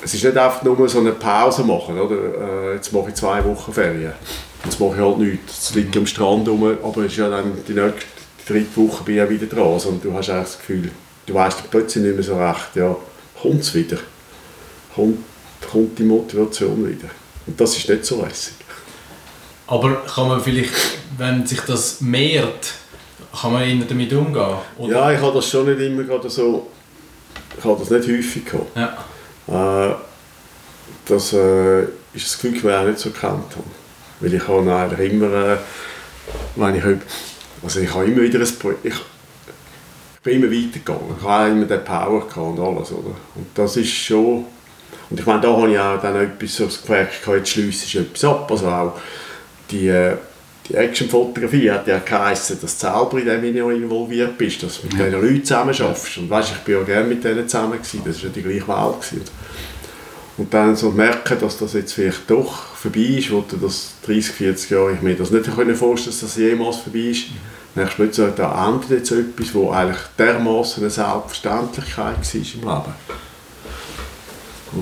[0.05, 2.17] es ist nicht einfach nur so eine Pause machen, oder?
[2.17, 4.13] Äh, jetzt mache ich zwei Wochen Ferien.
[4.65, 5.57] Jetzt mache ich halt nichts.
[5.57, 8.05] Jetzt liege ich am Strand rum, aber es ist ja dann die nächste
[8.47, 9.73] die dritte Woche bin ich ja wieder dran.
[9.73, 10.91] Also, und du hast eigentlich das Gefühl,
[11.27, 12.95] du weißt plötzlich nicht mehr so recht, ja,
[13.41, 13.99] kommt es wieder?
[14.95, 15.19] Kommt,
[15.71, 17.09] kommt die Motivation wieder?
[17.47, 18.55] Und das ist nicht so lässig.
[19.67, 20.73] Aber kann man vielleicht,
[21.17, 22.75] wenn sich das mehrt,
[23.41, 24.57] kann man eher damit umgehen?
[24.77, 24.93] Oder?
[24.93, 26.69] Ja, ich habe das schon nicht immer gerade so,
[27.57, 28.77] ich habe das nicht häufig gehabt.
[28.77, 29.05] Ja.
[29.49, 29.95] Äh,
[31.07, 31.83] das äh,
[32.15, 33.65] ist das Gefühl, das ich auch nicht so gekannt habe.
[34.21, 35.57] Weil ich habe eigentlich immer, äh,
[36.57, 36.85] wenn ich,
[37.63, 41.17] also ich habe immer wieder ein Projekt, ich, ich bin immer weitergegangen.
[41.19, 43.15] Ich habe immer den Power und alles, oder?
[43.35, 44.47] Und das ist schon,
[45.11, 48.25] und ich meine, da habe ich auch dann etwas so gemerkt, jetzt schließe ich etwas
[48.25, 48.99] ab, also auch
[49.71, 50.17] die, äh,
[50.69, 54.99] die Actionfotografie hat ja geheißen, dass du selber in dem involviert bist, dass du mit
[54.99, 55.07] ja.
[55.07, 56.19] diesen Leuten zusammen schaffst.
[56.19, 58.69] Und weißt, ich bin ja gerne mit denen zusammen gewesen, das war ja die gleiche
[58.69, 59.01] Welt.
[59.01, 59.25] Gewesen.
[60.37, 64.33] Und dann so merken, dass das jetzt vielleicht doch vorbei ist, wo du das 30,
[64.33, 67.27] 40 Jahre, ich mir das nicht vorstellen konnte, dass das jemals vorbei ist.
[67.29, 72.61] Dann merkst du plötzlich, da endet jetzt etwas, wo eigentlich dermaßen eine Selbstverständlichkeit war im
[72.61, 72.95] Leben.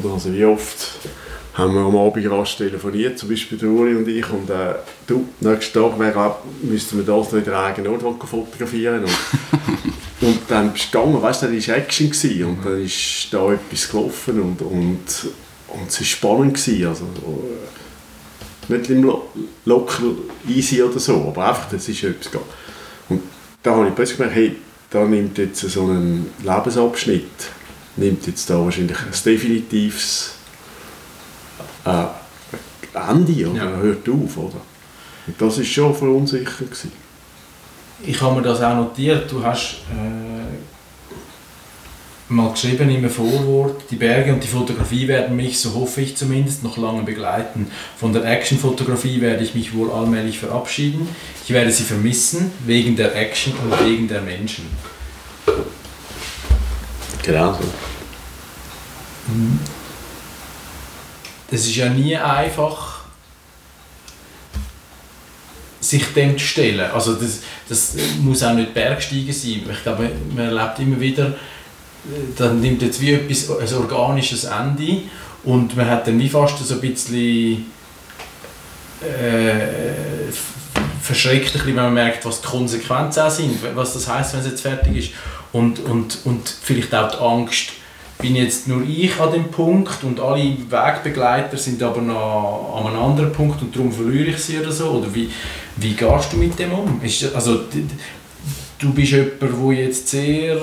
[0.01, 0.99] Oder also wie oft
[1.55, 4.29] haben wir am Abend rasch telefoniert, zum Beispiel der Uli und ich.
[4.31, 4.75] Und äh,
[5.07, 9.05] du, nächsten Tag wäre, müssten wir das noch in der eigenen Ort fotografieren.
[9.05, 9.19] Und,
[10.29, 13.53] und dann bist du gegangen, weißt du, dann war Action gewesen, und dann ist da
[13.53, 14.99] etwas gelaufen und, und,
[15.69, 16.55] und es war spannend.
[16.55, 17.07] Gewesen, also,
[18.69, 19.13] nicht im
[19.67, 20.03] locker
[20.49, 22.51] easy oder so, aber einfach, das ist etwas gegangen.
[23.11, 23.23] Und
[23.63, 24.57] da habe ich plötzlich gemerkt, hey,
[24.89, 27.25] da nimmt jetzt so ein Lebensabschnitt,
[27.97, 30.35] nimmt jetzt da wahrscheinlich ein definitives
[31.85, 32.05] äh,
[33.11, 33.77] Ende oder ja.
[33.77, 34.37] hört auf.
[34.37, 34.61] Oder?
[35.27, 36.71] Und das war schon verunsichernd.
[36.71, 36.93] Gewesen.
[38.05, 39.31] Ich habe mir das auch notiert.
[39.31, 40.53] Du hast äh,
[42.33, 46.65] mal geschrieben im Vorwort, die Berge und die Fotografie werden mich, so hoffe ich zumindest,
[46.65, 47.71] noch lange begleiten.
[47.99, 51.09] Von der Actionfotografie werde ich mich wohl allmählich verabschieden.
[51.45, 54.67] Ich werde sie vermissen, wegen der Action und wegen der Menschen.
[57.23, 57.65] Genau so.
[59.33, 59.61] Mhm
[61.53, 63.03] es ist ja nie einfach,
[65.81, 66.91] sich dem zu stellen.
[66.93, 69.63] Also das, das muss auch nicht Bergsteigen sein.
[69.71, 71.35] Ich glaube, man erlebt immer wieder,
[72.37, 75.03] dann nimmt jetzt wie etwas, ein organisches Ende
[75.45, 77.67] und man hat dann wie fast so ein bisschen
[79.03, 80.33] äh,
[81.03, 84.97] verschreckt, wenn man merkt, was die Konsequenzen sind, was das heißt, wenn es jetzt fertig
[84.97, 85.11] ist
[85.53, 87.73] und, und, und vielleicht auch die Angst,
[88.19, 93.03] bin jetzt nur ich an dem Punkt und alle Wegbegleiter sind aber noch an einem
[93.03, 94.91] anderen Punkt und darum verliere ich sie oder so?
[94.91, 95.31] Oder wie,
[95.77, 97.01] wie gehst du mit dem um?
[97.03, 97.63] Ist, also,
[98.79, 100.57] du bist jemand, der jetzt sehr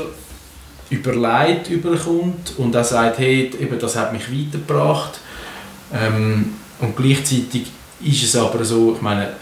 [0.89, 5.19] über Leid überkommt und auch sagt, hey, eben, das hat mich weitergebracht.
[5.93, 7.67] Ähm, und gleichzeitig
[8.01, 9.33] ist es aber so, ich meine,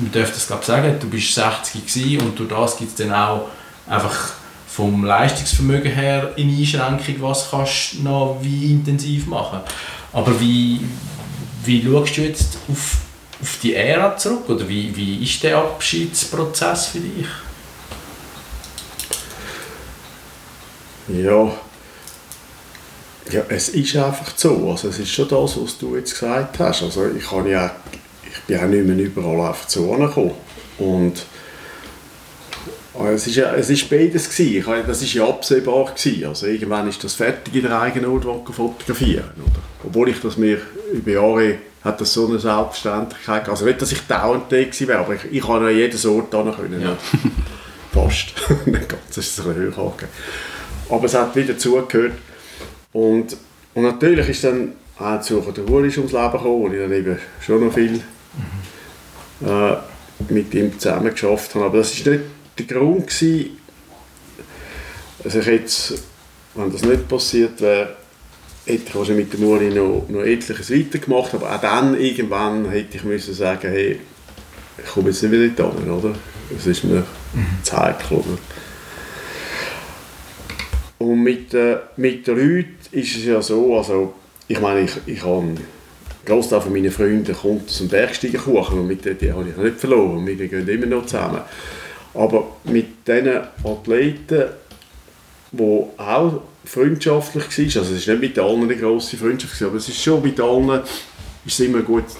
[0.00, 3.48] man darf das glaube sagen, du bist 60 und durch das gibt es dann auch
[3.86, 4.32] einfach
[4.74, 9.60] vom Leistungsvermögen her in Einschränkung, was kannst du noch wie intensiv machen.
[10.14, 10.80] Aber wie,
[11.64, 12.96] wie schaust du jetzt auf,
[13.42, 17.26] auf die Ära zurück oder wie, wie ist der Abschiedsprozess für dich?
[21.08, 21.52] Ja,
[23.30, 24.70] ja, es ist einfach so.
[24.70, 26.82] Also es ist schon das, was du jetzt gesagt hast.
[26.82, 27.72] Also ich, kann ja,
[28.24, 30.32] ich bin auch nicht mehr überall einfach zu gekommen.
[30.78, 31.26] Und
[33.14, 34.84] es ist, ja, es ist beides gewesen.
[34.86, 36.26] Das ist ja absehbar gewesen.
[36.26, 39.30] Also irgendwann ist das fertig in der eigenen Ort fotografieren.
[39.36, 39.62] Oder?
[39.84, 40.58] Obwohl ich das mir
[40.92, 43.48] über Jahre hat das so eine Selbstverständlichkeit.
[43.48, 46.54] Also nicht, dass ich dauernd da wäre, aber ich, ich kann an jeden Ort hin
[46.54, 46.80] können.
[46.80, 46.96] Ja.
[47.92, 48.34] Fast.
[48.66, 50.12] nicht ganz, das ist ein bisschen angegeben.
[50.88, 52.12] Aber es hat wieder zugehört.
[52.92, 53.36] Und,
[53.74, 56.92] und natürlich ist dann auch die Suche der Ruhe ums Leben gekommen, wo ich dann
[56.92, 58.00] eben schon noch viel
[59.44, 59.76] äh,
[60.28, 61.64] mit ihm zusammen geschafft habe.
[61.64, 62.20] Aber das ist nicht
[62.58, 63.58] der Grund gewesen,
[65.24, 65.72] also ich hätte,
[66.54, 67.96] wenn das nicht passiert wäre,
[68.64, 72.96] hätte ich wahrscheinlich mit der Muri noch, noch etliches weitergemacht, aber auch dann irgendwann hätte
[72.96, 73.98] ich müssen sagen, hey,
[74.78, 76.14] ich komme jetzt nicht wieder da, oder?
[76.50, 77.04] Das ist mir
[77.62, 78.38] zu heikel, oder?
[80.98, 84.14] Und mit, äh, mit den Leuten ist es ja so, also
[84.46, 85.54] ich meine, ich, ich habe
[86.24, 89.80] Großteil von meinen Freunden kommt aus dem Bergsteigerkuchen und mit denen die habe ich nicht
[89.80, 91.40] verloren, wir gehen immer noch zusammen.
[92.14, 94.44] Aber mit diesen Athleten,
[95.50, 99.88] die auch freundschaftlich waren, also es ist nicht mit allen eine grosse Freundschaft, aber es
[99.88, 100.82] ist schon mit allen
[101.44, 102.12] ist immer eine gute,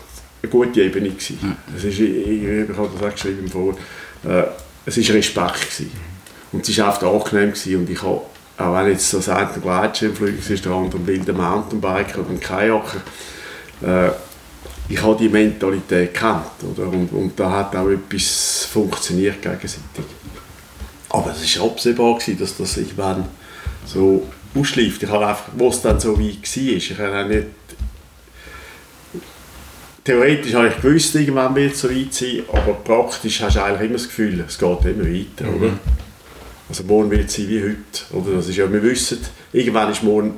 [0.43, 1.57] eine gute Ebene gewesen.
[1.77, 3.77] Es ist, ich, ich habe das auch geschrieben vor,
[4.25, 4.45] äh,
[4.85, 5.93] es war Respekt gewesen.
[6.51, 8.21] Und es war einfach angenehm gewesen und ich habe,
[8.59, 13.01] auch wenn jetzt das eine Gleitschirmflüger ist, der andere ein wilder Mountainbiker oder ein Kajaker,
[13.83, 14.11] äh,
[14.93, 16.87] ich habe die Mentalität gekannt, oder?
[16.89, 20.05] Und, und da hat auch etwas funktioniert gegenseitig.
[21.09, 23.25] Aber es war absehbar, gewesen, dass das irgendwann
[23.87, 25.03] so ausschleift.
[25.03, 27.47] Ich habe einfach, wo es dann so weit war, ich habe auch nicht
[30.05, 33.83] Theoretisch habe ich gewusst, irgendwann wird es so weit sein, aber praktisch hast du eigentlich
[33.83, 35.57] immer das Gefühl, es geht immer weiter, Mhm.
[35.63, 35.73] oder?
[36.69, 37.77] Also morgen wird es sein wie heute,
[38.13, 38.37] oder?
[38.37, 39.19] Das ist ja, wir wissen,
[39.53, 40.35] irgendwann ist morgen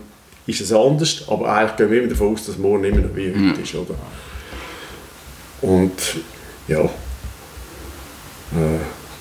[0.46, 3.30] ist es anders, aber eigentlich gehen wir immer davon aus, dass morgen immer noch wie
[3.30, 3.94] heute ist, oder?
[5.64, 5.92] Und
[6.68, 6.88] ja, äh,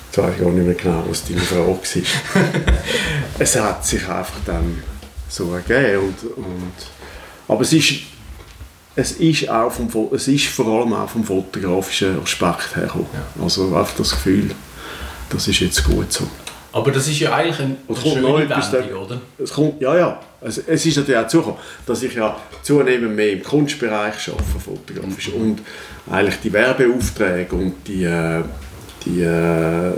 [0.06, 1.78] jetzt weiß ich gar nicht mehr genau, was deine Frage war.
[3.38, 4.82] es hat sich einfach dann
[5.28, 6.72] so ergeben und, und
[7.48, 7.94] aber es ist
[8.96, 13.08] es ist, auch vom, es ist vor allem auch vom fotografischen Aspekt hergekommen.
[13.42, 14.50] Also einfach das Gefühl,
[15.30, 16.28] das ist jetzt gut so.
[16.74, 19.20] Aber das ist ja eigentlich ein, eine schöne Wendung, oder?
[19.38, 20.20] Es kommt, ja, ja.
[20.40, 25.28] Es, es ist natürlich auch zugekommen, dass ich ja zunehmend mehr im Kunstbereich arbeite, fotografisch.
[25.28, 25.60] Und
[26.10, 28.42] eigentlich die Werbeaufträge und die, äh,
[29.06, 29.92] die äh,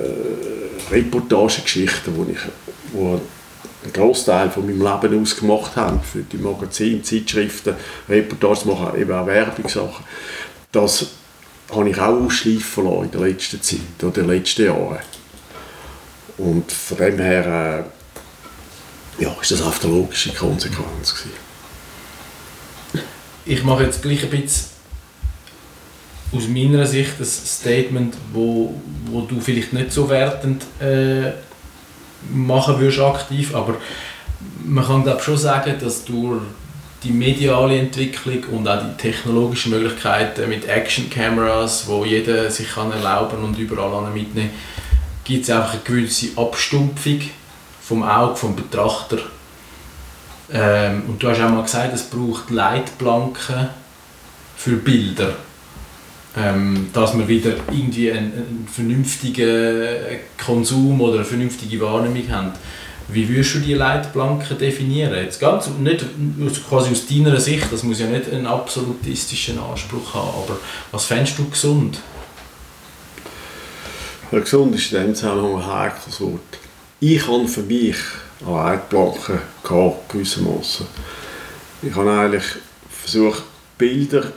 [0.90, 2.40] Reportagegeschichten, die ich
[2.92, 3.20] wo
[3.82, 7.74] einen Großteil von meinem Leben ausgemacht habe, für die Magazine, Zeitschriften,
[8.06, 10.04] Reportages machen, eben auch Werbungssachen,
[10.72, 11.06] das
[11.74, 14.98] habe ich auch ausschleifen lassen in der letzten Zeit oder in den letzten Jahren.
[16.38, 17.84] Und von dem her
[19.18, 21.46] äh, ja, ist das einfach eine logische Konsequenz gewesen.
[23.46, 24.70] Ich mache jetzt gleich ein bisschen
[26.32, 28.74] aus meiner Sicht ein Statement, wo,
[29.06, 31.30] wo du vielleicht nicht so wertend äh,
[32.32, 33.76] machen würdest aktiv, aber
[34.64, 36.42] man kann glaube schon sagen, dass durch
[37.04, 43.44] die mediale Entwicklung und auch die technologischen Möglichkeiten mit Action-Cameras, wo jeder sich kann erlauben
[43.44, 44.50] und überall mitnehmen,
[45.26, 47.20] gibt es einfach eine gewisse Abstumpfung
[47.82, 49.18] vom Auge, vom Betrachter.
[50.52, 53.68] Ähm, und du hast auch mal gesagt, es braucht Leitplanken
[54.56, 55.34] für Bilder,
[56.36, 62.52] ähm, dass wir wieder irgendwie einen, einen vernünftigen Konsum oder eine vernünftige Wahrnehmung haben.
[63.08, 65.14] Wie würdest du die Leitplanken definieren?
[65.14, 66.04] Jetzt ganz nicht
[66.68, 70.58] quasi aus deiner Sicht, das muss ja nicht einen absolutistischen Anspruch haben, aber
[70.92, 71.98] was fändest du gesund?
[74.32, 76.58] Ja, gesund ist in dem Zusammenhang ein heikles Wort.
[77.00, 77.96] Ich habe für mich
[78.44, 80.86] eine Leitplanke gehabt, gewissermaßen.
[81.82, 82.44] Ich habe eigentlich
[82.90, 83.42] versucht,
[83.78, 84.32] Bilder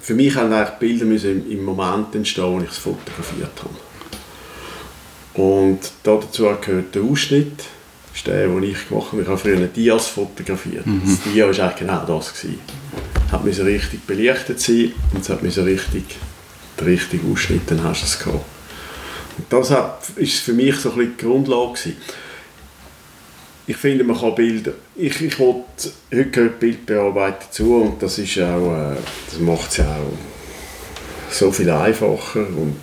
[0.00, 5.42] für mich haben eigentlich Bilder müssen im, Moment entstehen, wo ich es fotografiert habe.
[5.42, 9.22] Und dazu gehört der Ausschnitt, das ist der, den ich gemacht habe.
[9.22, 10.84] Ich habe früher Dias fotografiert.
[11.04, 12.34] Das Dia war eigentlich genau das.
[12.34, 12.58] Gewesen.
[13.32, 15.64] Es müssen richtig belichtet sein und es hat müssen
[16.84, 18.44] richtig, Ausschnitt, dann hast du es gehabt.
[19.38, 19.72] Und das
[20.16, 21.96] ist für mich so ein bisschen die Grundlage gewesen.
[23.66, 25.62] Ich finde, man kann Bilder, ich, ich will,
[26.12, 28.96] heute gehört Bildbearbeitung dazu und das ist auch, äh,
[29.30, 32.80] das macht es ja auch so viel einfacher und,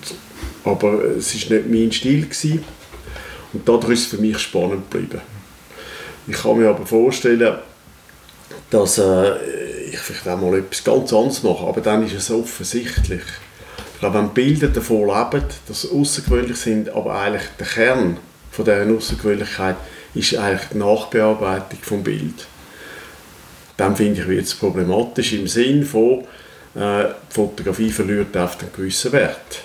[0.64, 2.64] aber es ist nicht mein Stil gewesen.
[3.52, 5.22] und dadurch ist es für mich spannend geblieben.
[6.26, 7.58] Ich kann mir aber vorstellen,
[8.70, 13.24] dass äh, ich vielleicht auch mal etwas ganz anderes mache, aber dann ist es offensichtlich.
[13.98, 18.18] Ich glaube, wenn Bilder davon leben, dass sie außergewöhnlich sind, aber eigentlich der Kern
[18.52, 19.76] von dieser Außergewöhnlichkeit
[20.14, 22.46] ist eigentlich die Nachbearbeitung vom Bild.
[23.76, 26.20] Dann finde ich, wird es problematisch im Sinn von,
[26.76, 29.64] äh, die Fotografie verliert oft einen gewissen Wert.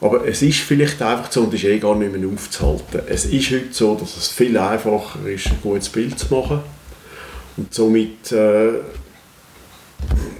[0.00, 3.02] Aber es ist vielleicht einfach so und ist eh gar nicht mehr aufzuhalten.
[3.06, 6.58] Es ist heute so, dass es viel einfacher ist, ein gutes Bild zu machen.
[7.56, 8.70] Und somit äh,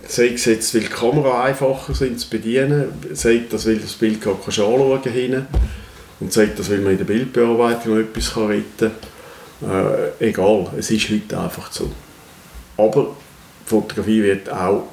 [0.09, 4.21] sei es jetzt, weil die Kamera einfacher sind zu bedienen, sei das, weil das Bild
[4.21, 5.47] gerade anschauen kann
[6.19, 8.91] und sei das, weil man in der Bildbearbeitung noch etwas retten
[9.61, 10.11] kann.
[10.21, 11.91] Äh, egal, es ist heute einfach so.
[12.77, 13.15] Aber
[13.65, 14.89] die Fotografie wird auch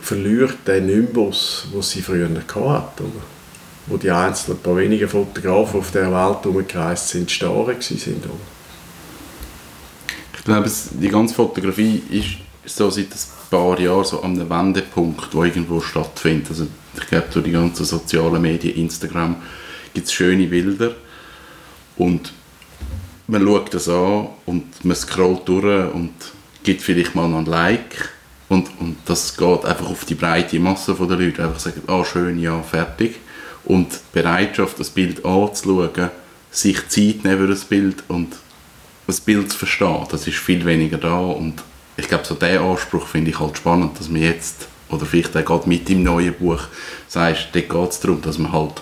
[0.00, 3.02] verliert den Nimbus, den sie früher hatte.
[3.02, 3.22] Oder?
[3.86, 7.76] Wo die einzelnen paar wenige Fotografen auf der Welt herumgereist sind, starre waren.
[7.76, 8.40] Oder?
[10.36, 15.34] Ich glaube, die ganze Fotografie ist so seit ein paar Jahren so an einem Wendepunkt,
[15.34, 16.50] wo irgendwo stattfindet.
[16.50, 16.66] Also
[16.96, 19.36] ich glaube, durch die ganzen sozialen Medien, Instagram,
[19.94, 20.92] gibt es schöne Bilder
[21.96, 22.32] und
[23.26, 26.12] man schaut das an und man scrollt durch und
[26.62, 28.10] gibt vielleicht mal noch ein Like
[28.48, 31.44] und, und das geht einfach auf die breite Masse der Leute.
[31.44, 33.16] Einfach sagen, ah schön, ja, fertig.
[33.64, 36.10] Und die Bereitschaft, das Bild anzuschauen,
[36.50, 38.34] sich Zeit nehmen für das Bild und
[39.06, 41.62] das Bild zu verstehen, das ist viel weniger da und
[41.98, 45.44] ich glaube, so diesen Anspruch finde ich halt spannend, dass man jetzt, oder vielleicht auch
[45.44, 46.60] gerade mit dem neuen Buch,
[47.08, 48.80] sagst, dort geht es darum, dass man halt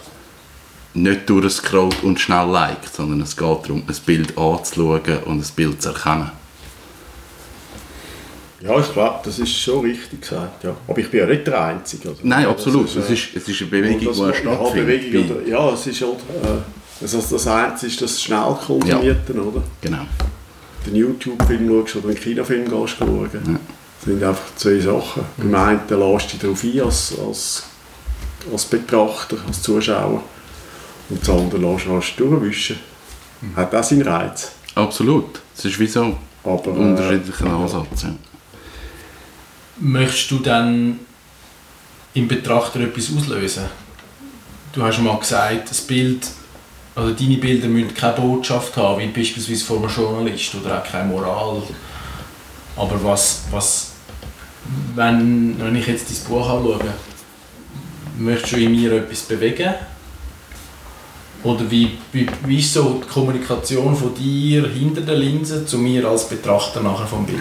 [0.92, 5.82] nicht durchscrollt und schnell liked, sondern es geht darum, ein Bild anzuschauen und ein Bild
[5.82, 6.30] zu erkennen.
[8.60, 10.64] Ja, ich glaube, das ist schon richtig gesagt.
[10.64, 10.76] Ja.
[10.86, 12.10] Aber ich bin ja nicht der Einzige.
[12.10, 12.86] Also, Nein, absolut.
[12.86, 15.12] Ist, es, ist, es ist eine Bewegung, die stattfindet.
[15.12, 19.40] Ja, oder, ja, es ist halt, äh, also das Einzige ist das schnell konsumierte, ja.
[19.40, 19.62] oder?
[19.80, 20.06] Genau.
[20.86, 23.30] Den YouTube-Film schaust oder einen Kinofilm gehst schauen.
[23.32, 23.40] Ja.
[23.40, 25.22] Das sind einfach zwei Sachen.
[25.36, 25.52] Mhm.
[25.52, 27.62] Beim einen lässt du dich darauf ein als, als,
[28.52, 30.22] als Betrachter, als Zuschauer.
[31.08, 32.78] Und das andere lässt du durchwischen.
[33.40, 33.56] Mhm.
[33.56, 34.52] Hat auch seinen Reiz.
[34.74, 35.40] Absolut.
[35.56, 38.02] Es ist wie so Aber, ein unterschiedlicher äh, Ansatz.
[38.02, 38.14] Ja
[39.78, 41.00] möchtest du dann
[42.14, 43.64] im Betrachter etwas auslösen?
[44.72, 46.26] Du hast mal gesagt, das Bild,
[46.96, 51.08] also deine Bilder müssen keine Botschaft haben, wie beispielsweise von einem Journalist oder auch keine
[51.08, 51.62] Moral.
[52.74, 53.92] Aber was, was
[54.94, 56.80] wenn, wenn ich jetzt dein Buch anschaue,
[58.18, 59.74] möchtest du in mir etwas bewegen?
[61.42, 66.08] Oder wie, wie, wie ist so die Kommunikation von dir hinter der Linse zu mir
[66.08, 67.38] als Betrachter nachher vom Bild?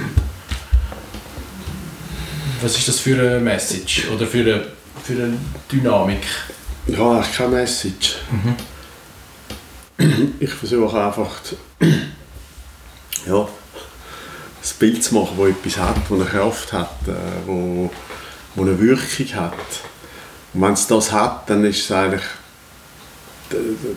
[2.62, 4.68] Was ist das für eine Message oder für eine,
[5.02, 5.38] für eine
[5.72, 6.26] Dynamik?
[6.88, 8.18] Ja, keine Message.
[8.30, 8.75] Mhm.
[10.40, 11.42] Ich versuche einfach
[11.80, 13.48] ja, ein
[14.80, 17.12] Bild zu machen, das etwas hat, das eine Kraft hat, äh,
[17.46, 17.90] wo,
[18.56, 19.54] wo eine Wirkung hat.
[20.54, 22.24] Und wenn es das hat, dann ist es eigentlich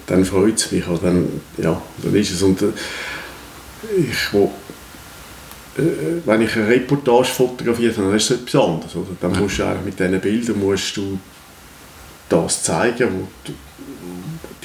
[0.07, 0.87] dann freut es mich.
[0.87, 2.43] Oder dann, ja, dann ist es.
[2.43, 2.67] Und, äh,
[3.97, 4.51] ich will
[5.79, 8.97] äh, wenn ich eine Reportage fotografiere, dann ist es etwas anderes.
[8.97, 9.11] Oder?
[9.21, 11.19] Dann musst du eigentlich mit diesen Bildern musst du
[12.29, 13.53] das zeigen, wo du,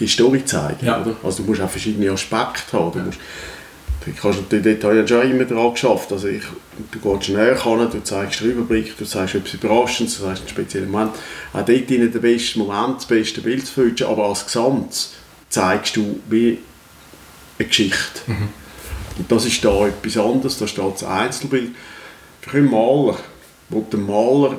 [0.03, 0.85] die Story zeigen.
[0.85, 1.01] Ja.
[1.01, 1.15] Oder?
[1.23, 2.91] Also du musst auch verschiedene Aspekte haben.
[2.91, 3.19] Du musst,
[4.05, 6.11] du kannst natürlich dort ja schon immer daran geschafft.
[6.11, 6.43] Also ich,
[6.91, 10.49] du gehst näher an, du zeigst den Überblick, du zeigst etwas Überraschendes, du zeigst einen
[10.49, 11.11] speziellen Moment.
[11.53, 15.09] Auch dort in den besten Moment, das beste Bild zu finden, aber als Gesamt
[15.49, 16.59] zeigst du wie
[17.59, 18.21] eine Geschichte.
[18.27, 18.49] Mhm.
[19.17, 21.71] Und das ist da etwas anderes, da steht das Einzelbild.
[22.41, 23.17] Für einen Maler,
[23.69, 24.57] wo der Maler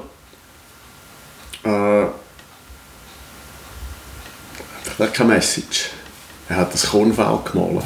[1.64, 2.06] äh,
[4.98, 5.90] er hat keine Message.
[6.48, 7.84] Er hat das Kornfeld gemalt.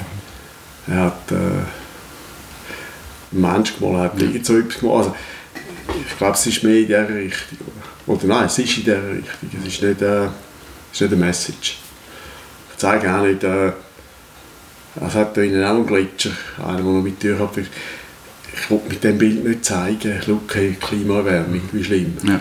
[0.86, 1.66] Er hat äh, einen
[3.32, 4.98] Mensch gemalt, er hat irgend so etwas gemalt.
[4.98, 5.14] Also,
[6.09, 7.59] ich glaube, es ist mehr in dieser Richtung.
[8.06, 9.51] Oder, oder nein, es ist in dieser Richtung.
[9.60, 10.30] Es ist nicht, äh, es
[10.93, 11.78] ist nicht eine Message.
[12.72, 13.72] Ich zeige auch nicht, äh,
[15.06, 16.30] es hat da innen auch einen Gletscher,
[16.66, 17.56] einen, den man mit dir hat.
[17.56, 22.16] Ich wollte mit dem Bild nicht zeigen, schau, hey, Klimaerwärmung, wie schlimm.
[22.24, 22.40] Ja.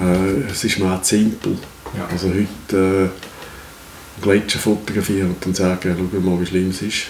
[0.00, 1.56] Äh, es ist mir auch simpel.
[1.96, 2.08] Ja.
[2.10, 3.33] Also heute äh,
[4.22, 7.06] Gletscher fotografieren und dann sagen, schau mal, wie schlimm es ist.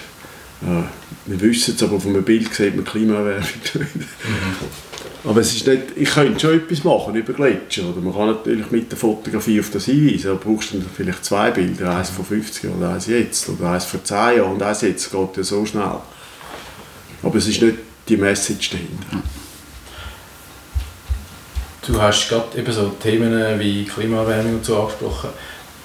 [0.62, 0.82] Äh,
[1.26, 3.48] wir wissen es, aber auf einem Bild sieht man Klimaerwärmung.
[4.24, 5.30] Mhm.
[5.30, 7.88] Aber es ist nicht, ich könnte schon etwas machen über Gletscher.
[7.88, 10.30] Oder man kann natürlich mit der Fotografie auf das hinweisen.
[10.30, 13.48] Aber brauchst du vielleicht zwei Bilder, eins von 50 oder eins jetzt.
[13.48, 15.10] Oder eins von 10 Jahren und eins jetzt.
[15.10, 15.96] Geht ja so schnell.
[17.22, 19.26] Aber es ist nicht die Message dahinter.
[21.86, 25.30] Du hast gerade eben so Themen wie Klimaerwärmung und so angesprochen.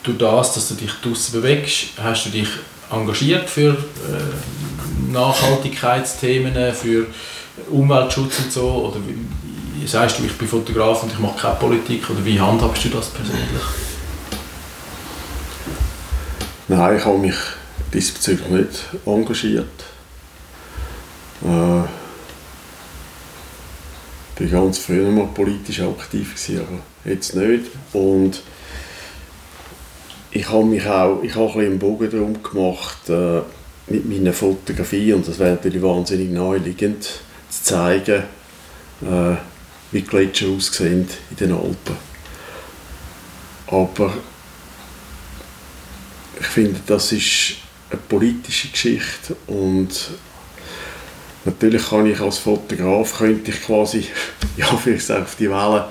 [0.04, 2.48] Durch das, dass du dich draußen bewegst, hast du dich
[2.92, 7.08] engagiert für äh, Nachhaltigkeitsthemen, für
[7.70, 8.70] Umweltschutz und so?
[8.70, 12.10] Oder wie, sagst du, ich bin Fotograf und ich mache keine Politik?
[12.10, 13.64] Oder wie handhabst du das persönlich?
[16.68, 17.36] Nein, ich habe mich
[17.94, 19.66] diesbezüglich nicht engagiert.
[21.44, 21.82] Äh,
[24.42, 27.66] ich war ganz früher mal politisch aktiv, aber jetzt nicht.
[27.92, 28.42] Und
[30.32, 33.42] ich habe mich auch ich habe einen Bogen darum gemacht äh,
[33.88, 37.04] mit meiner Fotografie und das wäre natürlich wahnsinnig naheliegend
[37.50, 38.24] zu zeigen,
[39.02, 39.36] äh,
[39.92, 42.10] wie Gletscher aussehen in den Alpen.
[43.68, 44.14] Aber
[46.40, 47.56] ich finde, das ist
[47.90, 49.90] eine politische Geschichte und
[51.46, 54.06] natürlich kann ich als Fotograf könnte ich quasi
[54.58, 55.84] ja vielleicht auf die Wellen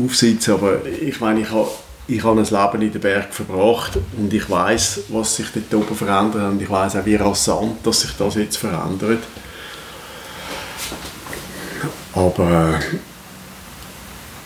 [0.00, 1.68] aufsitzen, aber ich meine, ich habe
[2.08, 5.96] ich habe ein Leben in den Berg verbracht und ich weiß, was sich dort oben
[5.96, 9.22] verändert und ich weiß auch, wie rasant dass sich das jetzt verändert.
[12.14, 12.78] Aber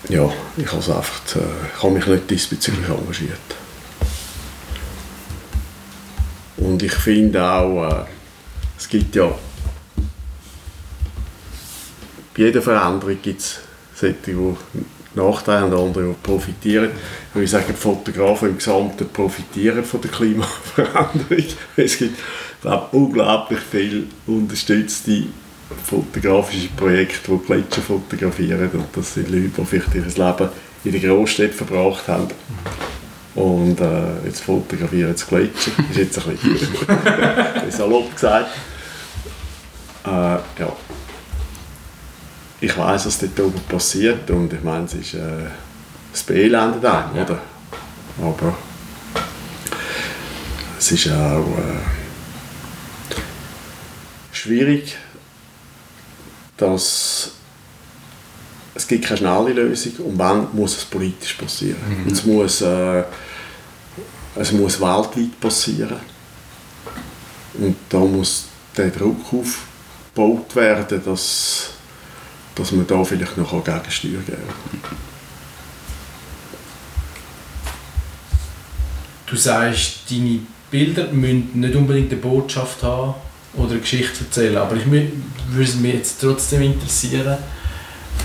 [0.09, 1.41] äh, ja, ich, also einfach, äh,
[1.77, 3.39] ich habe mich nicht diesbezüglich engagiert.
[6.59, 8.05] Und ich finde auch, äh,
[8.79, 9.35] es gibt ja
[12.37, 13.61] bei jeder Veränderung gibt es
[13.95, 14.37] solche, die
[15.17, 16.91] Nachteile und andere, die profitieren.
[17.31, 21.45] Ich würde sagen, die Fotografen im Gesamten profitieren von der Klimaveränderung.
[21.77, 22.19] Es gibt
[22.61, 25.25] glaube, unglaublich viele unterstützte
[25.85, 28.71] fotografische Projekte, die Gletscher fotografieren.
[28.73, 30.49] Und das sind Leute, die vielleicht ihr Leben
[30.85, 32.29] in der Großstadt verbracht haben.
[33.35, 35.71] Und äh, jetzt fotografieren sie Gletscher.
[35.77, 38.49] Das ist jetzt ein bisschen salopp gesagt.
[40.05, 40.77] Äh, ja
[42.61, 45.49] ich weiß, was dort oben passiert und ich meine, es ist äh,
[46.13, 47.25] das beelendet einem, ja.
[47.25, 47.39] oder?
[48.23, 48.57] Aber
[50.79, 51.81] es ist auch äh,
[54.33, 54.97] schwierig,
[56.57, 57.33] dass
[58.75, 62.05] es gibt keine schnelle Lösung und wann muss es politisch passieren.
[62.05, 62.13] Mhm.
[62.13, 63.05] Es, muss, äh,
[64.37, 66.01] es muss weltweit passieren
[67.55, 68.47] und da muss
[68.77, 71.76] der Druck aufgebaut werden, dass
[72.57, 74.43] dass man da vielleicht noch Gegensteuer geben
[74.83, 74.97] kann.
[79.27, 83.15] Du sagst, deine Bilder müssen nicht unbedingt eine Botschaft haben
[83.55, 87.39] oder eine Geschichte erzählen, aber ich würde mich jetzt trotzdem interessieren,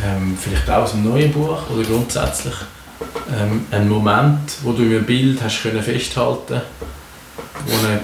[0.04, 2.56] ähm, vielleicht auch aus einem neuen Buch oder grundsätzlich,
[3.36, 6.62] ähm, ein Moment, wo du in einem Bild hast können festhalten
[7.66, 8.00] wo eine,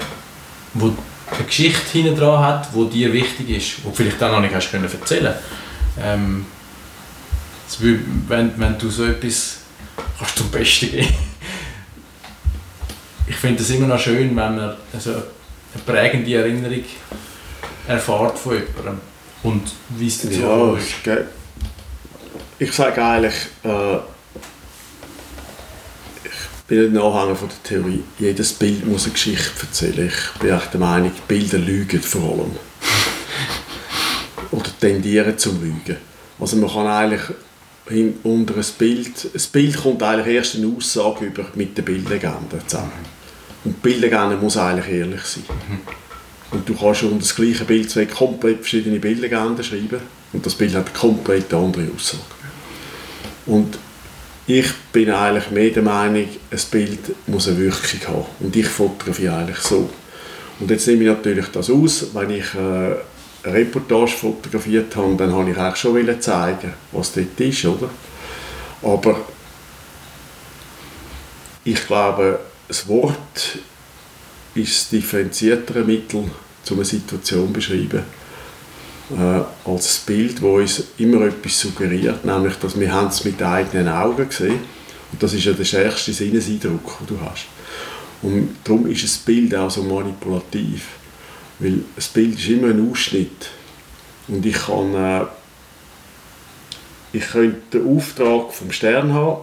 [0.74, 4.40] wo eine Geschichte hinten dran hat, die dir wichtig ist, wo du vielleicht auch noch
[4.40, 5.34] nicht hast können erzählen
[6.02, 6.46] ähm,
[8.28, 9.58] wenn, wenn du so etwas
[10.18, 11.14] kannst zum Besten geben.
[13.26, 16.84] ich finde es immer noch schön, wenn man also eine prägende Erinnerung
[17.86, 19.00] erfährt von jemandem
[19.42, 21.26] und wie es dazu ja, ist.
[22.58, 23.34] Ich sage eigentlich,
[23.64, 23.96] äh,
[26.24, 30.08] ich bin ein Anhänger von der Theorie, jedes Bild muss eine Geschichte erzählen.
[30.08, 32.67] Ich bin der Meinung, Bilder lügen vor allem
[34.50, 35.96] oder tendieren zum Lügen.
[36.38, 37.20] Also man kann eigentlich
[38.22, 42.92] unter ein Bild, ein Bild kommt eigentlich erst eine Aussage über mit der Bildlegende zusammen.
[43.64, 45.44] Und die Bildlegende muss eigentlich ehrlich sein.
[46.50, 50.00] Und du kannst unter das gleiche Bild zwei komplett verschiedene Bildlegenden schreiben
[50.32, 52.22] und das Bild hat eine komplett andere Aussage.
[53.46, 53.78] Und
[54.46, 58.26] ich bin eigentlich mehr der Meinung, ein Bild muss eine Wirkung haben.
[58.40, 59.90] Und ich fotografiere eigentlich so.
[60.58, 62.96] Und jetzt nehme ich natürlich das aus, wenn ich äh,
[63.44, 67.88] Reportage fotografiert habe, dann wollte ich auch schon zeigen, was dort ist, oder?
[68.82, 69.20] Aber
[71.64, 73.58] ich glaube, das Wort
[74.54, 76.30] ist das differenziertere Mittel, um
[76.70, 78.02] eine Situation zu beschreiben,
[79.10, 83.88] äh, als das Bild, das uns immer etwas suggeriert, nämlich, dass wir es mit eigenen
[83.88, 84.60] Augen gesehen
[85.12, 87.46] und das ist ja der stärkste Sinneseindruck, den du hast.
[88.20, 90.97] Und darum ist das Bild auch so manipulativ.
[91.58, 93.50] Weil das Bild ist immer ein Ausschnitt.
[94.28, 95.24] Und ich kann, äh,
[97.12, 99.42] ich könnte den Auftrag vom Stern haben,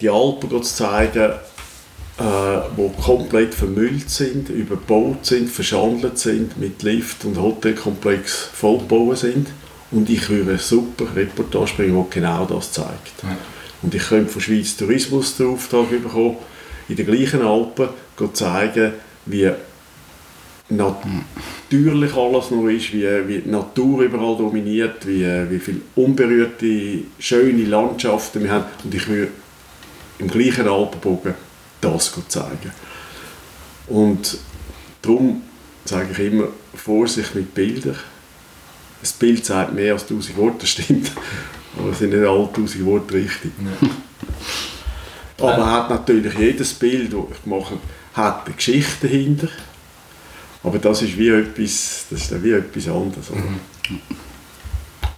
[0.00, 1.32] die Alpen zu zeigen,
[2.18, 2.22] äh,
[2.76, 9.48] wo komplett vermüllt sind, überbaut sind, verschandelt sind, mit Lift und Hotelkomplex vollgebaut sind.
[9.90, 13.22] Und ich würde eine super Reportage bringen, die genau das zeigt.
[13.22, 13.36] Ja.
[13.82, 16.36] Und ich könnte von Schweiz Tourismus den Auftrag bekommen,
[16.88, 17.88] in den gleichen Alpen
[18.32, 18.94] zeigen,
[19.26, 19.50] wie
[20.76, 27.64] natürlich alles noch ist, wie, wie die Natur überall dominiert, wie, wie viele unberührte, schöne
[27.64, 28.64] Landschaften wir haben.
[28.84, 29.32] Und ich würde
[30.18, 31.34] im gleichen Alpenbogen
[31.80, 32.72] das zeigen.
[33.88, 34.38] Und
[35.00, 35.42] darum
[35.84, 37.96] sage ich immer, Vorsicht mit Bildern.
[39.02, 41.10] Ein Bild sagt mehr als tausend Worte, das stimmt.
[41.78, 43.52] Aber es sind nicht alle tausend Worte richtig.
[43.80, 43.88] Ja.
[45.48, 47.78] Aber hat natürlich jedes Bild, das ich mache,
[48.14, 49.48] hat eine Geschichte dahinter
[50.62, 53.30] aber das ist wie etwas, das ist wie etwas anderes.
[53.30, 54.00] Mhm.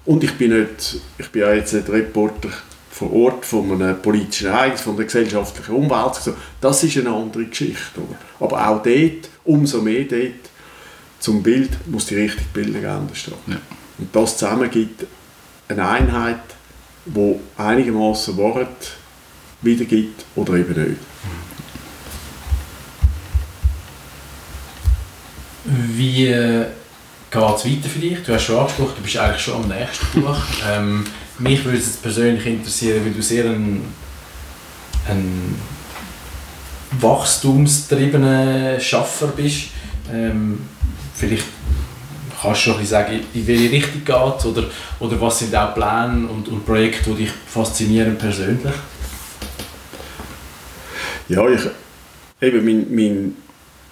[0.06, 2.50] Und ich bin, nicht, ich bin ja jetzt nicht Reporter
[2.90, 6.20] vor Ort von einem politischen Ereignis, von der gesellschaftlichen Umwelt.
[6.60, 8.00] Das ist eine andere Geschichte.
[8.00, 8.16] Oder?
[8.40, 10.50] Aber auch dort, umso mehr dort,
[11.18, 13.34] zum Bild muss die richtige Bildlegende stehen.
[13.46, 13.56] Ja.
[13.98, 15.06] Und das zusammen gibt
[15.68, 16.40] eine Einheit,
[17.06, 18.92] die einigermaßen Wort
[19.62, 21.00] wiedergibt oder eben nicht.
[25.64, 26.66] Wie äh,
[27.30, 28.22] geht es weiter für dich?
[28.22, 30.36] Du hast schon angesprochen, du bist eigentlich schon am nächsten Buch.
[30.68, 31.04] Ähm,
[31.38, 33.82] mich würde es jetzt persönlich interessieren, weil du sehr ein,
[35.08, 35.56] ein
[37.00, 39.70] wachstumstriebener Schaffer bist.
[40.12, 40.60] Ähm,
[41.14, 41.44] vielleicht
[42.40, 44.64] kannst du schon ein bisschen sagen, in welche Richtung geht es oder,
[45.00, 48.74] oder was sind auch Pläne und, und Projekte, die dich faszinieren persönlich?
[51.28, 51.62] Ja, ich,
[52.40, 53.36] eben mein, mein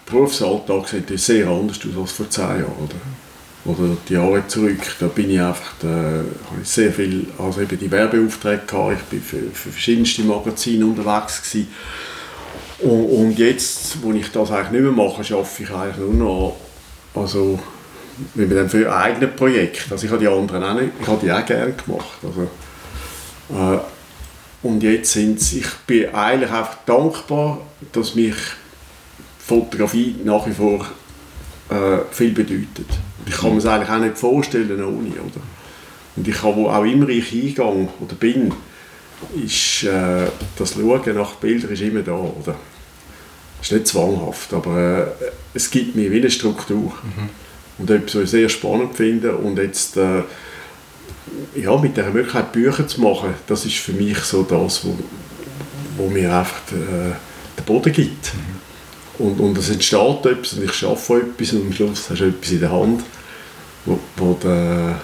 [0.07, 2.77] Berufsalltag sieht sehr anders aus als vor zehn Jahren.
[2.79, 2.97] Oder?
[3.65, 7.79] oder die Jahre zurück, da bin ich einfach, da habe ich sehr viel, also eben
[7.79, 11.69] die Werbeaufträge gehabt, ich bin für, für verschiedenste Magazine unterwegs gewesen.
[12.81, 16.57] Und, und jetzt, wo ich das eigentlich nicht mehr mache, arbeite ich eigentlich nur noch,
[17.15, 17.59] also,
[18.35, 21.25] wenn wir dann für eigene Projekte, also ich habe die anderen auch nicht, ich habe
[21.25, 22.43] die auch gerne gemacht, also,
[23.57, 23.79] äh,
[24.65, 27.61] und jetzt sind ich bin eigentlich einfach dankbar,
[27.93, 28.35] dass mich
[29.53, 30.87] Fotografie nach wie vor
[31.69, 32.87] äh, viel bedeutet.
[33.27, 35.11] Ich kann mir es eigentlich auch nicht vorstellen ohne.
[35.11, 35.43] Oder?
[36.17, 38.53] Und ich habe, wo auch immer ich hingehe oder bin,
[39.45, 40.27] ist äh,
[40.57, 42.13] das Schauen nach Bildern ist immer da.
[42.13, 42.57] Oder?
[43.63, 46.93] ist nicht zwanghaft, aber äh, es gibt mir wie eine Struktur.
[47.03, 47.29] Mhm.
[47.79, 49.37] Und etwas, was ich sehr spannend finde.
[49.37, 50.23] Und jetzt äh,
[51.55, 54.97] ja, mit der Möglichkeit, Bücher zu machen, das ist für mich so das, wo,
[55.97, 57.13] wo mir einfach äh,
[57.57, 58.35] den Boden gibt.
[58.35, 58.62] Mhm.
[59.19, 62.51] Und, und es entsteht etwas und ich schaffe etwas und am Schluss hast du etwas
[62.51, 63.03] in der Hand,
[63.85, 65.01] wo, wo, der,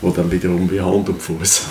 [0.00, 1.62] wo dann wiederum wie Hand und Fuß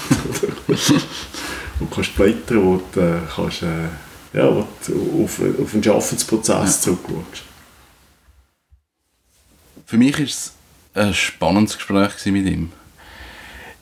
[0.68, 0.76] wo
[1.80, 3.88] du kannst blättern, wo du äh, kannst, äh,
[4.34, 6.94] ja, wo du auf, auf einen Schaffensprozess ja.
[6.94, 7.44] zurückschaust.
[9.86, 10.54] Für mich war es
[10.94, 12.72] ein spannendes Gespräch mit ihm.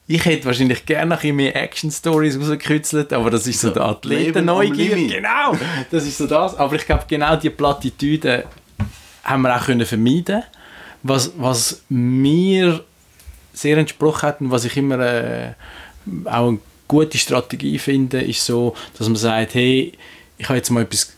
[0.10, 4.96] Ich hätte wahrscheinlich gerne noch ein mehr Action-Stories rausgekürzelt, aber das ist so der Athleten-Neugier.
[4.96, 5.58] Genau,
[5.92, 6.56] das ist so das.
[6.56, 8.44] Aber ich glaube, genau diese Plattitüden
[9.24, 10.44] haben wir auch können vermeiden
[11.04, 12.84] was, was mir
[13.54, 15.54] sehr entsprochen hat und was ich immer äh,
[16.26, 19.94] auch eine gute Strategie finde, ist so, dass man sagt, hey,
[20.38, 21.14] ich habe jetzt mal etwas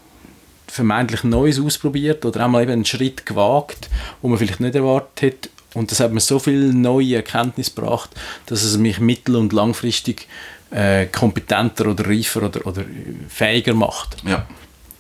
[0.68, 3.90] vermeintlich Neues ausprobiert oder einmal eben einen Schritt gewagt,
[4.22, 8.10] wo man vielleicht nicht erwartet hat und das hat mir so viel neue Erkenntnis gebracht,
[8.48, 10.28] dass es mich mittel- und langfristig
[10.72, 12.84] äh, kompetenter oder reifer oder, oder
[13.28, 14.18] fähiger macht.
[14.26, 14.46] Ja.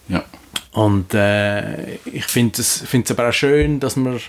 [0.07, 0.23] ja.
[0.71, 4.19] Und äh, ich finde es aber auch schön, dass man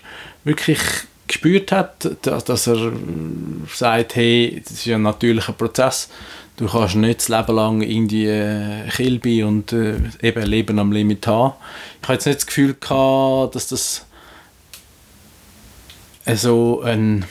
[0.44, 0.78] wirklich
[1.26, 2.92] gespürt hat, dass, dass er
[3.72, 6.08] sagt, hey, das ist ja ein natürlicher Prozess.
[6.56, 11.26] Du kannst nicht das Leben lang irgendwie äh, Kilby und äh, eben Leben am Limit
[11.26, 11.54] haben.
[12.02, 14.06] Ich habe jetzt nicht das Gefühl gehabt, dass das
[16.36, 17.24] so ein,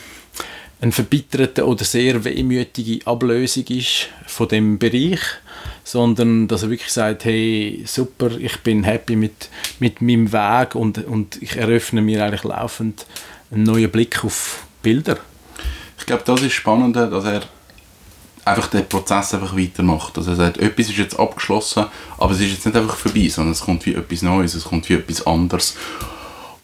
[0.80, 5.20] ein verbitterter oder sehr wehmütige Ablösung ist von dem Bereich,
[5.84, 9.48] sondern dass er wirklich sagt, hey, super, ich bin happy mit,
[9.78, 13.06] mit meinem Weg und, und ich eröffne mir eigentlich laufend
[13.50, 15.18] einen neuen Blick auf Bilder.
[15.98, 17.42] Ich glaube, das ist spannend, dass er
[18.44, 20.16] einfach den Prozess einfach weitermacht.
[20.16, 21.86] Also er sagt, etwas ist jetzt abgeschlossen,
[22.18, 24.88] aber es ist jetzt nicht einfach vorbei, sondern es kommt wie etwas Neues, es kommt
[24.88, 25.76] wie etwas anderes.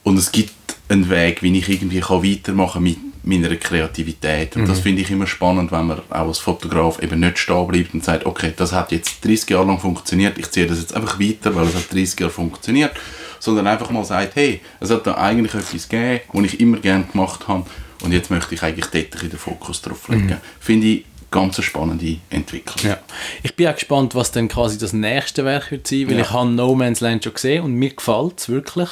[0.02, 0.52] Und es gibt
[0.88, 4.56] einen Weg, wie ich irgendwie kann weitermachen mit meiner Kreativität.
[4.56, 4.66] Und mhm.
[4.68, 8.04] das finde ich immer spannend, wenn man auch als Fotograf eben nicht stehen bleibt und
[8.04, 11.54] sagt, okay, das hat jetzt 30 Jahre lang funktioniert, ich ziehe das jetzt einfach weiter,
[11.54, 12.92] weil es hat 30 Jahre funktioniert,
[13.40, 17.04] sondern einfach mal sagt, hey, es hat da eigentlich etwas gegeben, was ich immer gerne
[17.04, 17.66] gemacht habe
[18.02, 20.26] und jetzt möchte ich eigentlich dort den Fokus drauf legen.
[20.26, 20.36] Mhm.
[20.60, 22.76] Finde ich ganz spannende Entwicklung.
[22.84, 22.98] Ja.
[23.42, 26.22] Ich bin auch gespannt, was dann quasi das nächste Werk wird sein, weil ja.
[26.22, 28.88] ich habe No Man's Land schon gesehen und mir gefällt es wirklich.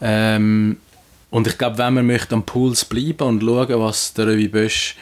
[0.00, 0.78] Ähm,
[1.32, 4.96] und ich glaube, wenn man möchte am Puls bleiben und schauen, was der Rövi Bösch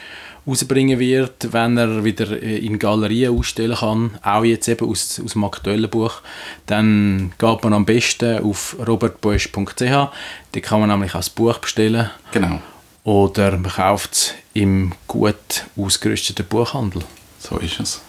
[0.47, 5.33] rausbringen wird, wenn er wieder äh, in Galerien ausstellen kann, auch jetzt eben aus, aus
[5.33, 6.21] dem aktuellen Buch,
[6.67, 9.81] dann geht man am besten auf robertboesch.ch.
[9.81, 12.09] Da kann man nämlich auch das Buch bestellen.
[12.31, 12.61] Genau.
[13.03, 17.03] Oder man kauft es im gut ausgerüsteten Buchhandel.
[17.39, 18.01] So ist es.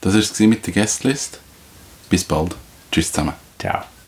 [0.00, 1.40] Das war es mit der Guestlist.
[2.08, 2.56] Bis bald.
[2.90, 3.34] Tschüss zusammen.
[3.58, 3.84] Ciao.